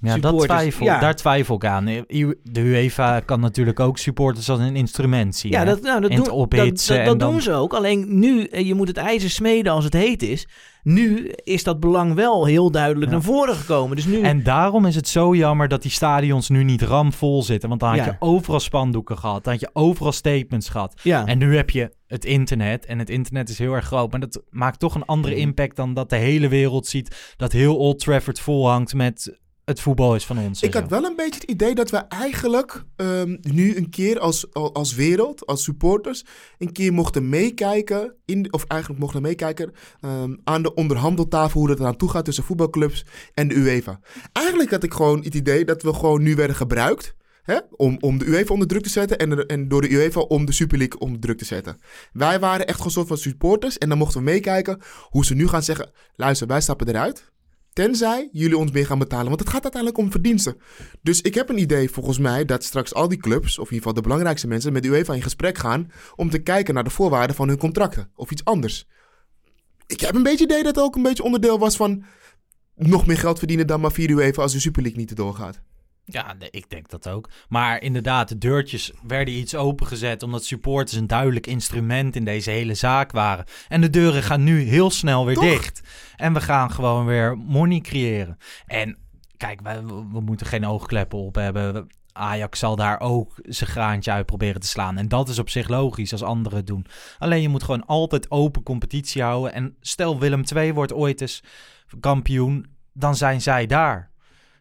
Ja, 0.00 0.18
dat 0.18 0.40
twijfel, 0.40 0.84
ja. 0.84 1.00
daar 1.00 1.14
twijfel 1.16 1.54
ik 1.54 1.64
aan. 1.64 1.84
De 1.84 2.36
UEFA 2.60 3.20
kan 3.20 3.40
natuurlijk 3.40 3.80
ook 3.80 3.98
supporters 3.98 4.50
als 4.50 4.58
een 4.58 4.76
instrument 4.76 5.36
zien. 5.36 5.52
Ja, 5.52 5.64
dat, 5.64 5.80
nou, 5.82 6.00
dat, 6.00 6.10
En 6.10 6.16
doen, 6.16 6.24
dat, 6.24 6.34
ophitsen 6.34 6.94
dat, 6.96 7.04
en 7.04 7.10
dat 7.10 7.20
dan- 7.20 7.30
doen 7.30 7.40
ze 7.42 7.52
ook. 7.52 7.74
Alleen 7.74 8.18
nu, 8.18 8.44
eh, 8.44 8.66
je 8.66 8.74
moet 8.74 8.88
het 8.88 8.96
ijzer 8.96 9.30
smeden 9.30 9.72
als 9.72 9.84
het 9.84 9.92
heet 9.92 10.22
is. 10.22 10.48
Nu 10.82 11.28
is 11.28 11.62
dat 11.64 11.80
belang 11.80 12.14
wel 12.14 12.44
heel 12.46 12.70
duidelijk 12.70 13.04
Ja. 13.06 13.10
naar 13.16 13.22
voren 13.26 13.54
gekomen. 13.54 13.96
Dus 13.96 14.06
nu... 14.06 14.20
En 14.20 14.42
daarom 14.42 14.86
is 14.86 14.94
het 14.94 15.08
zo 15.08 15.34
jammer 15.34 15.68
dat 15.68 15.82
die 15.82 15.90
stadions 15.90 16.48
nu 16.48 16.64
niet 16.64 16.82
ramvol 16.82 17.42
zitten. 17.42 17.68
Want 17.68 17.80
dan 17.80 17.96
had 17.96 18.04
je 18.04 18.16
overal 18.18 18.60
spandoeken 18.60 19.18
gehad. 19.18 19.44
Dan 19.44 19.52
had 19.52 19.62
je 19.62 19.70
overal 19.72 20.12
statements 20.12 20.68
gehad. 20.68 21.00
En 21.04 21.38
nu 21.38 21.56
heb 21.56 21.70
je 21.70 21.90
het 22.06 22.24
internet. 22.24 22.86
En 22.86 22.98
het 22.98 23.10
internet 23.10 23.48
is 23.48 23.58
heel 23.58 23.72
erg 23.72 23.84
groot. 23.86 24.10
Maar 24.10 24.20
dat 24.20 24.42
maakt 24.50 24.78
toch 24.78 24.94
een 24.94 25.04
andere 25.04 25.34
Mhm. 25.34 25.42
impact 25.42 25.76
dan 25.76 25.94
dat 25.94 26.10
de 26.10 26.16
hele 26.16 26.48
wereld 26.48 26.86
ziet. 26.86 27.34
Dat 27.36 27.52
heel 27.52 27.76
Old 27.76 27.98
Trafford 27.98 28.40
vol 28.40 28.68
hangt 28.68 28.94
met 28.94 29.38
het 29.64 29.80
voetbal 29.80 30.14
is 30.14 30.26
van 30.26 30.38
ons. 30.38 30.62
Ik 30.62 30.74
had 30.74 30.88
wel 30.88 31.04
een 31.04 31.16
beetje 31.16 31.40
het 31.40 31.50
idee 31.50 31.74
dat 31.74 31.90
we 31.90 31.96
eigenlijk 31.96 32.84
ehm, 32.96 33.36
nu 33.40 33.76
een 33.76 33.90
keer 33.90 34.18
als, 34.18 34.52
al- 34.52 34.74
als 34.74 34.94
wereld, 34.94 35.46
als 35.46 35.62
supporters, 35.62 36.24
een 36.58 36.72
keer 36.72 36.92
mochten 36.92 37.28
meekijken, 37.28 38.14
in, 38.24 38.52
of 38.52 38.64
eigenlijk 38.64 39.00
mochten 39.00 39.22
meekijken 39.22 39.72
ehm, 40.00 40.36
aan 40.44 40.62
de 40.62 40.74
onderhandeltafel 40.74 41.58
hoe 41.60 41.68
dat 41.68 41.80
eraan 41.80 41.96
toe 41.96 42.10
gaat 42.10 42.24
tussen 42.24 42.44
voetbalclubs 42.44 43.04
en 43.34 43.48
de 43.48 43.54
UEFA. 43.54 44.00
Eigenlijk 44.32 44.70
had 44.70 44.82
ik 44.82 44.92
gewoon 44.94 45.22
het 45.24 45.34
idee 45.34 45.64
dat 45.64 45.82
we 45.82 45.94
gewoon 45.94 46.22
nu 46.22 46.34
werden 46.34 46.56
gebruikt. 46.56 47.14
Hè, 47.42 47.58
om, 47.70 47.96
om 48.00 48.18
de 48.18 48.24
UEFA 48.24 48.52
onder 48.52 48.68
druk 48.68 48.82
te 48.82 48.88
zetten 48.88 49.18
en, 49.18 49.46
en 49.46 49.68
door 49.68 49.80
de 49.80 49.90
UEFA 49.92 50.20
om 50.20 50.44
de 50.44 50.52
Super 50.52 50.78
League 50.78 50.98
onder 51.00 51.20
druk 51.20 51.38
te 51.38 51.44
zetten. 51.44 51.80
Wij 52.12 52.40
waren 52.40 52.66
echt 52.66 52.76
gewoon 52.76 52.92
soort 52.92 53.08
van 53.08 53.16
supporters 53.18 53.78
en 53.78 53.88
dan 53.88 53.98
mochten 53.98 54.18
we 54.18 54.24
meekijken 54.24 54.80
hoe 55.02 55.24
ze 55.24 55.34
nu 55.34 55.48
gaan 55.48 55.62
zeggen: 55.62 55.90
luister, 56.14 56.46
wij 56.46 56.60
stappen 56.60 56.88
eruit. 56.88 57.32
Tenzij 57.72 58.28
jullie 58.32 58.56
ons 58.56 58.70
meer 58.70 58.86
gaan 58.86 58.98
betalen. 58.98 59.26
Want 59.28 59.40
het 59.40 59.48
gaat 59.48 59.62
uiteindelijk 59.62 60.02
om 60.02 60.10
verdiensten. 60.10 60.56
Dus 61.02 61.20
ik 61.20 61.34
heb 61.34 61.48
een 61.48 61.58
idee 61.58 61.90
volgens 61.90 62.18
mij 62.18 62.44
dat 62.44 62.64
straks 62.64 62.94
al 62.94 63.08
die 63.08 63.18
clubs, 63.18 63.58
of 63.58 63.68
in 63.68 63.74
ieder 63.74 63.76
geval 63.76 63.94
de 63.94 64.00
belangrijkste 64.00 64.46
mensen, 64.46 64.72
met 64.72 64.84
UEFA 64.84 65.14
in 65.14 65.22
gesprek 65.22 65.58
gaan 65.58 65.90
om 66.16 66.30
te 66.30 66.38
kijken 66.38 66.74
naar 66.74 66.84
de 66.84 66.90
voorwaarden 66.90 67.36
van 67.36 67.48
hun 67.48 67.58
contracten. 67.58 68.10
Of 68.14 68.30
iets 68.30 68.44
anders. 68.44 68.86
Ik 69.86 70.00
heb 70.00 70.14
een 70.14 70.22
beetje 70.22 70.44
idee 70.44 70.62
dat 70.62 70.74
het 70.74 70.84
ook 70.84 70.96
een 70.96 71.02
beetje 71.02 71.22
onderdeel 71.22 71.58
was 71.58 71.76
van 71.76 72.04
nog 72.74 73.06
meer 73.06 73.18
geld 73.18 73.38
verdienen 73.38 73.66
dan 73.66 73.80
maar 73.80 73.92
via 73.92 74.08
UEFA 74.08 74.42
als 74.42 74.52
de 74.52 74.60
Super 74.60 74.82
League 74.82 75.00
niet 75.00 75.10
erdoor 75.10 75.34
gaat. 75.34 75.60
Ja, 76.04 76.34
nee, 76.38 76.50
ik 76.50 76.70
denk 76.70 76.88
dat 76.88 77.08
ook. 77.08 77.28
Maar 77.48 77.82
inderdaad, 77.82 78.28
de 78.28 78.38
deurtjes 78.38 78.92
werden 79.02 79.34
iets 79.34 79.54
opengezet 79.54 80.22
omdat 80.22 80.44
supporters 80.44 80.98
een 80.98 81.06
duidelijk 81.06 81.46
instrument 81.46 82.16
in 82.16 82.24
deze 82.24 82.50
hele 82.50 82.74
zaak 82.74 83.12
waren. 83.12 83.44
En 83.68 83.80
de 83.80 83.90
deuren 83.90 84.22
gaan 84.22 84.44
nu 84.44 84.62
heel 84.62 84.90
snel 84.90 85.26
weer 85.26 85.34
Toch? 85.34 85.44
dicht. 85.44 85.80
En 86.16 86.32
we 86.32 86.40
gaan 86.40 86.70
gewoon 86.70 87.06
weer 87.06 87.38
money 87.38 87.80
creëren. 87.80 88.38
En 88.66 88.98
kijk, 89.36 89.60
we, 89.60 89.84
we 90.12 90.20
moeten 90.20 90.46
geen 90.46 90.66
oogkleppen 90.66 91.18
op 91.18 91.34
hebben. 91.34 91.88
Ajax 92.12 92.58
zal 92.58 92.76
daar 92.76 93.00
ook 93.00 93.34
zijn 93.42 93.70
graantje 93.70 94.10
uit 94.10 94.26
proberen 94.26 94.60
te 94.60 94.66
slaan. 94.66 94.96
En 94.96 95.08
dat 95.08 95.28
is 95.28 95.38
op 95.38 95.48
zich 95.48 95.68
logisch 95.68 96.12
als 96.12 96.22
anderen 96.22 96.58
het 96.58 96.66
doen. 96.66 96.86
Alleen 97.18 97.42
je 97.42 97.48
moet 97.48 97.62
gewoon 97.62 97.86
altijd 97.86 98.30
open 98.30 98.62
competitie 98.62 99.22
houden. 99.22 99.52
En 99.52 99.76
stel 99.80 100.18
Willem 100.18 100.42
II 100.54 100.72
wordt 100.72 100.92
ooit 100.92 101.20
eens 101.20 101.42
kampioen, 102.00 102.66
dan 102.92 103.16
zijn 103.16 103.40
zij 103.40 103.66
daar. 103.66 104.09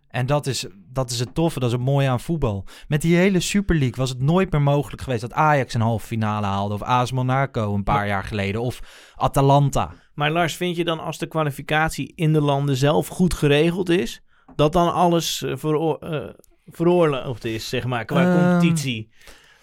En 0.10 0.26
dat 0.26 0.48
is, 0.48 0.66
dat 0.92 1.12
is 1.12 1.20
het 1.20 1.34
toffe, 1.36 1.60
dat 1.60 1.70
is 1.70 1.76
het 1.76 1.86
mooie 1.86 2.08
aan 2.10 2.20
voetbal. 2.20 2.66
Met 2.88 3.02
die 3.02 3.16
hele 3.16 3.40
Super 3.40 3.76
League 3.76 3.96
was 3.98 4.10
het 4.10 4.22
nooit 4.22 4.52
meer 4.52 4.62
mogelijk 4.62 5.02
geweest 5.02 5.22
dat 5.22 5.34
Ajax 5.34 5.74
een 5.74 5.82
halve 5.82 6.06
finale 6.08 6.46
haalde. 6.46 6.74
Of 6.74 6.82
AS 6.82 7.12
Monaco 7.12 7.74
een 7.74 7.84
paar 7.84 8.08
jaar 8.08 8.24
geleden. 8.24 8.62
Of 8.62 8.80
Atalanta. 9.16 9.94
Maar 10.14 10.32
Lars, 10.32 10.56
vind 10.56 10.76
je 10.76 10.84
dan 10.84 11.00
als 11.00 11.18
de 11.18 11.28
kwalificatie 11.28 12.12
in 12.16 12.34
de 12.34 12.42
landen 12.42 12.76
zelf 12.76 13.08
goed 13.08 13.34
geregeld 13.34 13.90
is, 13.90 14.22
dat 14.56 14.74
dan 14.74 14.94
alles 14.94 15.44
eh, 15.44 15.52
veroor- 15.56 15.98
eh, 16.00 16.30
veroorloofd 16.66 17.46
is, 17.46 17.70
zeg 17.70 17.86
maar, 17.86 18.06
qua 18.06 18.24
Ehm. 18.24 18.38
competitie? 18.50 19.10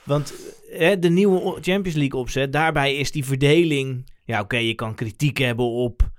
Want 0.03 0.35
hè, 0.71 0.99
de 0.99 1.09
nieuwe 1.11 1.53
Champions 1.61 1.97
League 1.97 2.21
opzet, 2.21 2.53
daarbij 2.53 2.97
is 2.97 3.11
die 3.13 3.25
verdeling... 3.25 4.15
Ja, 4.25 4.41
oké, 4.41 4.57
je 4.57 4.75
kan 4.75 4.95
kritiek 4.95 5.39
hebben 5.39 5.67
op 5.67 6.11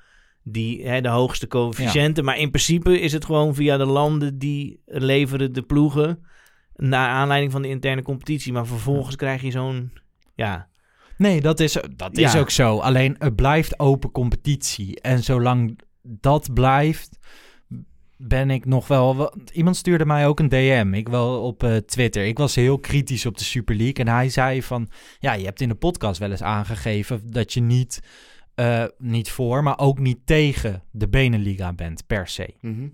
die, 0.51 0.87
hè, 0.87 1.01
de 1.01 1.09
hoogste 1.09 1.47
coëfficiënten, 1.47 2.23
maar 2.25 2.37
in 2.37 2.49
principe 2.49 2.99
is 2.99 3.13
het 3.13 3.25
gewoon 3.25 3.55
via 3.55 3.77
de 3.77 3.85
landen 3.85 4.37
die 4.37 4.81
leveren 4.85 5.53
de 5.53 5.61
ploegen 5.61 6.25
naar 6.75 7.09
aanleiding 7.09 7.51
van 7.51 7.61
de 7.61 7.67
interne 7.67 8.01
competitie. 8.03 8.53
Maar 8.53 8.65
vervolgens 8.67 9.15
krijg 9.15 9.41
je 9.41 9.51
zo'n, 9.51 9.91
ja... 10.35 10.67
Nee, 11.17 11.41
dat 11.41 11.59
is, 11.59 11.77
dat 11.95 12.17
is 12.17 12.33
Ja. 12.33 12.39
ook 12.39 12.49
zo. 12.49 12.77
Alleen 12.79 13.15
het 13.19 13.35
blijft 13.35 13.79
open 13.79 14.11
competitie. 14.11 15.01
En 15.01 15.23
zolang 15.23 15.79
dat 16.01 16.53
blijft, 16.53 17.17
ben 18.17 18.49
ik 18.49 18.65
nog 18.65 18.87
wel... 18.87 19.17
wel- 19.17 19.33
Iemand 19.53 19.75
stuurde 19.77 20.05
mij 20.05 20.27
ook 20.27 20.39
een 20.39 20.49
DM, 20.49 20.91
ik 20.93 21.09
wel 21.09 21.41
op 21.41 21.63
eh, 21.63 21.75
Twitter. 21.75 22.25
Ik 22.25 22.37
was 22.37 22.55
heel 22.55 22.79
kritisch 22.79 23.25
op 23.25 23.37
de 23.37 23.43
Super 23.43 23.75
League. 23.75 23.93
En 24.05 24.07
hij 24.07 24.29
zei 24.29 24.63
van, 24.63 24.89
ja, 25.19 25.33
je 25.33 25.45
hebt 25.45 25.61
in 25.61 25.69
de 25.69 25.75
podcast 25.75 26.19
wel 26.19 26.31
eens 26.31 26.43
aangegeven 26.43 27.21
dat 27.31 27.53
je 27.53 27.61
niet, 27.61 27.99
eh, 28.57 28.83
niet 28.97 29.29
voor, 29.31 29.63
maar 29.63 29.79
ook 29.79 29.99
niet 29.99 30.19
tegen 30.25 30.83
de 30.91 31.07
Beneliga 31.07 31.73
bent, 31.73 32.07
per 32.07 32.27
se. 32.27 32.53
Mhm, 32.61 32.87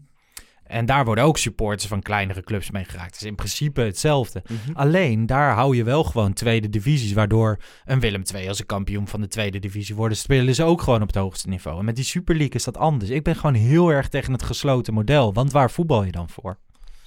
En 0.64 0.86
daar 0.86 1.06
worden 1.06 1.24
ook 1.24 1.38
supporters 1.38 1.88
van 1.88 2.02
kleinere 2.02 2.44
clubs 2.44 2.72
mee 2.72 2.84
geraakt. 2.84 3.12
Het 3.12 3.22
is 3.22 3.28
in 3.28 3.36
principe 3.36 3.82
hetzelfde. 3.82 4.44
mhm. 4.48 4.78
Alleen 4.78 5.26
daar 5.26 5.54
hou 5.54 5.76
je 5.76 5.84
wel 5.84 6.04
gewoon 6.04 6.34
tweede 6.34 6.70
divisies, 6.70 7.14
waardoor 7.14 7.60
een 7.86 8.00
Willem 8.00 8.22
II 8.36 8.48
als 8.48 8.60
een 8.60 8.66
kampioen 8.66 9.08
van 9.08 9.22
de 9.22 9.28
tweede 9.28 9.60
divisie 9.60 9.96
worden, 9.96 10.18
spelen 10.18 10.56
ze 10.56 10.64
ook 10.64 10.82
gewoon 10.82 11.02
op 11.02 11.08
het 11.08 11.16
hoogste 11.16 11.50
niveau. 11.50 11.80
En 11.80 11.86
met 11.86 11.96
die 11.96 12.06
Super 12.06 12.36
League 12.36 12.56
is 12.56 12.64
dat 12.64 12.78
anders. 12.78 13.10
Ik 13.10 13.24
ben 13.24 13.36
gewoon 13.36 13.54
heel 13.56 13.90
erg 13.90 14.10
tegen 14.10 14.32
het 14.34 14.44
gesloten 14.44 14.94
model, 14.94 15.34
want 15.34 15.52
waar 15.52 15.72
voetbal 15.72 16.04
je 16.04 16.12
dan 16.12 16.30
voor? 16.30 16.58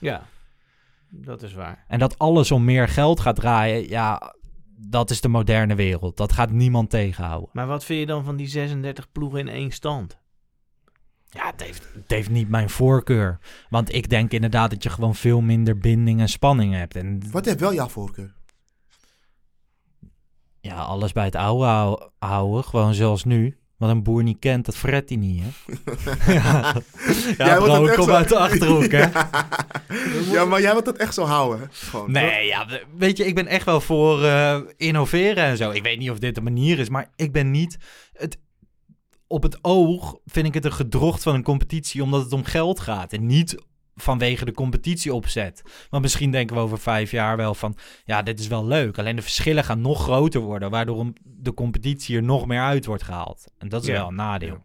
Ja, 0.01 0.23
dat 1.09 1.43
is 1.43 1.55
waar. 1.55 1.85
En 1.89 1.99
dat 1.99 2.19
alles 2.19 2.51
om 2.51 2.65
meer 2.65 2.89
geld 2.89 3.21
gaat 3.21 3.37
draaien, 3.37 3.89
ja, 3.89 4.35
dat 4.77 5.11
is 5.11 5.21
de 5.21 5.29
moderne 5.29 5.75
wereld. 5.75 6.17
Dat 6.17 6.33
gaat 6.33 6.51
niemand 6.51 6.91
tegenhouden. 6.91 7.51
Maar 7.53 7.67
wat 7.67 7.85
vind 7.85 8.01
je 8.01 8.07
dan 8.07 8.25
van 8.25 8.37
die 8.37 8.47
36 8.49 9.13
ploegen 9.13 9.39
in 9.39 9.49
één 9.49 9.71
stand? 9.71 10.19
Ja, 11.29 11.47
het 11.51 11.63
heeft, 11.63 11.89
het 11.95 12.11
heeft 12.11 12.31
niet 12.31 12.49
mijn 12.49 12.71
voorkeur. 12.71 13.39
Want 13.69 13.95
ik 13.95 14.09
denk 14.09 14.33
inderdaad 14.33 14.71
dat 14.71 14.83
je 14.83 14.91
gewoon 14.91 15.15
veel 15.15 15.41
minder 15.41 15.79
binding 15.79 16.21
en 16.21 16.29
spanning 16.29 16.75
hebt. 16.75 16.97
En 16.97 17.31
Wat 17.31 17.45
heeft 17.45 17.61
wel 17.61 17.75
jouw 17.75 17.89
voorkeur? 17.89 18.35
ja, 20.61 20.77
alles 20.77 21.13
bij 21.13 21.25
het 21.25 21.35
oude 21.37 21.65
hou- 21.65 22.09
houden, 22.19 22.65
gewoon 22.65 22.95
zoals 22.95 23.25
nu. 23.25 23.59
Wat 23.79 23.91
een 23.91 24.03
boer 24.03 24.23
niet 24.23 24.39
kent, 24.39 24.65
dat 24.65 24.77
fret 24.77 25.09
hij 25.09 25.19
niet, 25.19 25.43
hè? 25.43 25.49
ja, 26.33 26.75
ja 27.39 27.57
bro, 27.57 27.87
ik 27.87 27.95
kom 27.95 28.05
zo- 28.05 28.11
uit 28.15 28.29
de 28.29 28.39
Achterhoek, 28.39 28.91
hè? 28.91 29.07
ja, 30.35 30.45
maar 30.45 30.61
jij 30.61 30.73
wilt 30.73 30.87
het 30.87 30.97
echt 30.97 31.15
zo 31.15 31.25
houden. 31.25 31.69
Gewoon. 31.73 32.11
Nee, 32.11 32.47
ja, 32.47 32.67
we- 32.67 32.85
weet 32.97 33.17
je, 33.17 33.27
ik 33.27 33.35
ben 33.35 33.47
echt 33.47 33.65
wel 33.65 33.81
voor 33.81 34.25
eh, 34.25 34.61
innoveren 34.77 35.45
en 35.45 35.57
zo. 35.57 35.71
Ik 35.71 35.83
weet 35.83 35.99
niet 35.99 36.11
of 36.11 36.19
dit 36.19 36.35
de 36.35 36.41
manier 36.41 36.79
is, 36.79 36.89
maar 36.89 37.11
ik 37.17 37.33
ben 37.33 37.51
niet... 37.51 37.77
Het, 38.13 38.39
op 39.27 39.43
het 39.43 39.59
oog 39.63 40.19
vind 40.27 40.47
ik 40.47 40.55
het 40.55 40.65
een 40.65 40.73
gedrocht 40.73 41.23
van 41.23 41.35
een 41.35 41.43
competitie 41.43 42.03
omdat 42.03 42.23
het 42.23 42.33
om 42.33 42.45
geld 42.45 42.81
gaat. 42.81 43.13
En 43.13 43.27
niet 43.27 43.57
vanwege 43.97 44.45
de 44.45 44.53
competitieopzet. 44.53 45.63
Maar 45.91 46.01
misschien 46.01 46.31
denken 46.31 46.57
we 46.57 46.63
over 46.63 46.79
vijf 46.79 47.11
jaar 47.11 47.37
wel 47.37 47.55
van... 47.55 47.77
Ja, 48.05 48.23
dit 48.23 48.41
is 48.41 48.47
wel 48.47 48.67
leuk. 48.67 48.99
Alleen 48.99 49.17
de 49.17 49.23
verschillen 49.23 49.65
gaan 49.65 49.81
nog 49.81 50.03
groter 50.03 50.41
worden... 50.41 50.71
waardoor 50.71 51.13
de 51.25 51.55
competitie 51.55 52.17
er 52.17 52.23
nog 52.23 52.47
meer 52.47 52.61
uit 52.61 52.87
wordt 52.87 53.03
gehaald. 53.03 53.45
En 53.59 53.69
dat 53.69 53.83
is 53.83 53.89
Ja. 53.89 53.93
wel 53.95 54.09
een 54.09 54.15
nadeel. 54.15 54.65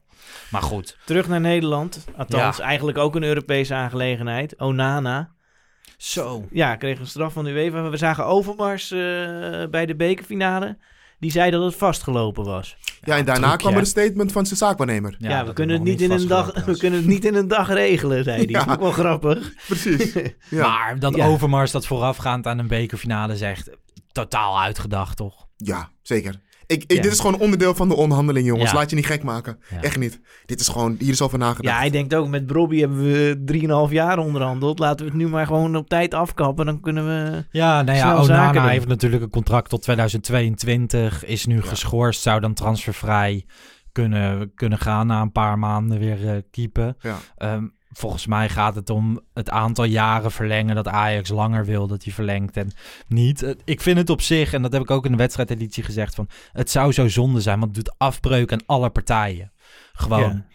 Maar 0.51 0.61
goed, 0.61 0.97
Terug 1.05 1.27
naar 1.27 1.39
Nederland. 1.41 2.05
Althans, 2.17 2.57
Ja. 2.57 2.63
eigenlijk 2.63 2.97
ook 2.97 3.15
een 3.15 3.23
Europese 3.23 3.73
aangelegenheid. 3.73 4.59
Onana. 4.59 5.31
zo. 5.97 6.47
Ja, 6.51 6.75
kreeg 6.75 6.99
een 6.99 7.07
straf 7.07 7.33
van 7.33 7.43
de 7.43 7.51
UEFA. 7.51 7.89
We 7.89 7.97
zagen 7.97 8.25
Overmars 8.25 8.91
eh, 8.91 8.99
bij 9.69 9.85
de 9.85 9.95
bekerfinale. 9.95 10.77
Die 11.21 11.31
zei 11.31 11.51
dat 11.51 11.63
het 11.63 11.75
vastgelopen 11.75 12.43
was. 12.45 12.77
Ja, 13.03 13.17
en 13.17 13.25
daarna 13.25 13.55
kwam 13.55 13.73
er 13.73 13.79
een 13.79 13.86
statement 13.86 14.31
van 14.31 14.45
zijn 14.45 14.57
zaakwaarnemer. 14.57 15.15
Ja, 15.19 15.39
we 15.39 15.45
dat 15.45 15.53
kunnen 15.53 15.75
het 15.75 15.84
niet 15.84 16.01
in 16.01 16.12
een 16.12 16.27
dag, 16.27 16.53
we 16.65 16.77
kunnen 16.77 16.99
het 16.99 17.07
niet 17.07 17.25
in 17.25 17.36
een 17.36 17.47
dag 17.47 17.69
regelen, 17.69 18.23
zei 18.23 18.45
hij. 18.45 18.71
Ik 18.71 18.79
wel 18.79 18.91
grappig. 18.91 19.53
Precies. 19.67 20.13
Ja. 20.49 20.67
Maar 20.67 20.99
dat 20.99 21.15
Ja. 21.15 21.25
Overmars 21.25 21.71
dat 21.71 21.86
voorafgaand 21.86 22.47
aan 22.47 22.60
een 22.60 22.67
bekerfinale 22.67 23.38
zegt... 23.38 23.69
totaal 24.12 24.62
uitgedacht, 24.62 25.17
toch? 25.17 25.47
ja, 25.57 25.89
zeker. 26.01 26.39
Ik, 26.65 26.84
ik, 26.84 26.91
Ja. 26.91 27.02
Dit 27.02 27.12
is 27.12 27.19
gewoon 27.19 27.39
onderdeel 27.39 27.76
van 27.76 27.89
de 27.89 27.95
onderhandeling, 27.95 28.45
jongens. 28.47 28.71
Ja. 28.71 28.78
Laat 28.78 28.89
je 28.89 28.95
niet 28.95 29.06
gek 29.06 29.24
maken. 29.24 29.60
Ja. 29.69 29.82
Echt 29.82 29.97
niet. 29.97 30.19
Dit 30.45 30.60
is 30.60 30.67
gewoon, 30.67 30.95
hier 31.00 31.12
is 31.12 31.21
over 31.21 31.38
nagedacht. 31.38 31.74
Ja, 31.76 31.80
hij 31.80 31.89
denkt 31.89 32.15
ook, 32.15 32.28
met 32.28 32.45
Brobby 32.45 32.80
hebben 32.80 33.02
we 33.04 33.88
3,5 33.88 33.93
jaar 33.93 34.17
onderhandeld. 34.17 34.80
Laten 34.80 35.06
we 35.06 35.12
het 35.12 35.21
nu 35.21 35.28
maar 35.28 35.45
gewoon 35.45 35.76
op 35.76 35.89
tijd 35.89 36.13
afkappen. 36.13 36.65
Dan 36.65 36.80
kunnen 36.80 37.06
we... 37.06 37.45
Ja, 37.52 37.82
nou 37.82 37.97
ja, 37.97 38.04
Snel 38.12 38.24
zaken 38.24 38.41
Onana 38.43 38.62
doen. 38.62 38.71
heeft 38.71 38.88
natuurlijk 38.88 39.24
een 39.24 39.30
contract 39.30 39.69
tot 39.69 39.82
2022. 39.82 41.26
Is 41.26 41.45
nu 41.45 41.62
geschorst, 41.62 42.21
zou 42.21 42.39
dan 42.39 42.54
transfervrij 42.54 43.45
kunnen, 43.91 44.52
kunnen 44.56 44.78
gaan 44.80 45.08
na 45.08 45.21
een 45.21 45.32
paar 45.32 45.60
maanden 45.60 46.00
weer 46.00 46.28
eh 46.30 46.36
keepen. 46.52 46.95
Ja. 47.00 47.17
Ehm, 47.38 47.65
volgens 47.93 48.27
mij 48.27 48.49
gaat 48.49 48.75
het 48.75 48.89
om 48.89 49.19
het 49.34 49.49
aantal 49.49 49.84
jaren 49.86 50.32
verlengen 50.32 50.75
dat 50.75 50.88
Ajax 50.88 51.30
langer 51.30 51.65
wil 51.65 51.88
dat 51.88 52.04
hij 52.04 52.13
verlengt 52.13 52.58
en 52.58 52.71
niet. 53.08 53.56
Ik 53.65 53.82
vind 53.82 53.97
het 53.97 54.10
op 54.10 54.21
zich, 54.21 54.54
en 54.54 54.62
dat 54.62 54.71
heb 54.71 54.82
ik 54.82 54.91
ook 54.91 55.06
in 55.06 55.12
de 55.12 55.17
wedstrijdeditie 55.17 55.84
gezegd, 55.84 56.15
van 56.15 56.30
het 56.51 56.69
zou 56.69 56.91
zo 56.91 57.08
zonde 57.08 57.41
zijn, 57.41 57.60
want 57.60 57.75
het 57.75 57.86
doet 57.86 57.95
afbreuk 57.97 58.51
aan 58.51 58.65
alle 58.65 58.89
partijen. 58.89 59.51
Gewoon, 59.93 60.21
Ja. 60.21 60.45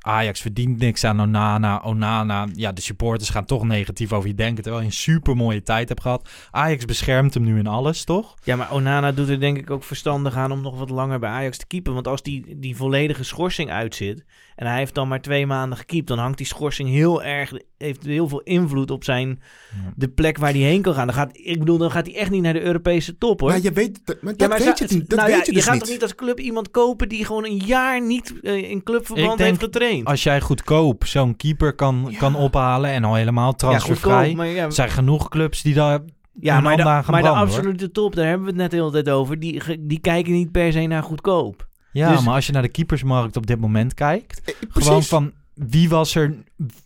Ajax 0.00 0.40
verdient 0.40 0.78
niks 0.78 1.04
aan 1.04 1.20
Onana. 1.20 1.80
Onana, 1.84 2.46
ja, 2.52 2.72
de 2.72 2.80
supporters 2.80 3.30
gaan 3.30 3.44
toch 3.44 3.64
negatief 3.64 4.12
over 4.12 4.28
je 4.28 4.34
denken, 4.34 4.62
terwijl 4.62 4.82
je 4.82 4.88
een 4.88 4.96
super 4.96 5.36
mooie 5.36 5.62
tijd 5.62 5.88
hebt 5.88 6.00
gehad. 6.00 6.28
Ajax 6.50 6.84
beschermt 6.84 7.34
hem 7.34 7.42
nu 7.42 7.58
in 7.58 7.66
alles, 7.66 8.04
toch? 8.04 8.34
Ja, 8.44 8.56
maar 8.56 8.72
Onana 8.72 9.12
doet 9.12 9.28
er 9.28 9.40
denk 9.40 9.58
ik 9.58 9.70
ook 9.70 9.84
verstandig 9.84 10.36
aan 10.36 10.52
om 10.52 10.60
nog 10.60 10.78
wat 10.78 10.90
langer 10.90 11.18
bij 11.18 11.30
Ajax 11.30 11.56
te 11.56 11.66
keepen. 11.66 11.94
Want 11.94 12.06
als 12.08 12.22
die, 12.22 12.58
die 12.58 12.76
volledige 12.76 13.24
schorsing 13.24 13.70
uitzit 13.70 14.24
en 14.58 14.66
hij 14.66 14.76
heeft 14.78 14.94
dan 14.94 15.08
maar 15.08 15.20
twee 15.20 15.46
maanden 15.46 15.78
gekiept, 15.78 16.08
dan 16.08 16.18
hangt 16.18 16.36
die 16.38 16.46
schorsing 16.46 16.88
heel 16.88 17.22
erg, 17.22 17.52
heeft 17.76 18.04
heel 18.04 18.28
veel 18.28 18.40
invloed 18.40 18.90
op 18.90 19.04
zijn, 19.04 19.28
Ja. 19.28 19.92
de 19.96 20.08
plek 20.08 20.38
waar 20.38 20.50
hij 20.50 20.60
heen 20.60 20.82
kan 20.82 20.94
gaan. 20.94 21.06
Dan 21.06 21.14
gaat, 21.16 21.30
ik 21.32 21.58
bedoel, 21.58 21.78
dan 21.78 21.90
gaat 21.90 22.06
hij 22.06 22.16
echt 22.16 22.30
niet 22.30 22.42
naar 22.42 22.52
de 22.52 22.62
Europese 22.62 23.18
top 23.18 23.40
hoor. 23.40 23.48
Maar 23.50 23.60
je 23.60 23.72
weet, 23.72 24.00
dat- 24.06 24.22
maar 24.22 24.32
Ja, 24.32 24.38
dat 24.38 24.48
maar 24.48 24.58
weet 24.58 24.78
je, 24.78 24.86
niet. 24.88 25.08
Dat 25.08 25.18
nou 25.18 25.30
ja, 25.30 25.36
weet 25.36 25.46
je 25.46 25.52
dus 25.52 25.64
gaat 25.64 25.72
niet. 25.72 25.82
toch 25.82 25.90
niet 25.92 26.02
als 26.02 26.14
club 26.14 26.40
iemand 26.40 26.70
kopen 26.70 27.08
die 27.08 27.24
gewoon 27.24 27.44
een 27.44 27.56
jaar 27.56 28.02
niet 28.02 28.34
eh, 28.42 28.70
in 28.70 28.82
clubverband 28.82 29.30
Ik 29.32 29.36
denk- 29.38 29.48
heeft 29.50 29.62
getraind? 29.62 30.06
Als 30.06 30.22
jij 30.22 30.40
goedkoop 30.40 31.04
zo'n 31.06 31.36
keeper 31.36 31.74
kan, 31.74 32.14
kan 32.18 32.34
ophalen 32.36 32.90
en 32.90 33.04
al 33.04 33.14
helemaal 33.14 33.54
transfervrij, 33.54 34.26
goedkoop, 34.28 34.56
er 34.56 34.72
zijn 34.72 34.90
genoeg 34.90 35.28
clubs 35.28 35.62
die 35.62 35.74
daar 35.74 36.00
ja, 36.40 36.60
maar, 36.60 36.76
de, 36.76 36.82
maar 37.12 37.22
de 37.22 37.28
absolute 37.28 37.90
top, 37.90 38.14
daar 38.14 38.26
hebben 38.26 38.42
we 38.46 38.52
het 38.52 38.60
net 38.60 38.70
de 38.70 38.76
hele 38.76 38.90
tijd 38.90 39.10
over, 39.10 39.38
die, 39.40 39.62
die 39.80 40.00
kijken 40.00 40.32
niet 40.32 40.52
per 40.52 40.72
se 40.72 40.80
naar 40.80 41.02
goedkoop. 41.02 41.67
Ja, 41.98 42.12
Dus- 42.12 42.24
maar 42.24 42.34
als 42.34 42.46
je 42.46 42.52
naar 42.52 42.62
de 42.62 42.68
keepersmarkt 42.68 43.36
op 43.36 43.46
dit 43.46 43.60
moment 43.60 43.94
kijkt, 43.94 44.40
Eh, 44.40 44.54
gewoon 44.58 44.72
Precies. 44.72 45.08
van 45.08 45.32
wie 45.54 45.88
was 45.88 46.14
er 46.14 46.34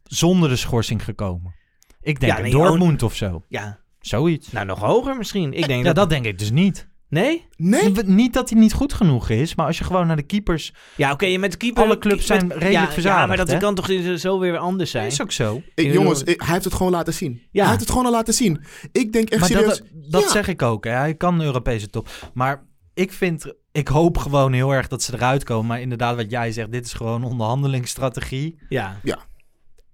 zonder 0.05 0.48
de 0.48 0.57
schorsing 0.57 1.05
gekomen? 1.05 1.55
Ik 2.01 2.20
denk 2.20 2.33
Ja, 2.37 2.40
nee, 2.42 2.51
Dortmund 2.51 3.03
of 3.03 3.14
zo. 3.16 3.42
Ja, 3.48 3.79
Zoiets. 4.01 4.53
nou 4.53 4.66
nog 4.66 4.79
hoger 4.79 5.16
misschien. 5.16 5.53
Ik 5.53 5.66
denk 5.66 5.79
ja, 5.79 5.85
dat... 5.85 5.94
dat 5.94 6.11
denk 6.11 6.25
ik 6.25 6.38
dus 6.38 6.51
niet. 6.51 6.90
Nee? 7.09 7.46
Nee? 7.57 7.92
Niet 8.05 8.33
dat 8.33 8.51
hij 8.51 8.59
niet 8.61 8.72
goed 8.72 8.92
genoeg 8.92 9.29
is, 9.29 9.55
maar 9.55 9.66
als 9.66 9.79
je 9.79 9.85
gewoon 9.85 10.07
naar 10.07 10.16
de 10.16 10.22
keepers... 10.22 10.72
Ja, 10.96 11.12
oké, 11.12 11.37
met 11.37 11.51
de 11.53 11.57
keeper... 11.57 11.85
Alle 11.85 11.98
clubs 11.98 12.27
zijn 12.27 12.46
met- 12.46 12.57
redelijk 12.57 12.87
ja, 12.87 12.92
verzadigd, 12.92 13.20
Ja, 13.20 13.27
maar 13.27 13.37
dat 13.37 13.51
hè? 13.51 13.59
kan 13.59 13.75
toch 13.75 14.18
zo 14.18 14.38
weer 14.38 14.57
anders 14.57 14.90
zijn? 14.90 15.07
is 15.07 15.22
ook 15.22 15.33
zo. 15.33 15.62
Ik, 15.75 15.92
jongens, 15.92 16.22
ik- 16.22 16.40
hij 16.40 16.53
heeft 16.53 16.64
het 16.64 16.75
gewoon 16.75 16.92
laten 16.92 17.12
zien. 17.14 17.42
Ja. 17.51 17.61
Hij 17.61 17.68
heeft 17.68 17.81
het 17.81 17.90
gewoon 17.90 18.07
al 18.07 18.12
laten 18.12 18.35
zien. 18.35 18.64
Ik 18.92 19.12
denk 19.12 19.29
echt 19.31 19.40
maar 19.40 19.48
serieus... 19.51 19.79
dat, 19.79 19.87
dat 20.11 20.22
Ja. 20.22 20.29
zeg 20.31 20.48
ik 20.48 20.62
ook. 20.62 20.85
Hè. 20.85 20.90
Hij 20.90 21.14
kan 21.14 21.38
de 21.38 21.44
Europese 21.44 21.90
top. 21.90 22.09
Maar 22.35 22.66
ik 22.94 23.12
vind... 23.12 23.55
Ik 23.72 23.88
hoop 23.88 24.18
gewoon 24.18 24.52
heel 24.52 24.70
erg 24.74 24.88
dat 24.88 25.02
ze 25.02 25.14
eruit 25.14 25.44
komen. 25.44 25.66
Maar 25.66 25.80
inderdaad, 25.80 26.16
wat 26.16 26.30
jij 26.30 26.52
zegt, 26.52 26.72
dit 26.72 26.85
is 26.85 26.92
gewoon 26.92 27.24
onderhandelingsstrategie. 27.24 28.58
Ja. 28.68 28.96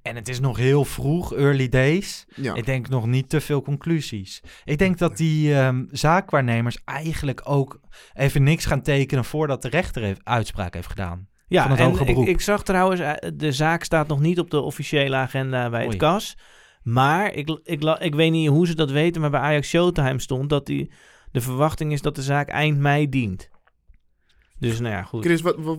En 0.02 0.16
het 0.16 0.28
is 0.28 0.40
nog 0.40 0.56
heel 0.56 0.84
vroeg, 0.84 1.34
early 1.34 1.68
days. 1.68 2.26
Ja. 2.34 2.54
Ik 2.54 2.66
denk 2.66 2.88
nog 2.88 3.06
niet 3.06 3.28
te 3.28 3.40
veel 3.40 3.62
conclusies. 3.62 4.42
Ik 4.64 4.78
denk 4.78 4.98
dat 4.98 5.16
die 5.16 5.54
ehm, 5.54 5.84
zaakwaarnemers 5.90 6.78
eigenlijk 6.84 7.40
ook 7.44 7.80
even 8.14 8.42
niks 8.42 8.64
gaan 8.64 8.82
tekenen 8.82 9.24
voordat 9.24 9.62
de 9.62 9.68
rechter 9.68 10.02
heeft, 10.02 10.20
uitspraak 10.24 10.74
heeft 10.74 10.88
gedaan. 10.88 11.28
Ja, 11.48 11.62
van 11.62 11.70
het 11.70 11.80
en 11.80 11.86
hoge 11.86 12.00
ik, 12.00 12.06
beroep. 12.06 12.26
ik 12.26 12.40
zag 12.40 12.62
trouwens, 12.62 13.00
eh, 13.00 13.12
de 13.34 13.52
zaak 13.52 13.84
staat 13.84 14.08
nog 14.08 14.20
niet 14.20 14.38
op 14.38 14.50
de 14.50 14.60
officiële 14.60 15.16
agenda 15.16 15.70
bij 15.70 15.80
het 15.80 15.88
Oei. 15.88 15.98
KAS. 15.98 16.36
Maar 16.82 17.32
ik, 17.32 17.58
ik, 17.62 17.82
la- 17.82 18.00
ik 18.00 18.14
weet 18.14 18.30
niet 18.30 18.48
hoe 18.48 18.66
ze 18.66 18.74
dat 18.74 18.90
weten, 18.90 19.20
maar 19.20 19.30
bij 19.30 19.40
Ajax 19.40 19.68
Showtime 19.68 20.20
stond 20.20 20.48
dat 20.50 20.66
die, 20.66 20.90
de 21.32 21.40
verwachting 21.40 21.92
is 21.92 22.02
dat 22.02 22.14
de 22.14 22.22
zaak 22.22 22.48
eind 22.48 22.78
mei 22.78 23.08
dient. 23.08 23.48
Dus 24.60 24.80
nou 24.80 24.94
ja, 24.94 25.02
goed. 25.02 25.24
Chris, 25.24 25.40
wat, 25.40 25.56
wat- 25.58 25.78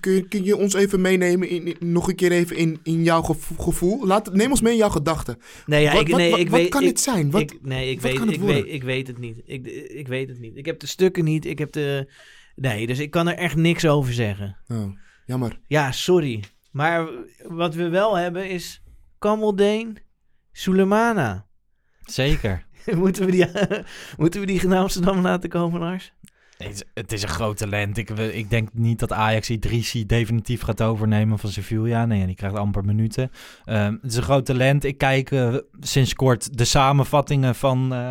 kun, 0.00 0.12
je, 0.12 0.28
kun 0.28 0.44
je 0.44 0.56
ons 0.56 0.74
even 0.74 1.00
meenemen, 1.00 1.48
in, 1.48 1.66
in- 1.80 1.92
nog 1.92 2.08
een 2.08 2.14
keer 2.14 2.32
even 2.32 2.56
in, 2.56 2.78
in 2.82 3.02
jouw 3.02 3.22
gevo- 3.22 3.62
gevoel? 3.62 4.06
Laat, 4.06 4.32
neem 4.32 4.50
ons 4.50 4.60
mee 4.60 4.72
in 4.72 4.78
jouw 4.78 4.88
gedachten. 4.88 5.38
Nee, 5.66 5.82
ja, 5.82 5.92
wat, 5.92 6.00
ik, 6.00 6.08
wat, 6.08 6.16
nee, 6.18 6.30
wat, 6.30 6.38
ik 6.40 6.50
wat 6.50 6.60
weet, 6.60 6.68
kan 6.68 6.82
ik, 6.82 6.88
dit 6.88 7.00
zijn? 7.00 7.30
Wat, 7.30 7.40
ik, 7.40 7.58
nee, 7.62 7.90
ik 7.90 8.00
wat 8.00 8.10
weet, 8.10 8.18
kan 8.18 8.26
het 8.28 8.36
ik, 8.36 8.42
weet, 8.42 8.54
worden? 8.54 8.72
ik 8.74 8.82
weet 8.82 9.06
het 9.06 9.18
niet. 9.18 9.40
Ik, 9.44 9.66
ik 9.88 10.08
weet 10.08 10.28
het 10.28 10.38
niet. 10.40 10.56
Ik 10.56 10.66
heb 10.66 10.80
de 10.80 10.86
stukken 10.86 11.24
niet. 11.24 11.44
Ik 11.46 11.58
heb 11.58 11.72
de. 11.72 12.12
Nee, 12.54 12.86
dus 12.86 12.98
ik 12.98 13.10
kan 13.10 13.28
er 13.28 13.34
echt 13.36 13.56
niks 13.56 13.86
over 13.86 14.12
zeggen. 14.12 14.56
Oh, 14.68 14.98
jammer. 15.26 15.60
Ja, 15.66 15.92
sorry. 15.92 16.44
Maar 16.70 17.08
wat 17.46 17.74
we 17.74 17.88
wel 17.88 18.16
hebben 18.16 18.48
is 18.50 18.82
Kameldeen, 19.18 19.98
Sulemana. 20.52 21.46
Zeker. 22.00 22.66
moeten, 22.96 23.24
we 23.26 23.30
die, 23.30 23.46
moeten 24.16 24.40
we 24.40 24.46
die 24.46 24.66
naar 24.66 24.80
Amsterdam 24.80 25.20
laten 25.20 25.48
komen, 25.48 25.80
Lars? 25.80 26.12
Het 26.58 26.72
is, 26.74 26.82
het 26.94 27.12
is 27.12 27.22
een 27.22 27.28
groot 27.28 27.56
talent. 27.56 27.96
Ik, 27.96 28.10
ik 28.10 28.50
denk 28.50 28.68
niet 28.72 28.98
dat 28.98 29.12
Ajax 29.12 29.50
Idrissi 29.50 30.06
definitief 30.06 30.60
gaat 30.62 30.82
overnemen 30.82 31.38
van 31.38 31.50
Sevilla. 31.50 32.06
Nee, 32.06 32.26
die 32.26 32.34
krijgt 32.34 32.56
amper 32.56 32.84
minuten. 32.84 33.30
Ehm, 33.64 33.92
het 34.02 34.10
is 34.10 34.16
een 34.16 34.22
groot 34.22 34.46
talent. 34.46 34.84
Ik 34.84 34.98
kijk 34.98 35.30
eh, 35.30 35.54
sinds 35.80 36.14
kort 36.14 36.58
de 36.58 36.64
samenvattingen 36.64 37.54
van 37.54 37.92
eh 37.94 38.10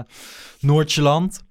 Noordjeland. 0.60 1.44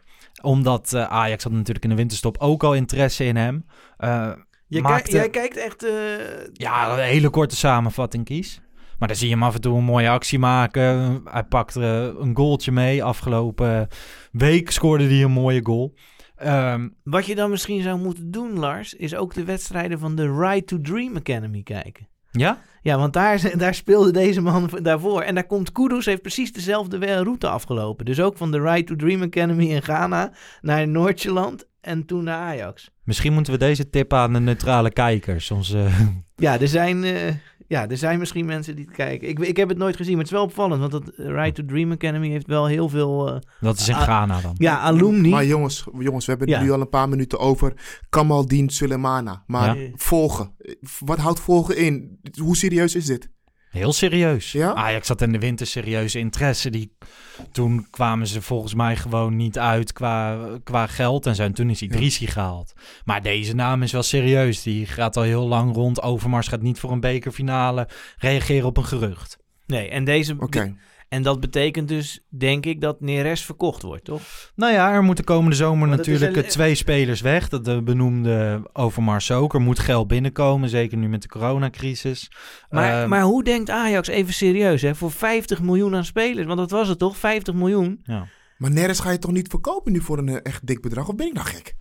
Omdat 0.42 0.92
eh, 0.92 1.02
Ajax 1.04 1.42
had 1.44 1.52
natuurlijk 1.52 1.84
in 1.84 1.90
de 1.90 1.96
winterstop 1.96 2.36
ook 2.38 2.64
al 2.64 2.74
interesse 2.74 3.24
in 3.24 3.36
hem. 3.36 3.64
Eh, 3.96 4.30
Jij, 4.68 4.80
maakte- 4.80 5.10
kijkt- 5.10 5.34
jij 5.34 5.48
kijkt 5.48 5.56
echt... 5.56 5.86
ja, 6.52 6.92
een 6.92 7.04
hele 7.04 7.28
korte 7.30 7.56
samenvatting 7.56 8.24
kies. 8.24 8.60
Maar 8.98 9.08
dan 9.08 9.16
zie 9.16 9.28
je 9.28 9.34
hem 9.34 9.42
af 9.42 9.54
en 9.54 9.60
toe 9.60 9.76
een 9.76 9.84
mooie 9.84 10.08
actie 10.08 10.38
maken. 10.38 11.20
Hij 11.24 11.44
pakte 11.44 11.80
eh, 12.16 12.22
een 12.24 12.36
goaltje 12.36 12.72
mee. 12.72 13.04
Afgelopen 13.04 13.88
week 14.32 14.70
scoorde 14.70 15.04
hij 15.04 15.22
een 15.22 15.30
mooie 15.30 15.60
goal. 15.64 15.94
Ehm, 16.36 16.88
Wat 17.02 17.26
je 17.26 17.34
dan 17.34 17.50
misschien 17.50 17.82
zou 17.82 17.98
moeten 17.98 18.30
doen, 18.30 18.58
Lars, 18.58 18.94
is 18.94 19.14
ook 19.14 19.34
de 19.34 19.44
wedstrijden 19.44 19.98
van 19.98 20.14
de 20.14 20.38
Ride 20.38 20.64
to 20.64 20.80
Dream 20.80 21.16
Academy 21.16 21.62
kijken. 21.62 22.08
ja? 22.30 22.58
Ja, 22.82 22.98
want 22.98 23.12
daar, 23.12 23.52
daar 23.56 23.74
speelde 23.74 24.10
deze 24.10 24.40
man 24.40 24.70
daarvoor. 24.82 25.22
En 25.22 25.34
daar 25.34 25.46
komt 25.46 25.72
Kudus, 25.72 26.06
heeft 26.06 26.22
precies 26.22 26.52
dezelfde 26.52 27.16
route 27.22 27.48
afgelopen. 27.48 28.04
Dus 28.04 28.20
ook 28.20 28.36
van 28.36 28.50
de 28.50 28.60
Ride 28.60 28.84
to 28.84 28.96
Dream 28.96 29.22
Academy 29.22 29.64
in 29.66 29.82
Ghana 29.82 30.32
naar 30.60 30.88
Noordjeland 30.88 31.66
en 31.80 32.04
toen 32.06 32.24
naar 32.24 32.38
Ajax. 32.40 32.90
Misschien 33.04 33.32
moeten 33.32 33.52
we 33.52 33.58
deze 33.58 33.90
tip 33.90 34.12
aan 34.12 34.32
de 34.32 34.40
neutrale 34.40 34.90
kijkers. 34.90 35.50
Onze, 35.50 35.88
Ja, 36.36 36.60
er 36.60 36.68
zijn, 36.68 37.04
eh, 37.04 37.34
ja, 37.68 37.88
er 37.88 37.96
zijn 37.96 38.18
misschien 38.18 38.46
mensen 38.46 38.76
die 38.76 38.84
het 38.84 38.94
kijken. 38.94 39.28
Ik, 39.28 39.38
ik 39.38 39.56
heb 39.56 39.68
het 39.68 39.78
nooit 39.78 39.96
gezien, 39.96 40.12
maar 40.12 40.22
het 40.22 40.30
is 40.32 40.36
wel 40.38 40.46
opvallend. 40.46 40.80
Want 40.80 40.92
dat 40.92 41.12
Ride 41.16 41.52
to 41.52 41.64
Dream 41.64 41.92
Academy 41.92 42.28
heeft 42.28 42.46
wel 42.46 42.66
heel 42.66 42.88
veel 42.88 43.28
eh, 43.34 43.40
dat 43.60 43.78
is 43.78 43.88
in 43.88 43.94
Ghana 43.94 44.40
dan. 44.40 44.54
ja, 44.58 44.78
alumni. 44.78 45.28
Maar 45.30 45.44
jongens, 45.46 45.86
jongens, 45.98 46.24
we 46.26 46.30
hebben 46.32 46.48
Ja. 46.48 46.62
nu 46.62 46.70
al 46.70 46.80
een 46.80 46.88
paar 46.88 47.08
minuten 47.08 47.38
over 47.38 47.72
Kamaldeen 48.08 48.68
Sulemana. 48.70 49.42
Maar 49.46 49.78
Ja. 49.78 49.90
volgen, 49.94 50.54
wat 50.98 51.18
houdt 51.18 51.40
volgen 51.40 51.76
in? 51.76 52.18
Hoe 52.40 52.56
serieus 52.56 52.94
is 52.94 53.06
dit? 53.06 53.30
Heel 53.68 53.92
serieus. 53.92 54.52
Ja? 54.52 54.74
Ajax 54.74 55.08
had 55.08 55.22
in 55.22 55.32
de 55.32 55.38
winter 55.38 55.66
serieuze 55.66 56.18
interesse. 56.18 56.70
Die, 56.70 56.96
toen 57.52 57.86
kwamen 57.90 58.26
ze 58.26 58.42
volgens 58.42 58.74
mij 58.74 58.96
gewoon 58.96 59.36
niet 59.36 59.58
uit 59.58 59.92
qua, 59.92 60.48
qua 60.64 60.86
geld 60.86 61.26
en 61.26 61.34
zo. 61.34 61.42
En 61.42 61.52
toen 61.52 61.70
is 61.70 61.82
Idrissi 61.82 62.26
gehaald. 62.26 62.72
Maar 63.04 63.22
deze 63.22 63.54
naam 63.54 63.82
is 63.82 63.92
wel 63.92 64.02
serieus. 64.02 64.62
Die 64.62 64.86
gaat 64.86 65.16
al 65.16 65.22
heel 65.22 65.46
lang 65.46 65.74
rond. 65.74 66.02
Overmars 66.02 66.48
gaat 66.48 66.62
niet 66.62 66.78
voor 66.78 66.92
een 66.92 67.00
bekerfinale 67.00 67.88
reageren 68.16 68.66
op 68.66 68.76
een 68.76 68.84
gerucht. 68.84 69.38
Nee, 69.66 69.88
en, 69.88 70.04
deze, 70.04 70.36
Oké. 70.38 70.74
En 71.08 71.22
dat 71.22 71.40
betekent 71.40 71.88
dus, 71.88 72.24
denk 72.28 72.66
ik, 72.66 72.80
dat 72.80 73.00
Neres 73.00 73.44
verkocht 73.44 73.82
wordt, 73.82 74.04
toch? 74.04 74.20
Nou 74.54 74.72
ja, 74.72 74.92
er 74.92 75.02
moeten 75.02 75.24
komende 75.24 75.56
zomer 75.56 75.88
Maar 75.88 75.96
natuurlijk 75.96 76.36
een- 76.36 76.42
eh, 76.42 76.48
twee 76.48 76.74
spelers 76.74 77.20
weg. 77.20 77.48
Dat 77.48 77.64
de 77.64 77.82
benoemde 77.82 78.62
Overmars 78.72 79.30
ook. 79.30 79.54
Er 79.54 79.60
moet 79.60 79.78
geld 79.78 80.06
binnenkomen, 80.08 80.68
zeker 80.68 80.98
nu 80.98 81.08
met 81.08 81.22
de 81.22 81.28
coronacrisis. 81.28 82.30
Maar, 82.70 83.00
Ehm, 83.00 83.08
maar 83.08 83.22
hoe 83.22 83.44
denkt 83.44 83.70
Ajax, 83.70 84.08
even 84.08 84.34
serieus, 84.34 84.82
hè, 84.82 84.94
voor 84.94 85.10
50 85.10 85.62
miljoen 85.62 85.94
aan 85.94 86.04
spelers? 86.04 86.46
Want 86.46 86.58
dat 86.58 86.70
was 86.70 86.88
het 86.88 86.98
toch, 86.98 87.16
50 87.16 87.54
miljoen? 87.54 88.00
ja. 88.02 88.26
Maar 88.56 88.70
Neres 88.70 89.00
ga 89.00 89.10
je 89.10 89.18
toch 89.18 89.32
niet 89.32 89.48
verkopen 89.48 89.92
nu 89.92 90.00
voor 90.00 90.18
een 90.18 90.28
eh, 90.28 90.36
echt 90.42 90.66
dik 90.66 90.80
bedrag? 90.80 91.08
Of 91.08 91.14
ben 91.14 91.26
ik 91.26 91.32
nou 91.32 91.46
gek? 91.46 91.74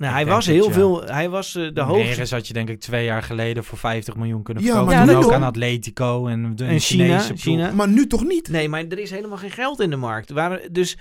Nou, 0.00 0.12
hij 0.12 0.26
was 0.26 0.46
heel 0.46 0.66
ja. 0.66 0.72
veel, 0.72 1.04
hij 1.04 1.28
was 1.28 1.54
eh, 1.54 1.68
de 1.74 1.80
hoogste. 1.80 2.08
Neres 2.08 2.30
had 2.30 2.46
je 2.46 2.52
denk 2.52 2.68
ik 2.68 2.80
twee 2.80 3.04
jaar 3.04 3.22
geleden 3.22 3.64
voor 3.64 3.78
50 3.78 4.16
miljoen 4.16 4.42
kunnen 4.42 4.62
Ja, 4.62 4.68
verkopen. 4.70 4.94
maar 4.94 5.04
Toen 5.04 5.14
nu 5.14 5.20
ook 5.20 5.26
toch? 5.26 5.32
aan 5.32 5.42
Atletico 5.42 6.26
en 6.26 6.56
de 6.56 6.64
En 6.64 6.80
China. 6.80 7.18
China. 7.34 7.72
Maar 7.72 7.88
nu 7.88 8.06
toch 8.06 8.24
niet? 8.24 8.48
Nee, 8.48 8.68
maar 8.68 8.84
er 8.88 8.98
is 8.98 9.10
helemaal 9.10 9.36
geen 9.38 9.50
geld 9.50 9.80
in 9.80 9.90
de 9.90 9.96
markt. 9.96 10.30
Waar, 10.30 10.60
dus, 10.72 10.96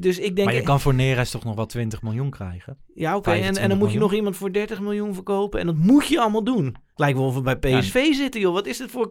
dus 0.00 0.18
ik 0.18 0.36
denk... 0.36 0.48
Maar 0.48 0.56
je 0.56 0.62
kan 0.62 0.80
voor 0.80 0.94
Neres 0.94 1.30
toch 1.30 1.44
nog 1.44 1.54
wel 1.54 1.66
20 1.66 2.02
miljoen 2.02 2.30
krijgen? 2.30 2.76
Ja, 2.94 3.16
oké. 3.16 3.30
En, 3.30 3.36
en 3.36 3.42
25 3.42 3.68
dan 3.68 3.78
moet 3.78 3.92
je 3.92 3.98
nog 3.98 4.12
iemand 4.14 4.36
voor 4.36 4.52
30 4.52 4.80
miljoen 4.80 5.14
verkopen. 5.14 5.60
En 5.60 5.66
dat 5.66 5.76
moet 5.76 6.06
je 6.06 6.20
allemaal 6.20 6.44
doen. 6.44 6.76
Lijkt 6.94 7.18
wel 7.18 7.26
of 7.26 7.34
we 7.34 7.40
bij 7.40 7.56
PSV 7.58 8.12
zitten, 8.12 8.40
joh. 8.40 8.52
Wat 8.52 8.66
is 8.66 8.76
dit 8.78 8.90
voor... 8.90 9.08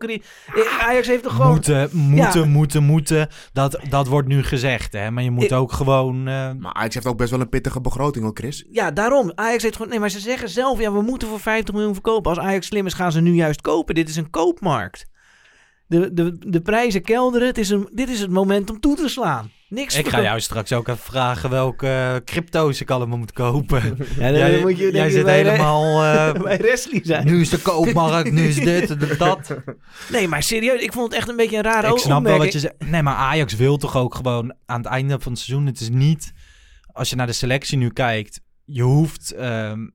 Ajax 0.79 1.07
heeft 1.07 1.23
toch 1.23 1.35
gewoon... 1.35 1.51
Moeten, 1.51 1.89
moeten, 1.93 2.41
Ja. 2.41 2.47
moeten, 2.47 2.83
moeten. 2.83 3.27
Dat, 3.53 3.79
dat 3.89 4.07
wordt 4.07 4.27
nu 4.27 4.43
gezegd, 4.43 4.93
hè. 4.93 5.11
Maar 5.11 5.23
je 5.23 5.31
moet 5.31 5.43
Ik- 5.43 5.51
ook 5.51 5.71
gewoon... 5.71 6.17
eh, 6.27 6.51
Maar 6.59 6.73
Ajax 6.73 6.93
heeft 6.93 7.05
ook 7.05 7.17
best 7.17 7.31
wel 7.31 7.39
een 7.39 7.49
pittige 7.49 7.81
begroting 7.81 8.23
hoor, 8.25 8.33
Chris. 8.33 8.65
Ja, 8.71 8.91
daarom. 8.91 9.31
Ajax 9.35 9.63
heeft 9.63 9.75
gewoon... 9.75 9.89
Nee, 9.91 9.99
maar 9.99 10.09
ze 10.09 10.19
zeggen 10.19 10.49
zelf... 10.49 10.79
Ja, 10.79 10.91
we 10.93 11.01
moeten 11.01 11.27
voor 11.27 11.39
50 11.39 11.73
miljoen 11.73 11.93
verkopen. 11.93 12.29
Als 12.31 12.39
Ajax 12.39 12.67
slim 12.67 12.85
is, 12.85 12.93
gaan 12.93 13.11
ze 13.11 13.21
nu 13.21 13.33
juist 13.33 13.61
kopen. 13.61 13.95
Dit 13.95 14.09
is 14.09 14.15
een 14.15 14.29
koopmarkt. 14.29 15.09
De, 15.91 16.13
de, 16.13 16.35
de 16.39 16.61
prijzen 16.61 17.01
kelderen. 17.01 17.47
Het 17.47 17.57
is 17.57 17.69
een, 17.69 17.89
dit 17.93 18.09
is 18.09 18.19
het 18.19 18.29
moment 18.29 18.69
om 18.69 18.79
toe 18.79 18.95
te 18.95 19.09
slaan. 19.09 19.51
Niks 19.69 19.97
ik 19.97 20.07
ga 20.07 20.21
jou 20.21 20.39
straks 20.39 20.73
ook 20.73 20.87
even 20.87 21.03
vragen 21.03 21.49
welke 21.49 21.87
eh, 21.87 22.15
crypto's 22.25 22.81
ik 22.81 22.89
allemaal 22.89 23.17
moet 23.17 23.31
kopen. 23.31 23.81
Ja, 24.19 24.31
dan 24.31 24.33
jij 24.33 24.59
moet 24.61 24.77
je, 24.77 24.91
jij 24.91 25.09
zit 25.09 25.23
bij- 25.23 25.35
helemaal... 25.37 26.03
eh, 26.03 26.41
bij 26.41 26.57
Wesley 26.57 27.01
zijn. 27.03 27.25
nu 27.25 27.41
is 27.41 27.49
de 27.49 27.57
koopmarkt, 27.57 28.31
nu 28.31 28.47
is 28.47 28.55
dit, 28.55 28.89
en 28.89 28.99
dat. 29.17 29.55
Nee, 30.11 30.27
maar 30.27 30.43
serieus. 30.43 30.81
Ik 30.81 30.93
vond 30.93 31.05
het 31.11 31.19
echt 31.19 31.29
een 31.29 31.35
beetje 31.35 31.57
een 31.57 31.63
rare 31.63 31.87
Ik 31.87 31.97
snap 31.97 32.23
wel 32.23 32.37
wat 32.37 32.53
je 32.53 32.59
zegt. 32.59 32.75
Nee, 32.89 33.01
maar 33.01 33.15
Ajax 33.15 33.55
wil 33.55 33.77
toch 33.77 33.97
ook 33.97 34.15
gewoon 34.15 34.53
aan 34.65 34.77
het 34.77 34.89
einde 34.89 35.19
van 35.19 35.31
het 35.31 35.41
seizoen. 35.41 35.65
Het 35.65 35.79
is 35.79 35.89
niet, 35.89 36.33
als 36.91 37.09
je 37.09 37.15
naar 37.15 37.27
de 37.27 37.33
selectie 37.33 37.77
nu 37.77 37.89
kijkt, 37.89 38.41
je 38.65 38.83
hoeft, 38.83 39.31
ehm, 39.31 39.87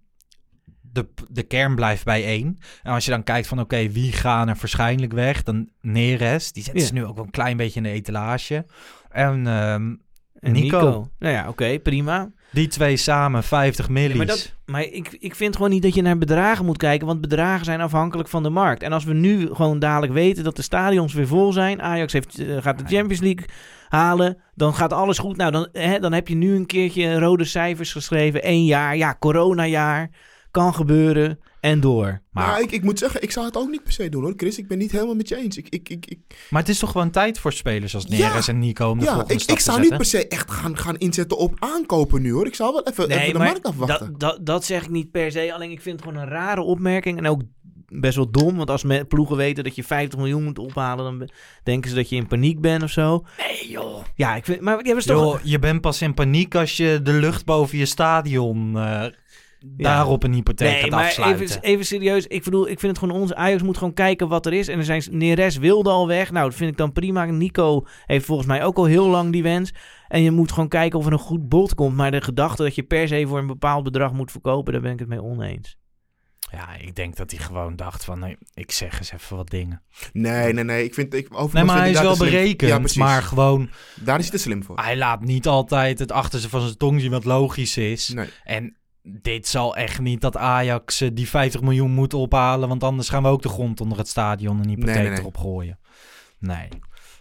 de, 0.96 1.06
de 1.30 1.42
kern 1.42 1.74
blijft 1.74 2.04
bij 2.04 2.24
één. 2.24 2.58
En 2.82 2.92
als 2.92 3.04
je 3.04 3.10
dan 3.10 3.22
kijkt 3.22 3.46
van, 3.48 3.60
oké, 3.60 3.88
wie 3.90 4.12
gaan 4.12 4.48
er 4.48 4.56
waarschijnlijk 4.60 5.12
weg? 5.12 5.42
Dan 5.42 5.68
Neres, 5.80 6.52
die 6.52 6.64
Ja. 6.72 6.84
ze 6.84 6.92
nu 6.92 7.04
ook 7.04 7.14
wel 7.16 7.24
een 7.24 7.30
klein 7.30 7.56
beetje 7.56 7.76
in 7.76 7.82
de 7.82 7.90
etalage. 7.90 8.66
En 9.10 9.46
ehm, 9.46 9.94
En 10.40 10.52
Nico. 10.52 11.10
Nou 11.18 11.34
ja, 11.34 11.48
oké, 11.48 11.78
prima. 11.78 12.30
die 12.52 12.66
twee 12.68 12.96
samen, 12.96 13.42
50 13.42 13.88
millies. 13.88 14.16
maar 14.16 14.26
dat, 14.26 14.54
maar 14.66 14.82
ik, 14.82 15.16
ik 15.18 15.34
vind 15.34 15.56
gewoon 15.56 15.70
niet 15.70 15.82
dat 15.82 15.94
je 15.94 16.02
naar 16.02 16.18
bedragen 16.18 16.64
moet 16.64 16.76
kijken, 16.76 17.06
want 17.06 17.20
bedragen 17.20 17.64
zijn 17.64 17.80
afhankelijk 17.80 18.28
van 18.28 18.42
de 18.42 18.50
markt. 18.50 18.82
En 18.82 18.92
als 18.92 19.04
we 19.04 19.12
nu 19.12 19.54
gewoon 19.54 19.78
dadelijk 19.78 20.12
weten 20.12 20.44
dat 20.44 20.56
de 20.56 20.62
stadions 20.62 21.14
weer 21.14 21.26
vol 21.26 21.52
zijn, 21.52 21.82
Ajax 21.82 22.12
heeft, 22.12 22.38
eh, 22.38 22.56
gaat 22.62 22.78
de 22.78 22.96
Champions 22.96 23.20
League 23.20 23.46
halen, 23.88 24.38
dan 24.54 24.74
gaat 24.74 24.92
alles 24.92 25.18
goed. 25.18 25.36
Nou, 25.36 25.50
dan, 25.50 25.68
hè, 25.72 25.98
dan 25.98 26.12
heb 26.12 26.28
je 26.28 26.34
nu 26.34 26.54
een 26.56 26.66
keertje 26.66 27.18
rode 27.18 27.44
cijfers 27.44 27.92
geschreven. 27.92 28.48
Eén 28.48 28.64
jaar, 28.64 28.96
ja, 28.96 29.16
coronajaar, 29.18 30.10
kan 30.56 30.74
gebeuren 30.74 31.38
en 31.60 31.80
door. 31.80 32.20
Maar, 32.30 32.60
ik, 32.60 32.70
ik 32.70 32.82
moet 32.82 32.98
zeggen, 32.98 33.22
ik 33.22 33.30
zou 33.30 33.46
het 33.46 33.56
ook 33.56 33.70
niet 33.70 33.82
per 33.82 33.92
se 33.92 34.08
doen 34.08 34.22
hoor, 34.22 34.32
Chris. 34.36 34.58
Ik 34.58 34.68
ben 34.68 34.78
niet 34.78 34.92
helemaal 34.92 35.14
met 35.14 35.28
je 35.28 35.36
eens. 35.36 35.56
Ik, 35.56 35.68
ik, 35.68 35.88
ik, 35.88 36.06
ik, 36.06 36.18
maar 36.50 36.60
het 36.60 36.70
is 36.70 36.78
toch 36.78 36.90
gewoon 36.90 37.10
tijd 37.10 37.38
voor 37.38 37.52
spelers 37.52 37.94
als 37.94 38.06
Neres 38.06 38.46
Ja. 38.46 38.52
en 38.52 38.58
Nico 38.58 38.90
om 38.90 38.98
de 38.98 39.04
ja, 39.04 39.10
volgende 39.10 39.34
ik, 39.34 39.40
stap 39.40 39.56
ik 39.56 39.62
te 39.62 39.70
zou 39.70 39.80
niet 39.80 39.96
per 39.96 40.04
se 40.04 40.28
echt 40.28 40.50
gaan, 40.50 40.76
gaan 40.78 40.96
inzetten 40.96 41.38
op 41.38 41.54
aankopen 41.58 42.22
nu 42.22 42.32
hoor. 42.32 42.46
Ik 42.46 42.54
zou 42.54 42.72
wel 42.72 42.86
even, 42.86 43.10
even 43.10 43.32
de 43.32 43.38
markt 43.38 43.66
afwachten. 43.66 44.06
dat, 44.10 44.20
dat, 44.20 44.46
dat 44.46 44.64
zeg 44.64 44.82
ik 44.82 44.90
niet 44.90 45.10
per 45.10 45.30
se. 45.30 45.52
Alleen 45.54 45.70
ik 45.70 45.80
vind 45.80 46.00
het 46.00 46.08
gewoon 46.08 46.22
een 46.22 46.28
rare 46.28 46.62
opmerking. 46.62 47.18
En 47.18 47.26
ook 47.26 47.40
best 47.88 48.16
wel 48.16 48.30
dom. 48.30 48.56
Want 48.56 48.70
als 48.70 48.82
me- 48.82 49.04
ploegen 49.04 49.36
weten 49.36 49.64
dat 49.64 49.74
je 49.74 49.84
50 49.84 50.18
miljoen 50.18 50.44
moet 50.44 50.58
ophalen... 50.58 51.18
dan 51.18 51.28
denken 51.62 51.90
ze 51.90 51.96
dat 51.96 52.08
je 52.08 52.16
in 52.16 52.26
paniek 52.26 52.60
bent 52.60 52.82
of 52.82 52.90
zo. 52.90 53.24
Nee 53.38 53.70
joh. 53.70 54.04
Ja, 54.14 54.36
ik 54.36 54.44
vind... 54.44 54.60
Maar 54.60 54.76
die 54.76 54.86
hebben 54.86 55.02
ze 55.02 55.08
toch... 55.08 55.32
Joh, 55.32 55.40
je 55.42 55.58
bent 55.58 55.80
pas 55.80 56.02
in 56.02 56.14
paniek 56.14 56.54
als 56.54 56.76
je 56.76 57.00
de 57.02 57.12
lucht 57.12 57.44
boven 57.44 57.78
je 57.78 57.86
stadion 57.86 58.78
eh, 58.78 59.04
daarop 59.76 60.22
een 60.22 60.32
hypotheek 60.32 60.70
Nee, 60.70 60.80
gaat 60.80 60.90
maar 60.90 61.04
afsluiten. 61.04 61.44
even, 61.44 61.62
even 61.62 61.84
serieus. 61.86 62.26
Ik 62.26 62.44
bedoel, 62.44 62.68
ik 62.68 62.80
vind 62.80 62.96
het 62.96 63.04
gewoon 63.04 63.20
ons. 63.20 63.34
Ajax 63.34 63.62
moet 63.62 63.78
gewoon 63.78 63.94
kijken 63.94 64.28
wat 64.28 64.46
er 64.46 64.52
is. 64.52 64.68
En 64.68 64.78
er 64.78 64.84
zijn 64.84 65.02
Neres 65.10 65.56
wilde 65.56 65.90
al 65.90 66.06
weg. 66.06 66.30
Nou, 66.30 66.48
dat 66.48 66.58
vind 66.58 66.70
ik 66.70 66.76
dan 66.76 66.92
prima. 66.92 67.24
Nico 67.24 67.86
heeft 68.06 68.26
volgens 68.26 68.48
mij 68.48 68.64
ook 68.64 68.76
al 68.76 68.84
heel 68.84 69.06
lang 69.08 69.32
die 69.32 69.42
wens. 69.42 69.72
En 70.08 70.22
je 70.22 70.30
moet 70.30 70.52
gewoon 70.52 70.68
kijken 70.68 70.98
of 70.98 71.06
er 71.06 71.12
een 71.12 71.18
goed 71.18 71.48
bod 71.48 71.74
komt. 71.74 71.96
Maar 71.96 72.10
de 72.10 72.20
gedachte 72.20 72.62
dat 72.62 72.74
je 72.74 72.82
per 72.82 73.08
se 73.08 73.24
voor 73.26 73.38
een 73.38 73.46
bepaald 73.46 73.84
bedrag 73.84 74.12
moet 74.12 74.30
verkopen, 74.30 74.72
daar 74.72 74.82
ben 74.82 74.92
ik 74.92 74.98
het 74.98 75.08
mee 75.08 75.22
oneens. 75.22 75.76
Ja, 76.50 76.74
ik 76.76 76.94
denk 76.94 77.16
dat 77.16 77.30
hij 77.30 77.40
gewoon 77.40 77.76
dacht 77.76 78.04
van, 78.04 78.18
nee, 78.18 78.36
ik 78.54 78.70
zeg 78.70 78.98
eens 78.98 79.12
even 79.12 79.36
wat 79.36 79.50
dingen. 79.50 79.82
Nee, 80.12 80.52
nee, 80.52 80.64
nee. 80.64 80.84
Ik 80.84 80.94
vind, 80.94 81.14
ik, 81.14 81.26
Overmars 81.30 81.52
Nee, 81.52 81.64
maar 81.64 81.78
hij 81.78 81.88
is 81.88 81.94
daar 81.94 82.04
wel 82.04 82.16
berekend, 82.16 82.70
Ja, 82.94 83.02
maar 83.04 83.22
gewoon, 83.22 83.70
Daar 84.00 84.18
is 84.18 84.28
hij 84.28 84.36
te 84.36 84.42
slim 84.42 84.64
voor. 84.64 84.80
hij 84.80 84.96
laat 84.96 85.20
niet 85.20 85.46
altijd 85.46 85.98
het 85.98 86.12
achterste 86.12 86.48
van 86.48 86.60
zijn 86.60 86.76
tong 86.76 87.00
zien 87.00 87.10
wat 87.10 87.24
logisch 87.24 87.76
is. 87.76 88.08
Nee. 88.08 88.28
En 88.44 88.76
dit 89.08 89.48
zal 89.48 89.76
echt 89.76 90.00
niet 90.00 90.20
dat 90.20 90.36
Ajax 90.36 91.00
eh, 91.00 91.10
die 91.12 91.28
50 91.28 91.60
miljoen 91.60 91.90
moet 91.90 92.14
ophalen. 92.14 92.68
Want 92.68 92.82
anders 92.82 93.08
gaan 93.08 93.22
we 93.22 93.28
ook 93.28 93.42
de 93.42 93.48
grond 93.48 93.80
onder 93.80 93.98
het 93.98 94.08
stadion 94.08 94.62
en 94.62 94.68
hypotheek 94.68 94.94
Nee, 94.94 95.02
nee, 95.02 95.10
nee. 95.10 95.18
erop 95.20 95.36
gooien. 95.38 95.78
Nee. 96.38 96.68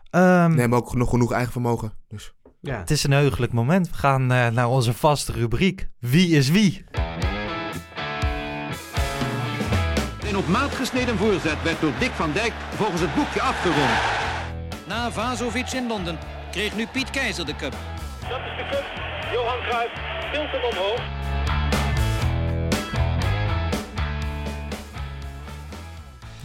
Ehm, 0.09 0.55
Nee, 0.55 0.67
maar 0.67 0.79
ook 0.79 0.95
nog 0.95 1.09
genoeg 1.09 1.31
eigen 1.31 1.51
vermogen. 1.51 1.93
Dus. 2.07 2.33
Ja. 2.61 2.77
Het 2.77 2.91
is 2.91 3.03
een 3.03 3.11
heugelijk 3.11 3.53
moment. 3.53 3.89
We 3.89 3.95
gaan 3.95 4.31
eh, 4.31 4.47
naar 4.47 4.67
onze 4.69 4.93
vaste 4.93 5.31
rubriek. 5.31 5.89
Wie 5.99 6.29
is 6.35 6.49
wie? 6.49 6.83
Een 10.27 10.37
op 10.37 10.47
maat 10.47 10.75
gesneden 10.75 11.17
voorzet 11.17 11.63
werd 11.63 11.81
door 11.81 11.91
Dick 11.99 12.11
van 12.11 12.31
Dijk 12.31 12.53
volgens 12.75 13.01
het 13.01 13.15
boekje 13.15 13.41
afgerond. 13.41 13.99
Na 14.87 15.11
Vazovic 15.11 15.71
in 15.71 15.87
Londen 15.87 16.17
kreeg 16.51 16.75
nu 16.75 16.87
Piet 16.87 17.09
Keizer 17.09 17.45
de 17.45 17.55
cup. 17.55 17.71
Dat 18.29 18.39
is 18.39 18.57
de 18.57 18.67
cup. 18.71 18.85
Johan 19.33 19.59
Cruijff 19.61 19.93
tilt 20.31 20.51
hem 20.51 20.63
omhoog. 20.63 20.99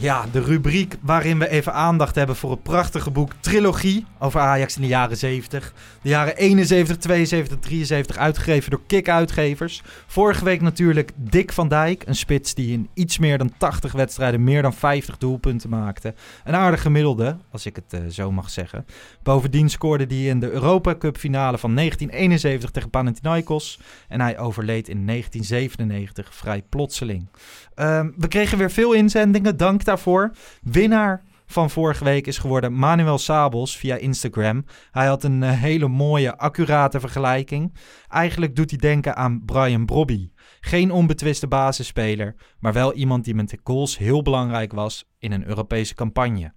Ja, 0.01 0.25
de 0.33 0.41
rubriek 0.41 0.97
waarin 1.01 1.39
we 1.39 1.49
even 1.49 1.73
aandacht 1.73 2.15
hebben 2.15 2.37
voor 2.37 2.51
het 2.51 2.63
prachtige 2.63 3.11
boek 3.11 3.33
Trilogie 3.41 4.07
over 4.19 4.41
Ajax 4.41 4.77
in 4.77 4.83
de 4.83 4.89
jaren 4.89 5.17
70. 5.17 5.73
De 6.03 6.09
jaren 6.09 6.37
71, 6.37 6.97
72, 6.97 7.59
73, 7.59 8.17
uitgegeven 8.17 8.71
door 8.71 8.81
Kik 8.87 9.09
Uitgevers. 9.09 9.83
Vorige 10.07 10.45
week 10.45 10.61
natuurlijk 10.61 11.11
Dick 11.17 11.53
van 11.53 11.69
Dijk, 11.69 12.03
een 12.07 12.15
spits 12.15 12.55
die 12.55 12.73
in 12.73 12.89
iets 12.95 13.19
meer 13.19 13.39
dan 13.39 13.53
80 13.57 13.93
wedstrijden 13.93 14.45
meer 14.45 14.63
dan 14.63 14.75
50 14.75 15.19
doelpunten 15.19 15.71
maakte. 15.71 16.15
Een 16.45 16.55
aardig 16.55 16.83
gemiddelde, 16.83 17.37
als 17.51 17.67
ik 17.67 17.77
het 17.77 18.01
eh, 18.01 18.01
zo 18.11 18.33
mag 18.33 18.51
zeggen. 18.51 18.87
Bovendien 19.23 19.71
scoorde 19.71 20.05
hij 20.09 20.25
in 20.25 20.41
de 20.41 20.51
Europa 20.51 20.95
Cup 20.97 21.17
finale 21.17 21.59
van 21.59 21.75
1971 21.75 22.71
tegen 22.71 22.91
Panathinaikos. 22.91 23.81
En 24.09 24.21
hij 24.21 24.39
overleed 24.39 24.89
in 24.89 25.07
1997 25.07 26.35
vrij 26.35 26.63
plotseling. 26.69 27.27
Ehm, 27.75 28.11
we 28.17 28.29
kregen 28.29 28.59
weer 28.59 28.71
veel 28.71 28.93
inzendingen, 28.93 29.57
dank 29.57 29.85
daarvoor. 29.85 30.31
Winnaar 30.63 31.23
van 31.51 31.71
vorige 31.71 32.05
week 32.05 32.27
is 32.27 32.39
geworden 32.39 32.79
Manuel 32.79 33.19
Sabels 33.19 33.77
via 33.77 33.97
Instagram. 33.97 34.65
Hij 34.91 35.07
had 35.07 35.25
een 35.25 35.43
eh, 35.43 35.51
hele 35.51 35.89
mooie, 35.89 36.37
accurate 36.39 37.01
vergelijking. 37.01 37.77
Eigenlijk 38.09 38.57
doet 38.57 38.71
hij 38.71 38.79
denken 38.79 39.17
aan 39.17 39.43
Brian 39.45 39.87
Brobby. 39.87 40.31
Geen 40.61 40.91
onbetwiste 40.91 41.47
basisspeler, 41.47 42.35
maar 42.59 42.73
wel 42.73 42.95
iemand 42.95 43.25
die 43.25 43.35
met 43.35 43.51
de 43.51 43.59
goals 43.65 43.99
heel 43.99 44.23
belangrijk 44.23 44.73
was 44.73 45.05
in 45.19 45.33
een 45.33 45.47
Europese 45.47 45.95
campagne. 45.95 46.53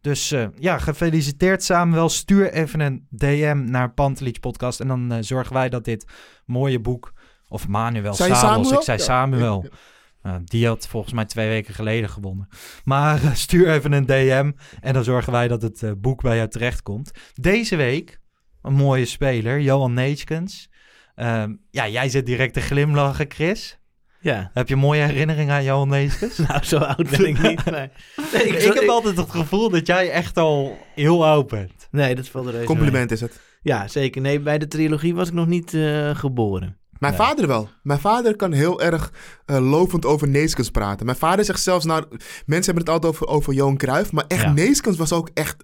Dus 0.00 0.32
eh, 0.32 0.46
ja, 0.58 0.78
gefeliciteerd 0.78 1.62
Samuel. 1.62 2.08
Stuur 2.08 2.52
even 2.52 2.80
een 2.80 3.06
DM 3.10 3.62
naar 3.64 3.92
Pantelich 3.92 4.40
Podcast. 4.40 4.80
En 4.80 4.88
dan 4.88 5.12
eh, 5.12 5.18
zorgen 5.20 5.54
wij 5.54 5.68
dat 5.68 5.84
dit 5.84 6.06
mooie 6.44 6.80
boek... 6.80 7.14
Of 7.48 7.68
Manuel 7.68 8.14
Sabels, 8.14 8.38
Samuel? 8.38 8.72
ik 8.72 8.82
zei 8.98 8.98
Ja. 9.62 9.68
Nou, 10.26 10.40
die 10.44 10.66
had 10.66 10.88
volgens 10.88 11.12
mij 11.12 11.24
twee 11.24 11.48
weken 11.48 11.74
geleden 11.74 12.10
gewonnen. 12.10 12.48
Maar 12.84 13.22
eh, 13.24 13.34
stuur 13.34 13.70
even 13.70 13.92
een 13.92 14.06
DM 14.06 14.52
en 14.80 14.92
dan 14.92 15.04
zorgen 15.04 15.32
wij 15.32 15.48
dat 15.48 15.62
het 15.62 15.82
eh, 15.82 15.90
boek 15.98 16.22
bij 16.22 16.36
jou 16.36 16.48
terechtkomt. 16.48 17.10
Deze 17.34 17.76
week 17.76 18.20
een 18.62 18.72
mooie 18.72 19.04
speler, 19.04 19.60
Johan 19.60 19.94
Neeskens. 19.94 20.70
Ehm, 21.14 21.54
ja, 21.70 21.88
jij 21.88 22.08
zit 22.08 22.26
direct 22.26 22.54
te 22.54 22.60
glimlachen, 22.60 23.26
Chris. 23.28 23.78
Ja. 24.20 24.50
Heb 24.54 24.68
je 24.68 24.74
een 24.74 24.80
mooie 24.80 25.02
herinnering 25.02 25.50
aan 25.50 25.64
Johan 25.64 25.88
Neeskens? 25.88 26.38
Nou, 26.48 26.64
zo 26.64 26.76
oud 26.76 27.10
ben 27.10 27.26
ik 27.26 27.42
niet. 27.42 27.64
Nee, 27.64 27.90
nee, 28.32 28.42
ik, 28.44 28.62
ik, 28.62 28.74
heb 28.74 28.88
altijd 28.88 29.16
het 29.16 29.30
gevoel 29.30 29.70
dat 29.70 29.86
jij 29.86 30.10
echt 30.10 30.36
al 30.36 30.78
heel 30.94 31.26
oud 31.26 31.46
bent. 31.46 31.88
nee 31.90 32.14
dat 32.14 32.28
valt 32.28 32.46
er 32.46 32.64
Compliment 32.64 33.10
is 33.10 33.20
het. 33.20 33.40
Ja, 33.62 33.88
zeker. 33.88 34.20
Nee, 34.20 34.40
bij 34.40 34.58
de 34.58 34.68
trilogie 34.68 35.14
was 35.14 35.28
ik 35.28 35.34
nog 35.34 35.46
niet 35.46 35.74
eh, 35.74 36.14
geboren. 36.14 36.78
Mijn 36.98 37.12
Nee. 37.16 37.22
vader 37.26 37.46
wel. 37.46 37.68
Mijn 37.82 37.98
vader 38.00 38.36
kan 38.36 38.52
heel 38.52 38.80
erg 38.82 39.12
eh, 39.44 39.70
lovend 39.70 40.06
over 40.06 40.28
Neeskens 40.28 40.70
praten. 40.70 41.06
Mijn 41.06 41.18
vader 41.18 41.44
zegt 41.44 41.62
zelfs, 41.62 41.84
nou, 41.84 42.04
mensen 42.46 42.74
hebben 42.74 42.84
het 42.84 42.88
altijd 42.88 43.12
over, 43.12 43.26
over 43.26 43.52
Johan 43.52 43.76
Cruijff, 43.76 44.12
maar 44.12 44.24
echt 44.28 44.42
Ja. 44.42 44.52
Neeskens 44.52 44.96
was 44.96 45.12
ook 45.12 45.30
echt 45.34 45.56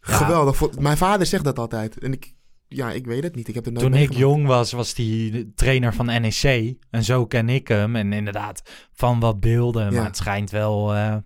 Ja. 0.00 0.12
geweldig. 0.14 0.78
Mijn 0.78 0.96
vader 0.96 1.26
zegt 1.26 1.44
dat 1.44 1.58
altijd. 1.58 1.98
En 1.98 2.12
ik, 2.12 2.34
ja, 2.68 2.90
ik 2.90 3.06
weet 3.06 3.22
het 3.22 3.34
niet. 3.34 3.48
Ik 3.48 3.54
heb 3.54 3.64
het 3.64 3.74
nooit 3.74 3.86
Toen 3.92 4.00
ik 4.00 4.12
jong 4.12 4.46
was, 4.46 4.72
was 4.72 4.94
hij 4.94 5.28
de 5.32 5.52
trainer 5.54 5.94
van 5.94 6.06
NEC. 6.06 6.74
En 6.90 7.04
zo 7.04 7.26
ken 7.26 7.48
ik 7.48 7.68
hem. 7.68 7.96
En 7.96 8.12
inderdaad, 8.12 8.62
van 8.92 9.20
wat 9.20 9.40
beelden. 9.40 9.84
Ja. 9.84 9.90
Maar 9.96 10.04
het 10.04 10.16
schijnt 10.16 10.50
wel 10.50 10.94
eh, 10.94 11.16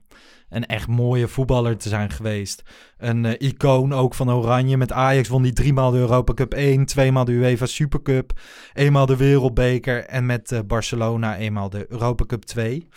een 0.51 0.67
echt 0.67 0.89
mooie 0.89 1.29
voetballer 1.29 1.77
te 1.77 1.89
zijn 1.89 2.11
geweest. 2.11 2.63
Een 2.99 3.25
eh, 3.25 3.49
icoon 3.49 3.93
ook 3.93 4.15
van 4.15 4.31
Oranje. 4.31 4.77
Met 4.77 4.93
Ajax 4.93 5.29
won 5.29 5.43
hij 5.43 5.53
driemaal 5.53 5.91
de 5.91 5.99
Europa 5.99 6.35
Cup 6.35 6.55
1, 6.55 6.85
tweemaal 6.85 7.25
de 7.25 7.33
UEFA 7.33 7.67
Supercup, 7.67 8.41
eenmaal 8.73 9.07
de 9.07 9.17
Wereldbeker 9.17 10.05
en 10.05 10.27
met 10.27 10.53
eh, 10.53 10.61
Barcelona 10.67 11.37
eenmaal 11.37 11.71
de 11.71 11.87
Europa 11.89 12.25
Cup 12.25 12.45
2. 12.45 12.89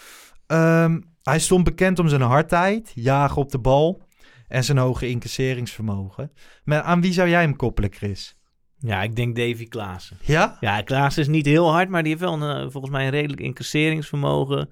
Ehm, 0.48 1.00
hij 1.24 1.40
stond 1.40 1.64
bekend 1.64 2.00
om 2.00 2.08
zijn 2.08 2.22
hardheid, 2.22 2.92
jagen 2.96 3.38
op 3.38 3.52
de 3.52 3.60
bal 3.60 4.02
en 4.48 4.64
zijn 4.64 4.78
hoge 4.78 5.10
incasseringsvermogen. 5.10 6.32
Maar 6.64 6.82
aan 6.82 7.02
wie 7.02 7.14
zou 7.14 7.30
jij 7.30 7.42
hem 7.42 7.56
koppelen, 7.56 7.94
Chris? 7.94 8.38
Ja, 8.78 9.02
ik 9.02 9.16
denk 9.16 9.36
Davy 9.36 9.68
Klaassen. 9.68 10.18
Ja? 10.22 10.58
Ja, 10.60 10.82
Klaassen 10.82 11.22
is 11.22 11.28
niet 11.28 11.46
heel 11.46 11.72
hard, 11.72 11.90
maar 11.90 12.04
die 12.04 12.12
heeft 12.12 12.24
wel 12.24 12.42
een, 12.42 12.66
eh, 12.66 12.72
volgens 12.72 12.94
mij 12.94 13.06
een 13.06 13.12
redelijk 13.12 13.42
incasseringsvermogen. 13.42 14.70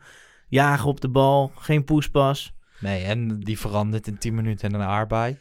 Jagen 0.47 0.89
op 0.89 1.01
de 1.01 1.09
bal, 1.09 1.51
geen 1.55 1.83
poespas. 1.83 2.53
Nee, 2.81 3.03
en 3.03 3.39
die 3.39 3.59
verandert 3.59 4.07
in 4.07 4.17
10 4.17 4.35
minuten 4.35 4.69
en 4.73 4.79
een 4.79 4.87
aardbei. 4.87 5.37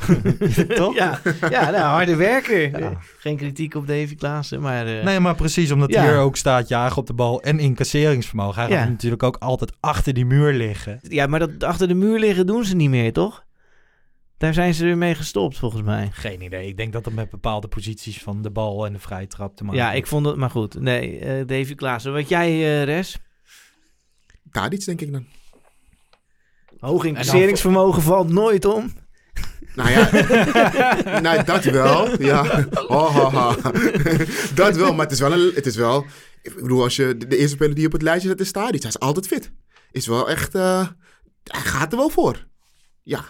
Toch? 0.74 0.94
Ja, 0.94 1.20
ja 1.50 1.70
nou, 1.70 1.82
harde 1.82 2.16
werker. 2.16 2.78
Ja. 2.78 2.98
Geen 3.18 3.36
kritiek 3.36 3.74
op 3.74 3.86
Davy 3.86 4.14
Klaassen, 4.14 4.60
maar... 4.60 4.86
eh, 4.86 5.04
Nee, 5.04 5.20
maar 5.20 5.34
precies 5.34 5.70
omdat 5.70 5.92
Ja. 5.92 6.02
hier 6.02 6.16
ook 6.18 6.36
staat 6.36 6.68
jagen 6.68 6.96
op 6.96 7.06
de 7.06 7.12
bal 7.14 7.42
en 7.42 7.58
incasseringsvermogen. 7.58 8.62
Hij 8.62 8.70
Ja. 8.70 8.78
gaat 8.80 8.88
natuurlijk 8.88 9.22
ook 9.22 9.36
altijd 9.36 9.72
achter 9.80 10.14
die 10.14 10.24
muur 10.26 10.52
liggen. 10.52 10.98
Ja, 11.02 11.26
maar 11.26 11.38
dat 11.38 11.64
achter 11.64 11.88
de 11.88 11.94
muur 11.94 12.18
liggen 12.18 12.46
doen 12.46 12.64
ze 12.64 12.76
niet 12.76 12.90
meer, 12.90 13.12
toch? 13.12 13.44
Daar 14.38 14.54
zijn 14.54 14.74
ze 14.74 14.84
weer 14.84 14.98
mee 14.98 15.14
gestopt, 15.14 15.58
volgens 15.58 15.82
mij. 15.82 16.08
Geen 16.12 16.42
idee. 16.42 16.66
Ik 16.68 16.76
denk 16.76 16.92
dat 16.92 17.04
het 17.04 17.14
met 17.14 17.30
bepaalde 17.30 17.68
posities 17.68 18.18
van 18.22 18.42
de 18.42 18.50
bal 18.50 18.86
en 18.86 18.92
de 18.92 18.98
vrije 18.98 19.26
trap 19.26 19.56
te 19.56 19.64
maken 19.64 19.78
Ja, 19.80 19.92
ik 19.92 20.06
vond 20.06 20.26
het... 20.26 20.36
Maar 20.36 20.50
goed, 20.50 20.80
nee, 20.80 21.18
eh 21.18 21.46
Davy 21.46 21.74
Klaassen. 21.74 22.12
Wat 22.12 22.28
jij, 22.28 22.48
eh 22.50 22.84
Res? 22.84 23.18
Tadic, 24.50 24.84
denk 24.84 25.00
ik 25.00 25.12
dan. 25.12 25.26
Hoog 26.80 27.04
incasseringsvermogen 27.04 28.02
valt 28.02 28.28
nooit 28.30 28.64
om. 28.64 28.92
Nou 29.74 29.90
ja, 29.90 30.10
nou, 31.20 31.44
dat 31.44 31.64
wel. 31.64 32.22
Ja, 32.22 32.66
oh, 32.88 33.54
dat 34.54 34.76
wel, 34.76 34.94
maar 34.94 35.04
het 35.04 35.12
is 35.14 35.20
wel, 35.20 35.32
een, 35.32 35.52
het 35.54 35.66
is 35.66 35.76
wel... 35.76 36.04
Ik 36.42 36.54
bedoel, 36.54 36.82
als 36.82 36.96
je 36.96 37.16
de, 37.16 37.26
de 37.26 37.36
eerste 37.36 37.54
speler 37.56 37.74
die 37.74 37.86
op 37.86 37.92
het 37.92 38.02
lijstje 38.02 38.28
zet 38.28 38.40
is 38.40 38.52
Tadic. 38.52 38.80
Hij 38.80 38.90
is 38.90 38.98
altijd 38.98 39.26
fit. 39.26 39.52
Is 39.90 40.06
wel 40.06 40.28
echt... 40.30 40.54
eh, 40.54 40.86
hij 41.44 41.60
gaat 41.60 41.92
er 41.92 41.98
wel 41.98 42.08
voor. 42.08 42.46
Ja, 43.02 43.24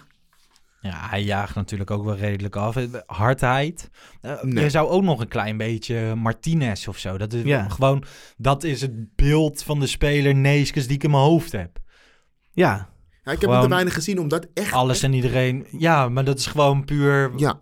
Ja, 0.81 1.07
hij 1.09 1.23
jaagt 1.23 1.55
natuurlijk 1.55 1.91
ook 1.91 2.03
wel 2.05 2.15
redelijk 2.15 2.55
af. 2.55 2.75
Hardheid. 3.05 3.89
Eh, 4.21 4.41
Nee. 4.43 4.63
Je 4.63 4.69
zou 4.69 4.89
ook 4.89 5.03
nog 5.03 5.19
een 5.19 5.27
klein 5.27 5.57
beetje 5.57 6.15
Martinez 6.15 6.87
of 6.87 6.97
zo. 6.97 7.17
Dat 7.17 7.33
is 7.33 7.43
Ja. 7.43 7.69
gewoon... 7.69 8.03
Dat 8.37 8.63
is 8.63 8.81
het 8.81 9.15
beeld 9.15 9.63
van 9.63 9.79
de 9.79 9.87
speler 9.87 10.35
Neeskens 10.35 10.85
die 10.87 10.95
ik 10.95 11.03
in 11.03 11.11
mijn 11.11 11.23
hoofd 11.23 11.51
heb. 11.51 11.77
Ja, 12.51 12.89
Ja, 13.23 13.31
ik 13.31 13.41
heb 13.41 13.49
hem 13.49 13.61
te 13.61 13.67
weinig 13.67 13.93
gezien, 13.93 14.19
omdat 14.19 14.47
echt... 14.53 14.73
Alles 14.73 15.03
en 15.03 15.13
iedereen... 15.13 15.65
Ja, 15.77 16.09
maar 16.09 16.23
dat 16.23 16.39
is 16.39 16.45
gewoon 16.45 16.85
puur... 16.85 17.31
Ja, 17.35 17.59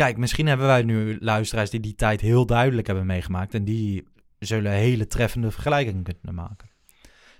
Kijk, 0.00 0.16
misschien 0.16 0.46
hebben 0.46 0.66
wij 0.66 0.82
nu 0.82 1.16
luisteraars 1.20 1.70
die 1.70 1.80
die 1.80 1.94
tijd 1.94 2.20
heel 2.20 2.46
duidelijk 2.46 2.86
hebben 2.86 3.06
meegemaakt. 3.06 3.54
En 3.54 3.64
die 3.64 4.08
zullen 4.38 4.72
hele 4.72 5.06
treffende 5.06 5.50
vergelijkingen 5.50 6.02
kunnen 6.02 6.34
maken. 6.34 6.70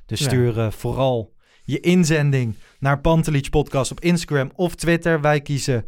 Dus 0.06 0.22
stuur 0.22 0.58
eh, 0.58 0.70
vooral 0.70 1.34
je 1.62 1.80
inzending 1.80 2.54
naar 2.78 3.00
Pantelich 3.00 3.50
Podcast 3.50 3.90
op 3.90 4.00
Instagram 4.00 4.50
of 4.54 4.74
Twitter. 4.74 5.20
Wij 5.20 5.40
kiezen 5.40 5.84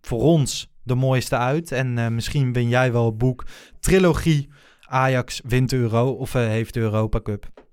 voor 0.00 0.20
ons 0.20 0.72
de 0.82 0.94
mooiste 0.94 1.36
uit. 1.36 1.72
En 1.72 1.98
eh, 1.98 2.08
misschien 2.08 2.52
win 2.52 2.68
jij 2.68 2.92
wel 2.92 3.06
het 3.06 3.18
boek 3.18 3.44
Trilogie 3.80 4.50
Ajax 4.80 5.40
wint 5.44 5.70
de 5.70 5.76
Euro 5.76 6.10
of 6.10 6.34
eh, 6.34 6.46
heeft 6.46 6.74
de 6.74 6.80
Europa 6.80 7.20
Cup. 7.20 7.63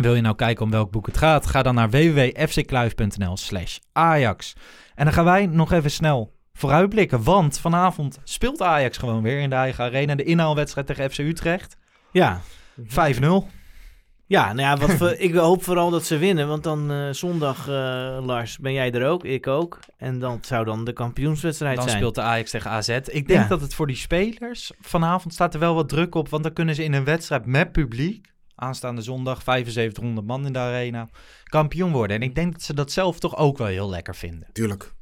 Wil 0.00 0.14
je 0.14 0.20
nou 0.20 0.34
kijken 0.36 0.64
om 0.64 0.70
welk 0.70 0.90
boek 0.90 1.06
het 1.06 1.16
gaat? 1.16 1.46
Ga 1.46 1.62
dan 1.62 1.74
naar 1.74 1.90
www.fckluif.nl 1.90 3.36
slash 3.36 3.78
Ajax. 3.92 4.54
En 4.94 5.04
dan 5.04 5.14
gaan 5.14 5.24
wij 5.24 5.46
nog 5.46 5.72
even 5.72 5.90
snel 5.90 6.32
vooruitblikken. 6.52 7.22
Want 7.22 7.58
vanavond 7.58 8.18
speelt 8.24 8.62
Ajax 8.62 8.96
gewoon 8.98 9.22
weer 9.22 9.40
in 9.40 9.50
de 9.50 9.56
eigen 9.56 9.84
arena. 9.84 10.14
De 10.14 10.24
inhaalwedstrijd 10.24 10.86
tegen 10.86 11.10
FC 11.10 11.18
Utrecht. 11.18 11.76
5-0. 11.76 11.80
ja. 12.12 12.40
Ja, 14.26 14.52
nou 14.52 14.60
ja, 14.60 14.76
wat 14.76 14.90
voor- 14.90 15.12
ik 15.18 15.34
hoop 15.34 15.64
vooral 15.64 15.90
dat 15.90 16.04
ze 16.04 16.18
winnen. 16.18 16.48
Want 16.48 16.62
dan 16.64 16.90
eh, 16.90 17.08
zondag, 17.10 17.68
eh, 17.68 18.18
Lars, 18.22 18.58
ben 18.58 18.72
jij 18.72 18.92
er 18.92 19.06
ook, 19.06 19.24
ik 19.24 19.46
ook. 19.46 19.78
En 19.96 20.18
dan 20.18 20.38
zou 20.40 20.64
dan 20.64 20.84
de 20.84 20.92
kampioenswedstrijd 20.92 21.76
Dan 21.76 21.84
zijn. 21.84 21.96
speelt 21.96 22.14
de 22.14 22.20
Ajax 22.22 22.50
tegen 22.50 22.70
AZ. 22.70 22.88
Ik 22.88 23.10
denk 23.28 23.28
Ja. 23.42 23.46
dat 23.48 23.60
het 23.60 23.74
voor 23.74 23.86
die 23.86 23.96
spelers 23.96 24.72
vanavond 24.80 25.34
staat 25.34 25.54
er 25.54 25.60
wel 25.60 25.74
wat 25.74 25.88
druk 25.88 26.14
op. 26.14 26.28
Want 26.28 26.42
dan 26.42 26.52
kunnen 26.52 26.74
ze 26.74 26.84
in 26.84 26.92
een 26.92 27.04
wedstrijd 27.04 27.46
met 27.46 27.72
publiek, 27.72 28.29
aanstaande 28.60 29.02
zondag, 29.02 29.42
7500 29.42 30.26
man 30.26 30.46
in 30.46 30.52
de 30.52 30.58
arena, 30.58 31.08
kampioen 31.44 31.92
worden. 31.92 32.16
En 32.16 32.22
ik 32.22 32.34
denk 32.34 32.52
dat 32.52 32.62
ze 32.62 32.74
dat 32.74 32.92
zelf 32.92 33.18
toch 33.20 33.36
ook 33.36 33.58
wel 33.58 33.66
heel 33.66 33.88
lekker 33.90 34.14
vinden. 34.16 34.48
tuurlijk. 34.52 34.92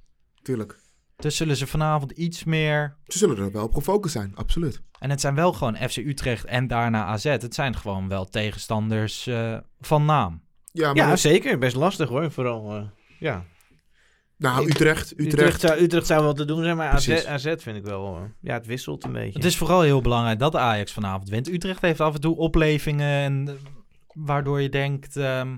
Tuurlijk. 0.42 0.78
Dus 1.16 1.36
zullen 1.36 1.56
ze 1.56 1.66
vanavond 1.66 2.11
iets 2.11 2.44
meer... 2.44 2.96
Ze 3.06 3.18
zullen 3.18 3.38
er 3.38 3.52
wel 3.52 3.64
op 3.64 3.74
gefocust 3.74 4.12
zijn, 4.14 4.32
absoluut. 4.36 4.82
En 4.98 5.11
het 5.11 5.20
zijn 5.20 5.34
wel 5.34 5.52
gewoon 5.52 5.76
FC 5.76 5.96
Utrecht 5.96 6.44
en 6.44 6.66
daarna 6.66 7.04
AZ. 7.04 7.24
Het 7.24 7.54
zijn 7.54 7.76
gewoon 7.76 8.09
wel 8.09 8.24
tegenstanders 8.24 9.26
eh, 9.26 9.56
van 9.80 10.04
naam. 10.04 10.42
Ja, 10.72 10.86
maar 10.86 10.96
Ja, 10.96 11.09
dat- 11.09 11.18
zeker. 11.18 11.59
Best 11.59 11.76
lastig 11.76 12.09
hoor. 12.09 12.30
Vooral, 12.32 12.76
eh, 12.76 12.82
ja. 13.18 13.44
Nou, 14.39 14.68
Utrecht, 14.68 15.12
Utrecht. 15.12 15.32
Utrecht, 15.32 15.61
zou, 15.61 15.80
Utrecht 15.80 16.07
zou 16.07 16.22
wel 16.22 16.32
te 16.32 16.45
doen 16.45 16.62
zijn, 16.62 16.76
maar 16.76 16.91
AZ, 17.26 17.55
vind 17.57 17.76
ik 17.76 17.84
wel... 17.84 18.30
ja, 18.41 18.55
het 18.55 18.66
wisselt 18.66 19.05
een 19.05 19.12
beetje. 19.12 19.32
Het 19.39 19.45
is 19.45 19.57
vooral 19.57 19.80
heel 19.80 20.01
belangrijk 20.01 20.39
dat 20.39 20.57
Ajax 20.57 20.93
vanavond 20.93 21.28
wint. 21.28 21.49
Utrecht 21.49 21.80
heeft 21.80 22.01
af 22.01 22.14
en 22.14 22.20
toe 22.20 22.36
oplevingen 22.36 23.07
en 23.07 23.49
eh, 23.49 23.55
waardoor 24.14 24.61
je 24.61 24.68
denkt, 24.68 25.16
ehm, 25.16 25.57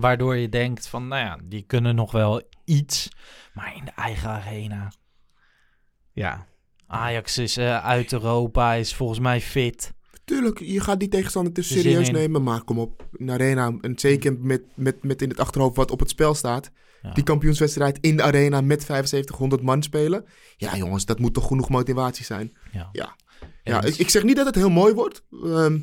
waardoor 0.00 0.36
je 0.36 0.48
denkt 0.48 0.88
van, 0.88 1.08
nou 1.08 1.24
ja, 1.24 1.38
die 1.44 1.62
kunnen 1.62 1.94
nog 1.94 2.12
wel 2.12 2.42
iets, 2.64 3.08
maar 3.54 3.76
in 3.76 3.84
de 3.84 3.92
eigen 3.96 4.28
arena. 4.28 4.92
Ja. 6.12 6.46
Ajax 6.86 7.38
is 7.38 7.56
eh, 7.56 7.84
uit 7.84 8.12
Europa, 8.12 8.72
is 8.72 8.94
volgens 8.94 9.18
mij 9.18 9.40
fit. 9.40 9.94
Tuurlijk, 10.24 10.60
je 10.60 10.80
gaat 10.80 11.00
die 11.00 11.08
tegenstander 11.08 11.52
te 11.52 11.62
serieus 11.62 12.10
nemen, 12.10 12.42
maar 12.42 12.62
kom 12.62 12.78
op. 12.78 13.08
Een 13.12 13.30
arena, 13.30 13.72
en 13.80 13.98
zeker 13.98 14.38
met, 14.38 14.62
met, 14.74 15.04
met 15.04 15.22
in 15.22 15.28
het 15.28 15.40
achterhoofd 15.40 15.76
wat 15.76 15.90
op 15.90 15.98
het 15.98 16.10
spel 16.10 16.34
staat. 16.34 16.70
Ja. 17.02 17.12
Die 17.12 17.24
kampioenswedstrijd 17.24 17.98
in 18.00 18.16
de 18.16 18.22
arena 18.22 18.60
met 18.60 18.82
7500 18.82 19.62
man 19.62 19.82
spelen. 19.82 20.24
Ja 20.56 20.76
jongens, 20.76 21.04
dat 21.04 21.18
moet 21.18 21.34
toch 21.34 21.46
genoeg 21.46 21.68
motivatie 21.68 22.24
zijn. 22.24 22.56
Ja. 22.72 22.88
Ja, 22.92 23.16
ja 23.62 23.82
Eens. 23.84 23.94
ik, 23.94 24.00
ik 24.00 24.10
zeg 24.10 24.22
niet 24.22 24.36
dat 24.36 24.46
het 24.46 24.54
heel 24.54 24.70
mooi 24.70 24.94
wordt. 24.94 25.24
Ehm, 25.30 25.78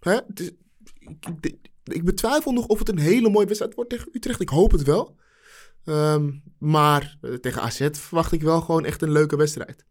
hè? 0.00 0.12
Het 0.26 0.40
is- 0.40 0.50
ik, 0.98 1.56
ik, 1.84 2.04
betwijfel 2.04 2.52
nog 2.52 2.66
of 2.66 2.78
het 2.78 2.88
een 2.88 2.98
hele 2.98 3.30
mooie 3.30 3.46
wedstrijd 3.46 3.74
wordt 3.74 3.90
tegen 3.90 4.08
Utrecht. 4.12 4.40
Ik 4.40 4.48
hoop 4.48 4.70
het 4.70 4.82
wel. 4.82 5.16
Ehm, 5.84 6.30
maar 6.58 7.16
eh, 7.20 7.32
tegen 7.32 7.62
AZ 7.62 7.88
verwacht 7.92 8.32
ik 8.32 8.42
wel 8.42 8.60
gewoon 8.60 8.84
echt 8.84 9.02
een 9.02 9.12
leuke 9.12 9.36
wedstrijd. 9.36 9.84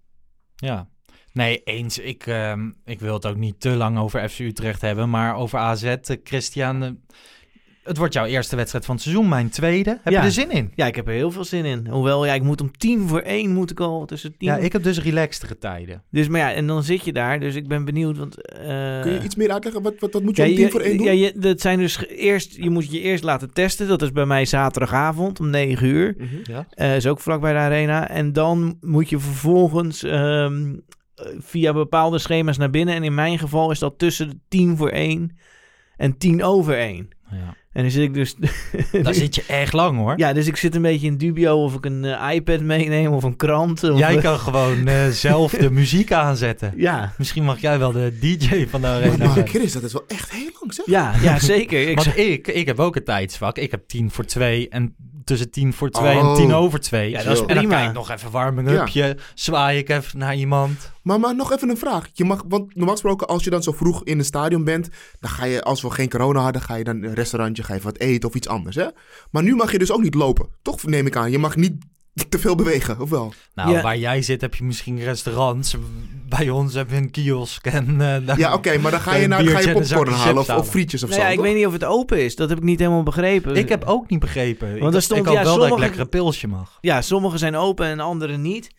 Ja. 0.55 0.89
Nee, 1.34 1.63
eens. 1.63 1.97
Ik, 1.97 2.26
ehm, 2.28 2.72
ik 2.86 2.99
wil 2.99 3.13
het 3.13 3.26
ook 3.26 3.36
niet 3.38 3.59
te 3.59 3.70
lang 3.70 3.97
over 3.99 4.30
FC 4.30 4.39
Utrecht 4.39 4.82
hebben, 4.82 5.09
maar 5.09 5.36
over 5.36 5.59
AZ, 5.59 5.84
eh, 5.84 6.17
Christian, 6.24 6.84
eh, 6.84 6.91
het 7.89 7.97
wordt 7.97 8.13
jouw 8.13 8.25
eerste 8.25 8.55
wedstrijd 8.55 8.85
van 8.85 8.95
het 8.95 9.03
seizoen, 9.03 9.29
mijn 9.29 9.49
tweede. 9.49 9.99
Heb 10.03 10.13
Ja. 10.13 10.19
je 10.19 10.25
er 10.25 10.31
zin 10.31 10.51
in? 10.51 10.71
Ja, 10.75 10.85
ik 10.85 10.95
heb 10.95 11.07
er 11.07 11.13
heel 11.13 11.31
veel 11.31 11.43
zin 11.43 11.65
in. 11.65 11.87
Hoewel, 11.87 12.25
ja, 12.25 12.33
ik 12.33 12.43
moet 12.43 12.61
om 12.61 12.77
tien 12.77 13.07
voor 13.07 13.19
één 13.19 13.53
moet 13.53 13.71
ik 13.71 13.79
al 13.79 14.05
tussen 14.05 14.37
tien... 14.37 14.47
Ja, 14.47 14.57
ik 14.57 14.71
heb 14.73 14.83
dus 14.83 15.01
relaxtere 15.01 15.57
tijden. 15.57 16.03
Dus, 16.11 16.27
maar 16.27 16.39
ja, 16.39 16.53
en 16.53 16.67
dan 16.67 16.83
zit 16.83 17.05
je 17.05 17.13
daar. 17.13 17.39
Dus 17.39 17.55
ik 17.55 17.67
ben 17.67 17.85
benieuwd, 17.85 18.17
want... 18.17 18.41
eh, 18.51 19.01
Kun 19.01 19.11
je 19.11 19.19
iets 19.23 19.35
meer 19.35 19.51
uitleggen? 19.51 19.81
Wat, 19.81 19.93
wat, 19.99 20.13
wat 20.13 20.23
moet 20.23 20.35
je 20.35 20.41
ja, 20.43 20.49
om 20.49 20.55
tien 20.55 20.65
je- 20.65 20.71
voor 20.71 20.81
één 20.81 20.97
doen? 20.97 21.05
Ja, 21.05 21.11
je, 21.11 21.33
dat 21.35 21.61
zijn 21.61 21.79
dus 21.79 22.07
eerst, 22.07 22.55
je 22.55 22.69
moet 22.69 22.91
je 22.91 22.99
eerst 23.01 23.23
laten 23.23 23.53
testen. 23.53 23.87
Dat 23.87 24.01
is 24.01 24.11
bij 24.11 24.25
mij 24.25 24.45
zaterdagavond 24.45 25.39
om 25.39 25.49
9 25.49 25.87
uur. 25.87 26.15
Mhm. 26.17 26.27
Ja. 26.43 26.67
Eh, 26.69 26.95
is 26.95 27.07
ook 27.07 27.19
vlak 27.19 27.41
bij 27.41 27.53
de 27.53 27.59
arena. 27.59 28.09
En 28.09 28.33
dan 28.33 28.77
moet 28.81 29.09
je 29.09 29.19
vervolgens 29.19 30.03
ehm, 30.03 30.73
eh, 31.15 31.25
via 31.39 31.73
bepaalde 31.73 32.17
schema's 32.19 32.57
naar 32.57 32.69
binnen. 32.69 32.95
En 32.95 33.03
in 33.03 33.13
mijn 33.13 33.39
geval 33.39 33.71
is 33.71 33.79
dat 33.79 33.97
tussen 33.97 34.29
de 34.29 34.37
10 34.47 34.77
voor 34.77 34.89
1 34.89 35.37
en 35.97 36.17
10 36.17 36.43
over 36.43 36.77
1. 36.79 37.09
Ja. 37.31 37.55
En 37.72 37.82
dan 37.82 37.91
zit 37.91 38.03
ik 38.03 38.13
dus... 38.13 38.36
Daar 39.03 39.13
zit 39.13 39.36
je 39.36 39.43
echt 39.47 39.74
lang 39.74 39.97
hoor. 39.97 40.13
Ja, 40.17 40.34
dus 40.34 40.47
ik 40.47 40.55
zit 40.55 40.76
een 40.76 40.82
beetje 40.82 41.07
in 41.07 41.17
dubio 41.17 41.63
of 41.63 41.76
ik 41.76 41.86
een 41.86 42.05
eh, 42.05 42.36
iPad 42.36 42.61
meeneem 42.61 43.13
of 43.13 43.24
een 43.24 43.36
krant. 43.36 43.84
Of, 43.84 43.99
Jij 43.99 44.17
kan 44.17 44.39
gewoon 44.39 44.88
eh, 44.88 45.07
zelf 45.07 45.51
de 45.51 45.72
muziek 45.72 46.11
aanzetten. 46.11 46.74
Ja, 46.76 47.13
Misschien 47.17 47.43
mag 47.43 47.61
jij 47.61 47.80
wel 47.80 47.91
de 47.91 48.17
DJ 48.20 48.67
van 48.67 48.82
de 48.82 48.88
arena 48.88 49.26
Maar. 49.26 49.47
Chris, 49.47 49.74
dat 49.74 49.84
is 49.84 49.93
wel 49.93 50.03
echt 50.07 50.32
heel 50.32 50.49
lang 50.59 50.74
zeg. 50.74 50.86
ja, 50.86 51.13
ja, 51.22 51.39
zeker. 51.39 51.89
Ik 51.89 51.95
Want 51.95 52.17
ik, 52.17 52.47
ik 52.47 52.65
heb 52.65 52.80
ook 52.80 52.95
een 52.95 53.03
tijdsvak. 53.03 53.57
Ik 53.57 53.72
heb 53.72 53.88
tien 53.88 54.11
voor 54.11 54.26
twee 54.26 54.70
en 54.70 54.95
tussen 55.30 55.51
tien 55.51 55.73
voor 55.73 55.89
twee 55.89 56.17
en 56.17 56.25
Oh. 56.25 56.36
tien 56.36 56.53
over 56.53 56.80
twee. 56.80 57.09
Ja, 57.09 57.23
dat 57.23 57.34
is 57.34 57.39
En 57.45 57.55
dan 57.55 57.67
kan 57.67 57.84
ik 57.84 57.93
nog 57.93 58.09
even 58.11 58.32
warming 58.32 58.69
upje, 58.69 59.17
zwaai 59.34 59.77
ik 59.77 59.89
even 59.89 60.19
naar 60.19 60.36
iemand. 60.36 60.91
Maar, 61.03 61.19
maar 61.19 61.36
nog 61.36 61.51
even 61.51 61.69
een 61.69 61.77
vraag. 61.77 62.09
Je 62.13 62.25
mag, 62.25 62.43
want 62.47 62.75
normaal 62.75 62.93
gesproken, 62.93 63.27
als 63.27 63.43
je 63.43 63.49
dan 63.49 63.63
zo 63.63 63.71
vroeg 63.71 64.03
in 64.03 64.17
het 64.17 64.27
stadion 64.27 64.63
bent, 64.63 64.89
dan 65.19 65.30
ga 65.30 65.45
je, 65.45 65.63
als 65.63 65.82
we 65.82 65.89
geen 65.89 66.09
corona 66.09 66.41
hadden, 66.41 66.61
ga 66.61 66.75
je 66.75 66.84
dan 66.84 67.03
een 67.03 67.13
restaurantje, 67.13 67.63
ga 67.63 67.73
je 67.73 67.82
wat 67.82 67.97
eten 67.97 68.30
of 68.30 68.36
iets 68.36 68.47
anders. 68.47 68.75
Hè? 68.75 68.88
Maar 69.32 69.43
nu 69.43 69.55
mag 69.55 69.71
je 69.71 69.77
dus 69.80 69.91
ook 69.91 70.01
niet 70.01 70.13
lopen. 70.15 70.47
Toch 70.61 70.84
neem 70.84 71.05
ik 71.05 71.15
aan. 71.15 71.32
Je 71.32 71.39
mag 71.39 71.55
niet 71.55 71.86
te 72.30 72.39
veel 72.39 72.55
bewegen, 72.55 72.99
of 73.01 73.09
wel? 73.09 73.34
Nou, 73.55 73.72
Ja. 73.72 73.82
waar 73.82 73.97
jij 73.97 74.22
zit 74.22 74.41
heb 74.41 74.55
je 74.55 74.63
misschien 74.63 74.99
restaurants. 74.99 75.76
Bij 76.30 76.49
ons 76.49 76.74
hebben 76.74 76.95
we 76.95 77.01
een 77.01 77.11
kiosk 77.11 77.65
en... 77.65 78.01
eh, 78.28 78.38
Ja, 78.38 78.53
oké, 78.53 78.78
maar 78.78 78.91
dan 78.91 78.99
ga 78.99 79.15
je, 79.15 79.28
naar, 79.28 79.43
ga 79.45 79.59
je 79.59 79.72
popcorn 79.72 80.11
halen 80.11 80.57
of, 80.57 80.70
frietjes 80.70 81.03
of 81.03 81.09
nou 81.09 81.22
zo. 81.22 81.26
ja, 81.28 81.32
ik 81.34 81.38
toch? 81.38 81.45
weet 81.45 81.55
niet 81.55 81.65
of 81.65 81.74
het 81.74 81.84
open 81.86 82.24
is. 82.24 82.36
Dat 82.36 82.49
heb 82.49 82.57
ik 82.57 82.63
niet 82.63 82.80
helemaal 82.80 83.03
begrepen. 83.03 83.55
Ik 83.55 83.70
heb 83.70 83.84
ook 83.84 84.09
niet 84.09 84.20
begrepen. 84.20 84.80
Want 84.80 84.91
er 84.93 84.99
ik, 84.99 85.05
stond- 85.05 85.20
ik 85.20 85.26
hoop 85.26 85.36
ja, 85.36 85.43
wel 85.43 85.53
dat 85.53 85.61
ik 85.63 85.67
sommige- 85.70 85.82
lekker 85.82 85.99
een 86.01 86.09
pilsje 86.09 86.47
mag. 86.47 86.78
Ja, 86.82 87.01
sommige 87.01 87.38
zijn 87.38 87.55
open 87.55 87.86
en 87.86 87.99
andere 87.99 88.38
niet. 88.38 88.70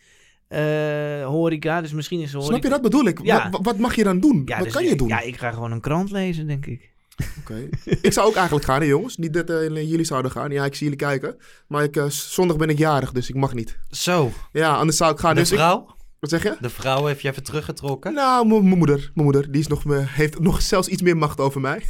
Eh, 0.47 1.25
horeca, 1.25 1.81
dus 1.81 1.91
misschien 1.93 2.19
is 2.19 2.31
horeca... 2.33 2.49
Snap 2.51 2.63
je 2.63 2.69
dat 2.69 2.81
bedoel 2.81 3.05
ik? 3.05 3.19
Ja. 3.23 3.49
Wat, 3.49 3.59
wat 3.63 3.77
mag 3.77 3.95
je 3.95 4.03
dan 4.03 4.19
doen? 4.19 4.41
Ja, 4.45 4.55
wat 4.55 4.63
dus 4.63 4.73
kan 4.73 4.83
je 4.85 4.95
doen? 4.95 5.07
Ja, 5.07 5.21
ik 5.21 5.37
ga 5.37 5.51
gewoon 5.51 5.71
een 5.71 5.79
krant 5.81 6.11
lezen, 6.11 6.47
denk 6.47 6.65
ik. 6.65 6.90
Oké. 7.39 7.69
ik 8.01 8.13
zou 8.13 8.27
ook 8.27 8.35
eigenlijk 8.35 8.65
gaan, 8.65 8.81
hè, 8.81 8.87
jongens. 8.87 9.17
Niet 9.17 9.33
dat 9.33 9.49
eh, 9.49 9.67
jullie 9.69 10.03
zouden 10.03 10.31
gaan. 10.31 10.51
Ja, 10.51 10.65
ik 10.65 10.75
zie 10.75 10.83
jullie 10.89 11.05
kijken. 11.05 11.35
Maar 11.67 11.83
ik, 11.83 11.95
eh, 11.95 12.05
zondag 12.09 12.57
ben 12.57 12.69
ik 12.69 12.77
jarig, 12.77 13.11
dus 13.11 13.29
ik 13.29 13.35
mag 13.35 13.53
niet. 13.53 13.77
Zo, 13.89 14.31
Ja, 14.51 14.75
anders 14.75 14.97
zou 14.97 15.11
ik 15.11 15.19
gaan. 15.19 15.33
de 15.35 15.39
dus 15.41 15.51
ik, 15.51 15.57
vrouw? 15.57 15.95
wat 16.19 16.29
zeg 16.29 16.43
je? 16.43 16.55
De 16.59 16.69
vrouw 16.69 17.05
heeft 17.05 17.21
je 17.21 17.29
even 17.29 17.43
teruggetrokken? 17.43 18.13
Nou, 18.13 18.47
mijn 18.47 18.61
moeder. 18.77 18.97
Mijn 19.13 19.25
moeder. 19.25 19.51
Die 19.51 19.61
is 19.61 19.67
nog, 19.67 19.85
me- 19.85 20.03
heeft 20.07 20.39
nog 20.39 20.61
zelfs 20.61 20.87
iets 20.87 21.01
meer 21.01 21.17
macht 21.17 21.39
over 21.39 21.61
mij. 21.61 21.83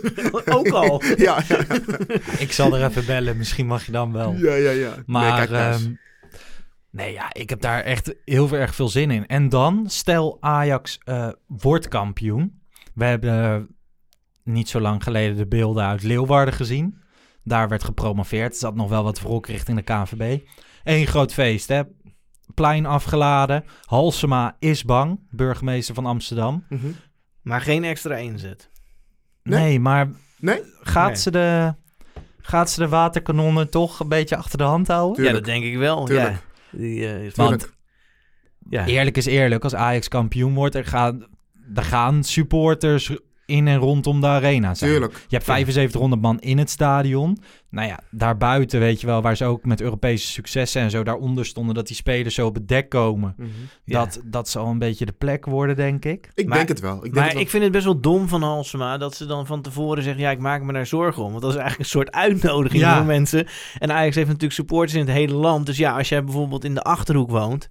ook 0.44 0.68
al. 0.68 1.02
ja, 1.16 1.42
ja, 1.48 1.58
Ik 2.38 2.52
zal 2.52 2.76
er 2.76 2.84
even 2.90 3.06
bellen, 3.06 3.36
misschien 3.36 3.66
mag 3.66 3.86
je 3.86 3.92
dan 3.92 4.12
wel. 4.12 4.34
ja, 4.34 4.54
ja, 4.54 4.70
ja. 4.70 4.94
Maar 5.06 5.50
nee, 5.50 5.58
ehm, 5.60 5.92
nee, 6.90 7.12
ja, 7.12 7.32
ik 7.34 7.50
heb 7.50 7.60
daar 7.60 7.80
echt 7.82 8.14
heel 8.24 8.52
erg 8.52 8.74
veel 8.74 8.88
zin 8.88 9.10
in. 9.10 9.26
En 9.26 9.48
dan, 9.48 9.84
stel 9.88 10.36
Ajax 10.40 10.98
eh, 11.04 11.28
wordt 11.46 11.88
kampioen. 11.88 12.62
We 12.94 13.04
hebben 13.04 13.42
eh, 13.44 13.60
niet 14.44 14.68
zo 14.68 14.80
lang 14.80 15.02
geleden 15.02 15.36
de 15.36 15.46
beelden 15.46 15.84
uit 15.84 16.02
Leeuwarden 16.02 16.54
gezien. 16.54 17.02
Daar 17.44 17.68
werd 17.68 17.84
gepromoveerd. 17.84 18.52
Er 18.52 18.58
zat 18.58 18.74
nog 18.74 18.88
wel 18.88 19.02
wat 19.04 19.20
wrok 19.20 19.46
richting 19.46 19.76
de 19.76 19.82
KNVB. 19.82 20.46
Eén 20.84 21.06
groot 21.06 21.32
feest, 21.32 21.68
hè. 21.68 21.82
Plein 22.54 22.86
afgeladen. 22.86 23.64
Halsema 23.84 24.56
is 24.58 24.84
bang, 24.84 25.20
burgemeester 25.30 25.94
van 25.94 26.06
Amsterdam. 26.06 26.64
Mhm. 26.68 26.86
Maar 27.42 27.60
geen 27.60 27.84
extra 27.84 28.16
inzet. 28.16 28.70
Nee? 29.42 29.60
Nee, 29.60 29.80
maar 29.80 30.10
Nee? 30.38 30.62
gaat, 30.80 31.06
Nee. 31.06 31.16
Ze 31.16 31.30
de, 31.30 31.74
gaat 32.40 32.70
ze 32.70 32.80
de 32.80 32.88
waterkanonnen 32.88 33.70
toch 33.70 34.00
een 34.00 34.08
beetje 34.08 34.36
achter 34.36 34.58
de 34.58 34.64
hand 34.64 34.86
houden? 34.86 35.14
Tuurlijk. 35.14 35.36
Ja, 35.36 35.42
dat 35.42 35.52
denk 35.52 35.72
ik 35.72 35.78
wel. 35.78 36.04
Tuurlijk. 36.04 36.42
Ja. 36.70 36.78
Die, 36.78 37.08
eh, 37.08 37.32
Want 37.34 37.72
ja. 38.68 38.86
Eerlijk 38.86 39.16
is 39.16 39.26
eerlijk, 39.26 39.62
als 39.64 39.74
Ajax 39.74 40.08
kampioen 40.08 40.54
wordt, 40.54 40.74
er 40.74 40.84
gaan, 40.84 41.26
er 41.74 41.82
gaan 41.84 42.24
supporters 42.24 43.16
in 43.46 43.68
en 43.68 43.76
rondom 43.78 44.20
de 44.20 44.26
arena 44.26 44.74
zijn. 44.74 44.90
Tuurlijk. 44.90 45.12
Je 45.12 45.34
hebt 45.36 45.44
7500 45.44 46.22
man 46.22 46.38
in 46.40 46.58
het 46.58 46.70
stadion. 46.70 47.38
Nou 47.70 47.88
ja, 47.88 48.00
daarbuiten 48.10 48.80
weet 48.80 49.00
je 49.00 49.06
wel, 49.06 49.22
waar 49.22 49.36
ze 49.36 49.44
ook 49.44 49.64
met 49.64 49.80
Europese 49.80 50.26
successen 50.26 50.82
en 50.82 50.90
zo 50.90 51.02
daaronder 51.02 51.46
stonden, 51.46 51.74
dat 51.74 51.86
die 51.86 51.96
spelers 51.96 52.34
zo 52.34 52.46
op 52.46 52.54
het 52.54 52.68
dek 52.68 52.88
komen. 52.88 53.34
Mhm. 53.36 53.48
Ja. 53.84 53.98
Dat, 54.04 54.20
dat 54.24 54.48
zal 54.48 54.66
een 54.66 54.78
beetje 54.78 55.06
de 55.06 55.12
plek 55.12 55.44
worden, 55.44 55.76
denk 55.76 56.04
ik. 56.04 56.30
Ik 56.34 56.46
Maar- 56.46 56.56
denk 56.56 56.68
het 56.68 56.80
wel. 56.80 56.94
Ik 56.96 57.02
denk 57.02 57.14
maar 57.14 57.24
het 57.24 57.32
wel. 57.32 57.42
ik 57.42 57.50
vind 57.50 57.62
het 57.62 57.72
best 57.72 57.84
wel 57.84 58.00
dom 58.00 58.28
van 58.28 58.42
Halsema 58.42 58.98
dat 58.98 59.14
ze 59.14 59.26
dan 59.26 59.46
van 59.46 59.62
tevoren 59.62 60.02
zeggen: 60.02 60.22
Ja, 60.22 60.30
ik 60.30 60.38
maak 60.38 60.62
me 60.62 60.72
daar 60.72 60.86
zorgen 60.86 61.22
om. 61.22 61.30
Want 61.30 61.42
dat 61.42 61.50
is 61.50 61.56
eigenlijk 61.58 61.90
een 61.90 61.98
soort 61.98 62.12
uitnodiging 62.12 62.82
Ja. 62.82 62.96
voor 62.96 63.06
mensen. 63.06 63.46
En 63.78 63.92
Ajax 63.92 64.14
heeft 64.14 64.26
natuurlijk 64.28 64.54
supporters 64.54 64.94
in 64.94 65.00
het 65.00 65.10
hele 65.10 65.34
land. 65.34 65.66
Dus 65.66 65.76
ja, 65.76 65.96
als 65.96 66.08
jij 66.08 66.24
bijvoorbeeld 66.24 66.64
in 66.64 66.74
de 66.74 66.82
achterhoek 66.82 67.30
woont. 67.30 67.68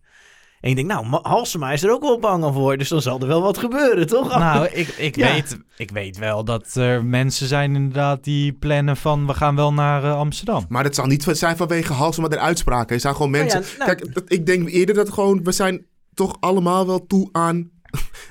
En 0.64 0.70
je 0.70 0.76
denkt, 0.76 0.92
nou, 0.94 1.06
Ma- 1.08 1.20
Halsema 1.22 1.72
is 1.72 1.84
er 1.84 1.92
ook 1.92 2.02
wel 2.02 2.20
bang 2.20 2.54
voor. 2.54 2.78
Dus 2.78 2.90
dan 2.90 3.02
zal 3.02 3.20
er 3.20 3.28
wel 3.28 3.42
wat 3.42 3.58
gebeuren, 3.58 4.08
toch? 4.08 4.38
Nou, 4.40 4.66
ik, 4.82 4.88
ik, 4.88 5.16
Ja. 5.16 5.32
weet, 5.32 5.58
ik 5.78 5.92
weet 5.92 6.18
wel 6.18 6.44
dat 6.44 6.76
er 6.76 7.06
mensen 7.06 7.48
zijn 7.48 7.76
inderdaad 7.76 8.24
die 8.24 8.54
plannen 8.54 8.98
van 8.98 9.28
we 9.28 9.34
gaan 9.34 9.56
wel 9.56 9.74
naar 9.74 10.04
eh, 10.04 10.18
Amsterdam. 10.18 10.66
Maar 10.70 10.84
dat 10.84 10.96
zal 10.96 11.06
niet 11.06 11.24
zijn 11.32 11.58
vanwege 11.58 11.94
Halsema 11.94 12.28
de 12.28 12.40
uitspraken. 12.40 12.94
Het 12.94 13.02
zijn 13.02 13.16
gewoon 13.16 13.32
Nou 13.32 13.46
ja, 13.46 13.54
mensen... 13.54 13.78
nou- 13.78 13.96
Kijk, 13.96 14.14
dat- 14.14 14.24
ik 14.28 14.46
denk 14.46 14.70
eerder 14.70 14.96
dat 14.96 15.10
gewoon... 15.10 15.44
We 15.44 15.52
zijn 15.52 15.86
toch 16.14 16.38
allemaal 16.40 16.88
wel 16.88 17.06
toe 17.06 17.30
aan 17.32 17.70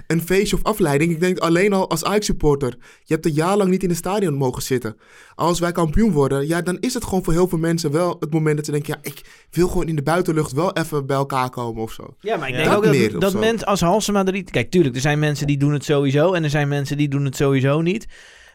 een 0.06 0.22
feestje 0.22 0.56
of 0.56 0.62
afleiding. 0.62 1.12
Ik 1.12 1.20
denk 1.20 1.38
alleen 1.38 1.72
al 1.72 1.90
als 1.90 2.04
Ajax-supporter... 2.04 2.76
Je 3.04 3.14
hebt 3.14 3.26
een 3.26 3.32
jaar 3.32 3.56
lang 3.56 3.70
niet 3.70 3.82
in 3.82 3.88
het 3.88 3.98
stadion 3.98 4.34
mogen 4.34 4.62
zitten. 4.62 4.96
Als 5.34 5.58
wij 5.58 5.72
kampioen 5.72 6.12
worden... 6.12 6.46
Ja, 6.46 6.62
dan 6.62 6.78
is 6.80 6.94
het 6.94 7.04
gewoon 7.04 7.24
voor 7.24 7.32
heel 7.32 7.48
veel 7.48 7.58
mensen 7.58 7.90
wel 7.90 8.16
het 8.20 8.32
moment 8.32 8.56
dat 8.56 8.64
ze 8.64 8.70
denken... 8.72 8.94
Ja, 8.94 9.10
ik 9.10 9.46
wil 9.50 9.68
gewoon 9.68 9.88
in 9.88 9.96
de 9.96 10.02
buitenlucht 10.02 10.52
wel 10.52 10.72
even 10.72 11.06
bij 11.06 11.16
elkaar 11.16 11.50
komen 11.50 11.82
of 11.82 11.92
zo. 11.92 12.16
Ja, 12.20 12.36
maar 12.36 12.48
ik 12.48 12.54
denk 12.54 12.68
Dat 12.68 12.76
ook 12.76 12.86
meer 12.86 13.12
dat, 13.12 13.20
dat 13.20 13.32
zo. 13.32 13.38
mensen 13.38 13.66
als 13.66 13.80
Halsema 13.80 14.24
er 14.24 14.32
niet... 14.32 14.50
Kijk, 14.50 14.70
tuurlijk, 14.70 14.94
er 14.94 15.00
zijn 15.00 15.18
mensen 15.18 15.46
die 15.46 15.58
doen 15.58 15.72
het 15.72 15.84
sowieso 15.84 16.32
en 16.32 16.44
er 16.44 16.50
zijn 16.50 16.68
mensen 16.68 16.96
die 16.96 17.08
doen 17.08 17.24
het 17.24 17.36
sowieso 17.36 17.80
niet. 17.80 18.06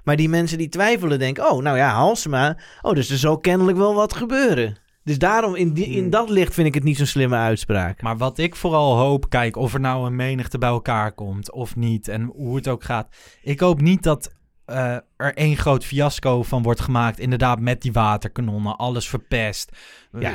Maar 0.04 0.16
die 0.16 0.30
mensen 0.30 0.58
die 0.58 0.70
twijfelen 0.70 1.20
denken, 1.20 1.52
oh, 1.52 1.62
nou 1.62 1.78
ja, 1.78 1.94
Halsema, 1.94 2.58
oh, 2.82 2.94
dus 2.94 3.10
er 3.10 3.18
zal 3.18 3.38
kennelijk 3.38 3.78
wel 3.78 3.94
wat 3.94 4.14
gebeuren. 4.14 4.78
Dus 5.08 5.18
daarom, 5.18 5.56
in, 5.56 5.74
die, 5.74 5.86
in 5.86 6.10
dat 6.10 6.30
licht 6.30 6.54
vind 6.54 6.68
ik 6.68 6.74
het 6.74 6.84
niet 6.84 6.98
zo'n 6.98 7.06
slimme 7.06 7.36
uitspraak. 7.36 8.02
Maar 8.02 8.18
wat 8.18 8.38
ik 8.38 8.56
vooral 8.56 8.98
hoop, 8.98 9.30
kijk, 9.30 9.56
of 9.56 9.74
er 9.74 9.80
nou 9.80 10.06
een 10.06 10.16
menigte 10.16 10.58
bij 10.58 10.70
elkaar 10.70 11.12
komt 11.12 11.52
of 11.52 11.76
niet 11.76 12.08
en 12.08 12.24
hoe 12.36 12.56
het 12.56 12.68
ook 12.68 12.84
gaat. 12.84 13.16
Ik 13.42 13.60
hoop 13.60 13.82
niet 13.82 14.04
dat 14.04 14.36
eh, 14.66 14.96
er 15.18 15.34
één 15.34 15.58
groot 15.58 15.86
fiasco 15.86 16.44
van 16.44 16.64
wordt 16.64 16.80
gemaakt. 16.80 17.20
Inderdaad, 17.20 17.60
met 17.60 17.82
die 17.82 17.92
waterkanonnen, 17.92 18.78
alles 18.78 19.10
verpest. 19.10 19.72
Ja. 20.20 20.34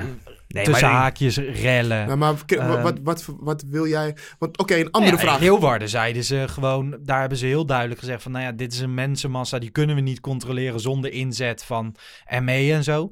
Nee, 0.49 0.65
Tussen 0.65 0.89
maar- 0.91 0.99
haakjes, 1.01 1.37
rellen. 1.37 2.19
Maar 2.19 2.35
k- 2.47 2.51
Eh, 2.53 2.83
wat, 2.83 2.99
wat, 3.03 3.29
wat 3.41 3.65
wil 3.69 3.87
jij... 3.87 4.17
Want 4.39 4.59
oké, 4.59 4.75
een 4.77 4.91
andere 4.91 5.17
ja, 5.17 5.23
vraag. 5.23 5.35
In 5.39 5.43
Leeuwarden 5.43 5.89
zeiden 5.89 6.25
ze 6.25 6.45
gewoon, 6.49 6.97
daar 7.01 7.21
hebben 7.21 7.39
ze 7.39 7.47
heel 7.47 7.67
duidelijk 7.67 8.01
gezegd 8.01 8.23
van, 8.23 8.33
nou 8.33 8.45
ja, 8.45 8.53
dit 8.53 8.73
is 8.73 8.81
een 8.81 8.95
mensenmassa, 8.95 9.59
die 9.59 9.71
kunnen 9.71 9.97
we 9.97 10.03
niet 10.03 10.21
controleren 10.21 10.81
zonder 10.81 11.13
inzet 11.13 11.65
van 11.65 11.95
ME 12.43 12.73
en 12.73 12.85
zo. 12.85 13.11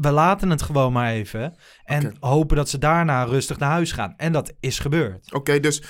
We, 0.00 0.10
laten 0.10 0.50
het 0.50 0.62
gewoon 0.62 0.92
maar 0.92 1.10
even 1.10 1.54
en 1.84 2.16
hopen 2.20 2.56
dat 2.56 2.68
ze 2.68 2.78
daarna 2.78 3.22
rustig 3.24 3.58
naar 3.58 3.70
huis 3.70 3.92
gaan. 3.92 4.14
En 4.16 4.32
dat 4.32 4.52
is 4.60 4.78
gebeurd. 4.78 5.32
Oké, 5.32 5.60
dus 5.60 5.82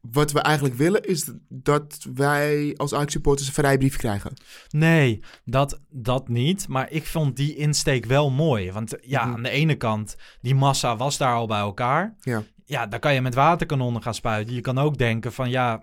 wat 0.00 0.32
we 0.32 0.40
eigenlijk 0.40 0.74
willen 0.74 1.02
is 1.02 1.30
dat 1.48 2.06
wij 2.14 2.74
als 2.76 2.94
Ajax-supporters 2.94 3.48
een 3.48 3.54
vrijbrief 3.54 3.96
krijgen. 3.96 4.32
Nee, 4.70 5.20
dat, 5.44 5.80
dat 5.90 6.28
niet. 6.28 6.68
Maar 6.68 6.90
ik 6.90 7.06
vond 7.06 7.36
die 7.36 7.56
insteek 7.56 8.04
wel 8.04 8.30
mooi. 8.30 8.72
Want 8.72 8.94
ja, 9.00 9.24
Mhm. 9.24 9.34
aan 9.34 9.42
de 9.42 9.50
ene 9.50 9.74
kant, 9.74 10.16
die 10.40 10.54
massa 10.54 10.96
was 10.96 11.18
daar 11.18 11.34
al 11.34 11.46
bij 11.46 11.58
elkaar. 11.60 12.14
Ja. 12.20 12.42
Ja, 12.64 12.86
dan 12.86 13.00
kan 13.00 13.14
je 13.14 13.20
met 13.20 13.34
waterkanonnen 13.34 14.02
gaan 14.02 14.14
spuiten. 14.14 14.54
Je 14.54 14.60
kan 14.60 14.78
ook 14.78 14.98
denken 14.98 15.32
van 15.32 15.50
ja, 15.50 15.82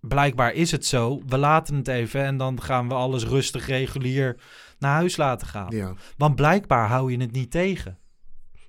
blijkbaar 0.00 0.52
is 0.52 0.70
het 0.70 0.86
zo. 0.86 1.22
We 1.26 1.38
laten 1.38 1.74
het 1.76 1.88
even 1.88 2.24
en 2.24 2.36
dan 2.36 2.62
gaan 2.62 2.88
we 2.88 2.94
alles 2.94 3.24
rustig 3.24 3.66
regulier 3.66 4.36
naar 4.84 4.94
huis 4.94 5.16
laten 5.16 5.46
gaan. 5.46 5.76
Ja. 5.76 5.94
Want 6.16 6.34
blijkbaar 6.36 6.88
hou 6.88 7.10
je 7.12 7.18
het 7.18 7.32
niet 7.32 7.50
tegen. 7.50 7.98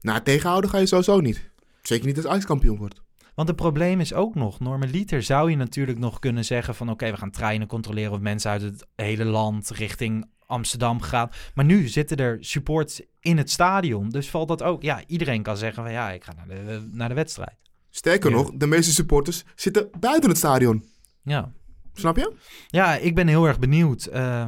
Nou, 0.02 0.22
tegenhouden 0.22 0.70
ga 0.70 0.78
je 0.78 0.86
sowieso 0.86 1.20
niet. 1.20 1.52
Zeker 1.82 2.06
niet 2.06 2.18
als 2.18 2.26
Ajax 2.26 2.46
kampioen 2.46 2.78
wordt. 2.78 3.02
Want 3.36 3.48
het 3.48 3.58
probleem 3.58 4.00
is 4.00 4.14
ook 4.14 4.36
nog, 4.36 4.60
normaliter 4.60 5.24
zou 5.24 5.50
je 5.50 5.56
natuurlijk 5.56 6.00
nog 6.00 6.20
kunnen 6.20 6.46
zeggen 6.46 6.76
van 6.76 6.90
oké, 6.90 7.12
we 7.12 7.18
gaan 7.18 7.32
treinen 7.32 7.68
controleren 7.68 8.12
of 8.12 8.20
mensen 8.20 8.52
uit 8.52 8.62
het 8.62 8.88
hele 8.96 9.24
land 9.26 9.70
richting 9.70 10.26
Amsterdam 10.46 11.02
gaan. 11.02 11.30
Maar 11.54 11.66
nu 11.66 11.88
zitten 11.88 12.18
er 12.18 12.38
supports 12.40 13.02
in 13.20 13.38
het 13.38 13.52
stadion, 13.52 14.10
dus 14.10 14.30
valt 14.30 14.48
dat 14.48 14.64
ook. 14.64 14.82
Ja, 14.82 15.04
iedereen 15.08 15.44
kan 15.44 15.58
zeggen 15.58 15.84
van 15.84 15.92
ja, 15.92 16.12
ik 16.12 16.24
ga 16.24 16.34
naar 16.34 16.48
de, 16.48 16.90
naar 16.92 17.10
de 17.10 17.16
wedstrijd. 17.16 17.56
Sterker 17.90 18.30
Ja. 18.30 18.36
nog, 18.36 18.52
de 18.54 18.68
meeste 18.68 18.94
supporters 18.94 19.44
zitten 19.56 19.90
buiten 20.00 20.30
het 20.30 20.38
stadion. 20.38 20.86
Ja. 21.24 21.52
Snap 21.94 22.18
je? 22.18 22.36
Ja, 22.68 22.96
ik 22.96 23.16
ben 23.16 23.28
heel 23.28 23.46
erg 23.46 23.60
benieuwd. 23.60 24.06
Eh, 24.06 24.46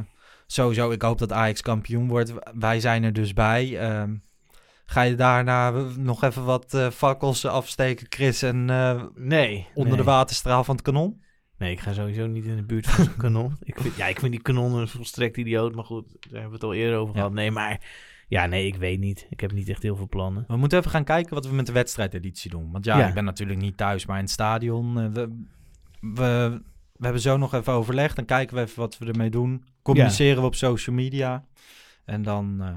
sowieso, 0.52 0.90
ik 0.90 1.02
hoop 1.02 1.18
dat 1.18 1.32
Ajax 1.32 1.60
kampioen 1.60 2.08
wordt. 2.08 2.32
Wij 2.58 2.80
zijn 2.80 3.02
er 3.04 3.12
dus 3.12 3.32
bij. 3.32 3.78
Ehm, 3.78 4.14
ga 4.84 5.02
je 5.02 5.14
daarna 5.14 5.70
nog 5.96 6.22
even 6.22 6.44
wat 6.44 6.74
eh 6.74 6.90
fakkels 6.90 7.44
afsteken, 7.44 8.06
Chris, 8.08 8.42
en 8.42 8.70
eh, 8.70 9.02
Nee. 9.14 9.66
onder 9.74 9.88
nee. 9.94 10.02
de 10.04 10.10
waterstraal 10.10 10.64
van 10.64 10.74
het 10.74 10.84
kanon? 10.84 11.22
Nee, 11.58 11.72
ik 11.72 11.80
ga 11.80 11.92
sowieso 11.92 12.26
niet 12.26 12.44
in 12.44 12.56
de 12.56 12.62
buurt 12.64 12.86
van 12.86 13.04
zo'n 13.04 13.16
kanon. 13.16 13.56
Ik 13.62 13.80
vind, 13.80 13.96
ja, 13.96 14.06
ik 14.06 14.18
vind 14.18 14.32
die 14.32 14.42
kanonnen 14.42 14.88
volstrekt 14.88 15.36
idioot, 15.36 15.74
maar 15.74 15.84
goed, 15.84 16.04
daar 16.10 16.20
hebben 16.40 16.48
we 16.48 16.54
het 16.54 16.64
al 16.64 16.74
eerder 16.74 16.98
over 16.98 17.14
Ja. 17.14 17.20
gehad. 17.20 17.34
Nee, 17.34 17.50
maar 17.50 17.80
ja, 18.28 18.46
nee, 18.46 18.66
ik 18.66 18.76
weet 18.76 18.98
niet. 19.00 19.26
Ik 19.30 19.40
heb 19.40 19.52
niet 19.52 19.68
echt 19.68 19.82
heel 19.82 19.96
veel 19.96 20.08
plannen. 20.08 20.44
We 20.48 20.56
moeten 20.56 20.78
even 20.78 20.90
gaan 20.90 21.04
kijken 21.04 21.34
wat 21.34 21.46
we 21.46 21.54
met 21.54 21.66
de 21.66 21.72
wedstrijdeditie 21.72 22.50
doen. 22.50 22.70
Want 22.72 22.84
ja, 22.84 22.98
Ja. 22.98 23.08
ik 23.08 23.14
ben 23.14 23.24
natuurlijk 23.24 23.60
niet 23.60 23.76
thuis, 23.76 24.06
maar 24.06 24.16
in 24.16 24.22
het 24.22 24.32
stadion. 24.32 24.98
eh, 25.00 25.06
we, 25.12 25.44
we, 26.00 26.60
we 26.92 27.04
hebben 27.04 27.22
zo 27.22 27.36
nog 27.36 27.54
even 27.54 27.72
overlegd. 27.72 28.16
Dan 28.16 28.24
kijken 28.24 28.56
we 28.56 28.62
even 28.62 28.80
wat 28.80 28.98
we 28.98 29.06
ermee 29.06 29.30
doen. 29.30 29.64
Communiceren 29.88 30.40
we 30.40 30.46
op 30.46 30.54
social 30.54 30.96
media. 30.96 31.44
En 32.04 32.22
dan 32.22 32.56
eh, 32.60 32.76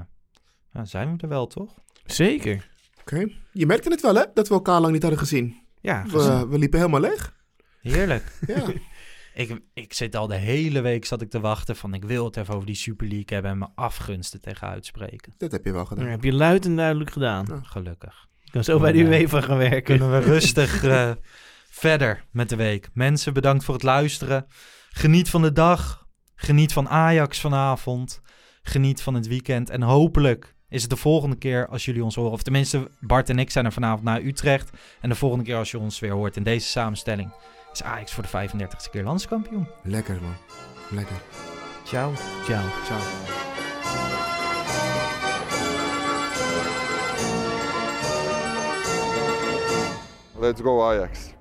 ja, 0.72 0.84
zijn 0.84 1.16
we 1.16 1.22
er 1.22 1.28
wel, 1.28 1.46
toch? 1.46 1.74
Zeker. 2.04 2.70
Oké. 3.00 3.26
Je 3.52 3.66
merkte 3.66 3.90
het 3.90 4.00
wel, 4.00 4.14
hè? 4.14 4.24
Dat 4.34 4.48
we 4.48 4.54
elkaar 4.54 4.80
lang 4.80 4.92
niet 4.92 5.02
hadden 5.02 5.20
gezien. 5.20 5.60
Ja, 5.80 6.04
We, 6.06 6.46
we 6.48 6.58
liepen 6.58 6.78
helemaal 6.78 7.00
leeg. 7.00 7.36
Heerlijk. 7.80 8.24
Ja. 8.46 8.62
ik, 9.42 9.60
ik 9.74 9.92
zit 9.92 10.16
al 10.16 10.26
de 10.26 10.36
hele 10.36 10.80
week 10.80 11.04
zat 11.04 11.22
ik 11.22 11.30
te 11.30 11.40
wachten 11.40 11.76
van 11.76 11.94
ik 11.94 12.04
wil 12.04 12.24
het 12.24 12.36
even 12.36 12.54
over 12.54 12.66
die 12.66 12.74
Super 12.74 13.06
League 13.06 13.26
hebben 13.28 13.50
en 13.50 13.58
mijn 13.58 13.72
afgunsten 13.74 14.40
tegen 14.40 14.68
uitspreken. 14.68 15.34
Dat 15.38 15.52
heb 15.52 15.64
je 15.64 15.72
wel 15.72 15.84
gedaan. 15.84 16.04
Dat 16.04 16.12
heb 16.12 16.24
je 16.24 16.32
luid 16.32 16.64
en 16.64 16.76
duidelijk 16.76 17.10
gedaan. 17.10 17.66
Gelukkig. 17.66 18.28
Ik 18.44 18.52
kan 18.52 18.64
zo 18.64 18.78
bij 18.78 18.92
de 18.92 18.98
UEFA 18.98 19.40
gaan 19.40 19.58
werken. 19.58 19.82
Kunnen 19.82 20.10
we 20.10 20.18
rustig 20.18 20.84
eh, 20.84 21.10
verder 21.84 22.24
met 22.30 22.48
de 22.48 22.56
week. 22.56 22.88
Mensen, 22.94 23.32
bedankt 23.32 23.64
voor 23.64 23.74
het 23.74 23.82
luisteren. 23.82 24.46
Geniet 24.90 25.30
van 25.30 25.42
de 25.42 25.52
dag. 25.52 26.01
Geniet 26.44 26.72
van 26.72 26.88
Ajax 26.88 27.40
vanavond. 27.40 28.20
Geniet 28.62 29.02
van 29.02 29.14
het 29.14 29.26
weekend. 29.26 29.70
En 29.70 29.82
hopelijk 29.82 30.54
is 30.68 30.80
het 30.80 30.90
de 30.90 30.96
volgende 30.96 31.36
keer 31.36 31.68
als 31.68 31.84
jullie 31.84 32.04
ons 32.04 32.14
horen. 32.14 32.32
Of 32.32 32.42
tenminste, 32.42 32.90
Bart 33.00 33.28
en 33.28 33.38
ik 33.38 33.50
zijn 33.50 33.64
er 33.64 33.72
vanavond 33.72 34.02
naar 34.02 34.22
Utrecht. 34.22 34.70
En 35.00 35.08
de 35.08 35.14
volgende 35.14 35.44
keer 35.44 35.56
als 35.56 35.70
je 35.70 35.78
ons 35.78 35.98
weer 35.98 36.12
hoort 36.12 36.36
in 36.36 36.42
deze 36.42 36.68
samenstelling... 36.68 37.32
is 37.72 37.82
Ajax 37.82 38.12
voor 38.12 38.22
de 38.22 38.48
35ste 38.48 38.90
keer 38.90 39.02
landskampioen. 39.02 39.68
Lekker, 39.82 40.18
man. 40.22 40.34
Lekker. 40.90 41.16
Ciao. 41.84 42.12
Ciao. 42.44 42.64
Ciao. 42.84 43.00
Let's 50.38 50.60
go 50.60 50.82
Ajax. 50.82 51.32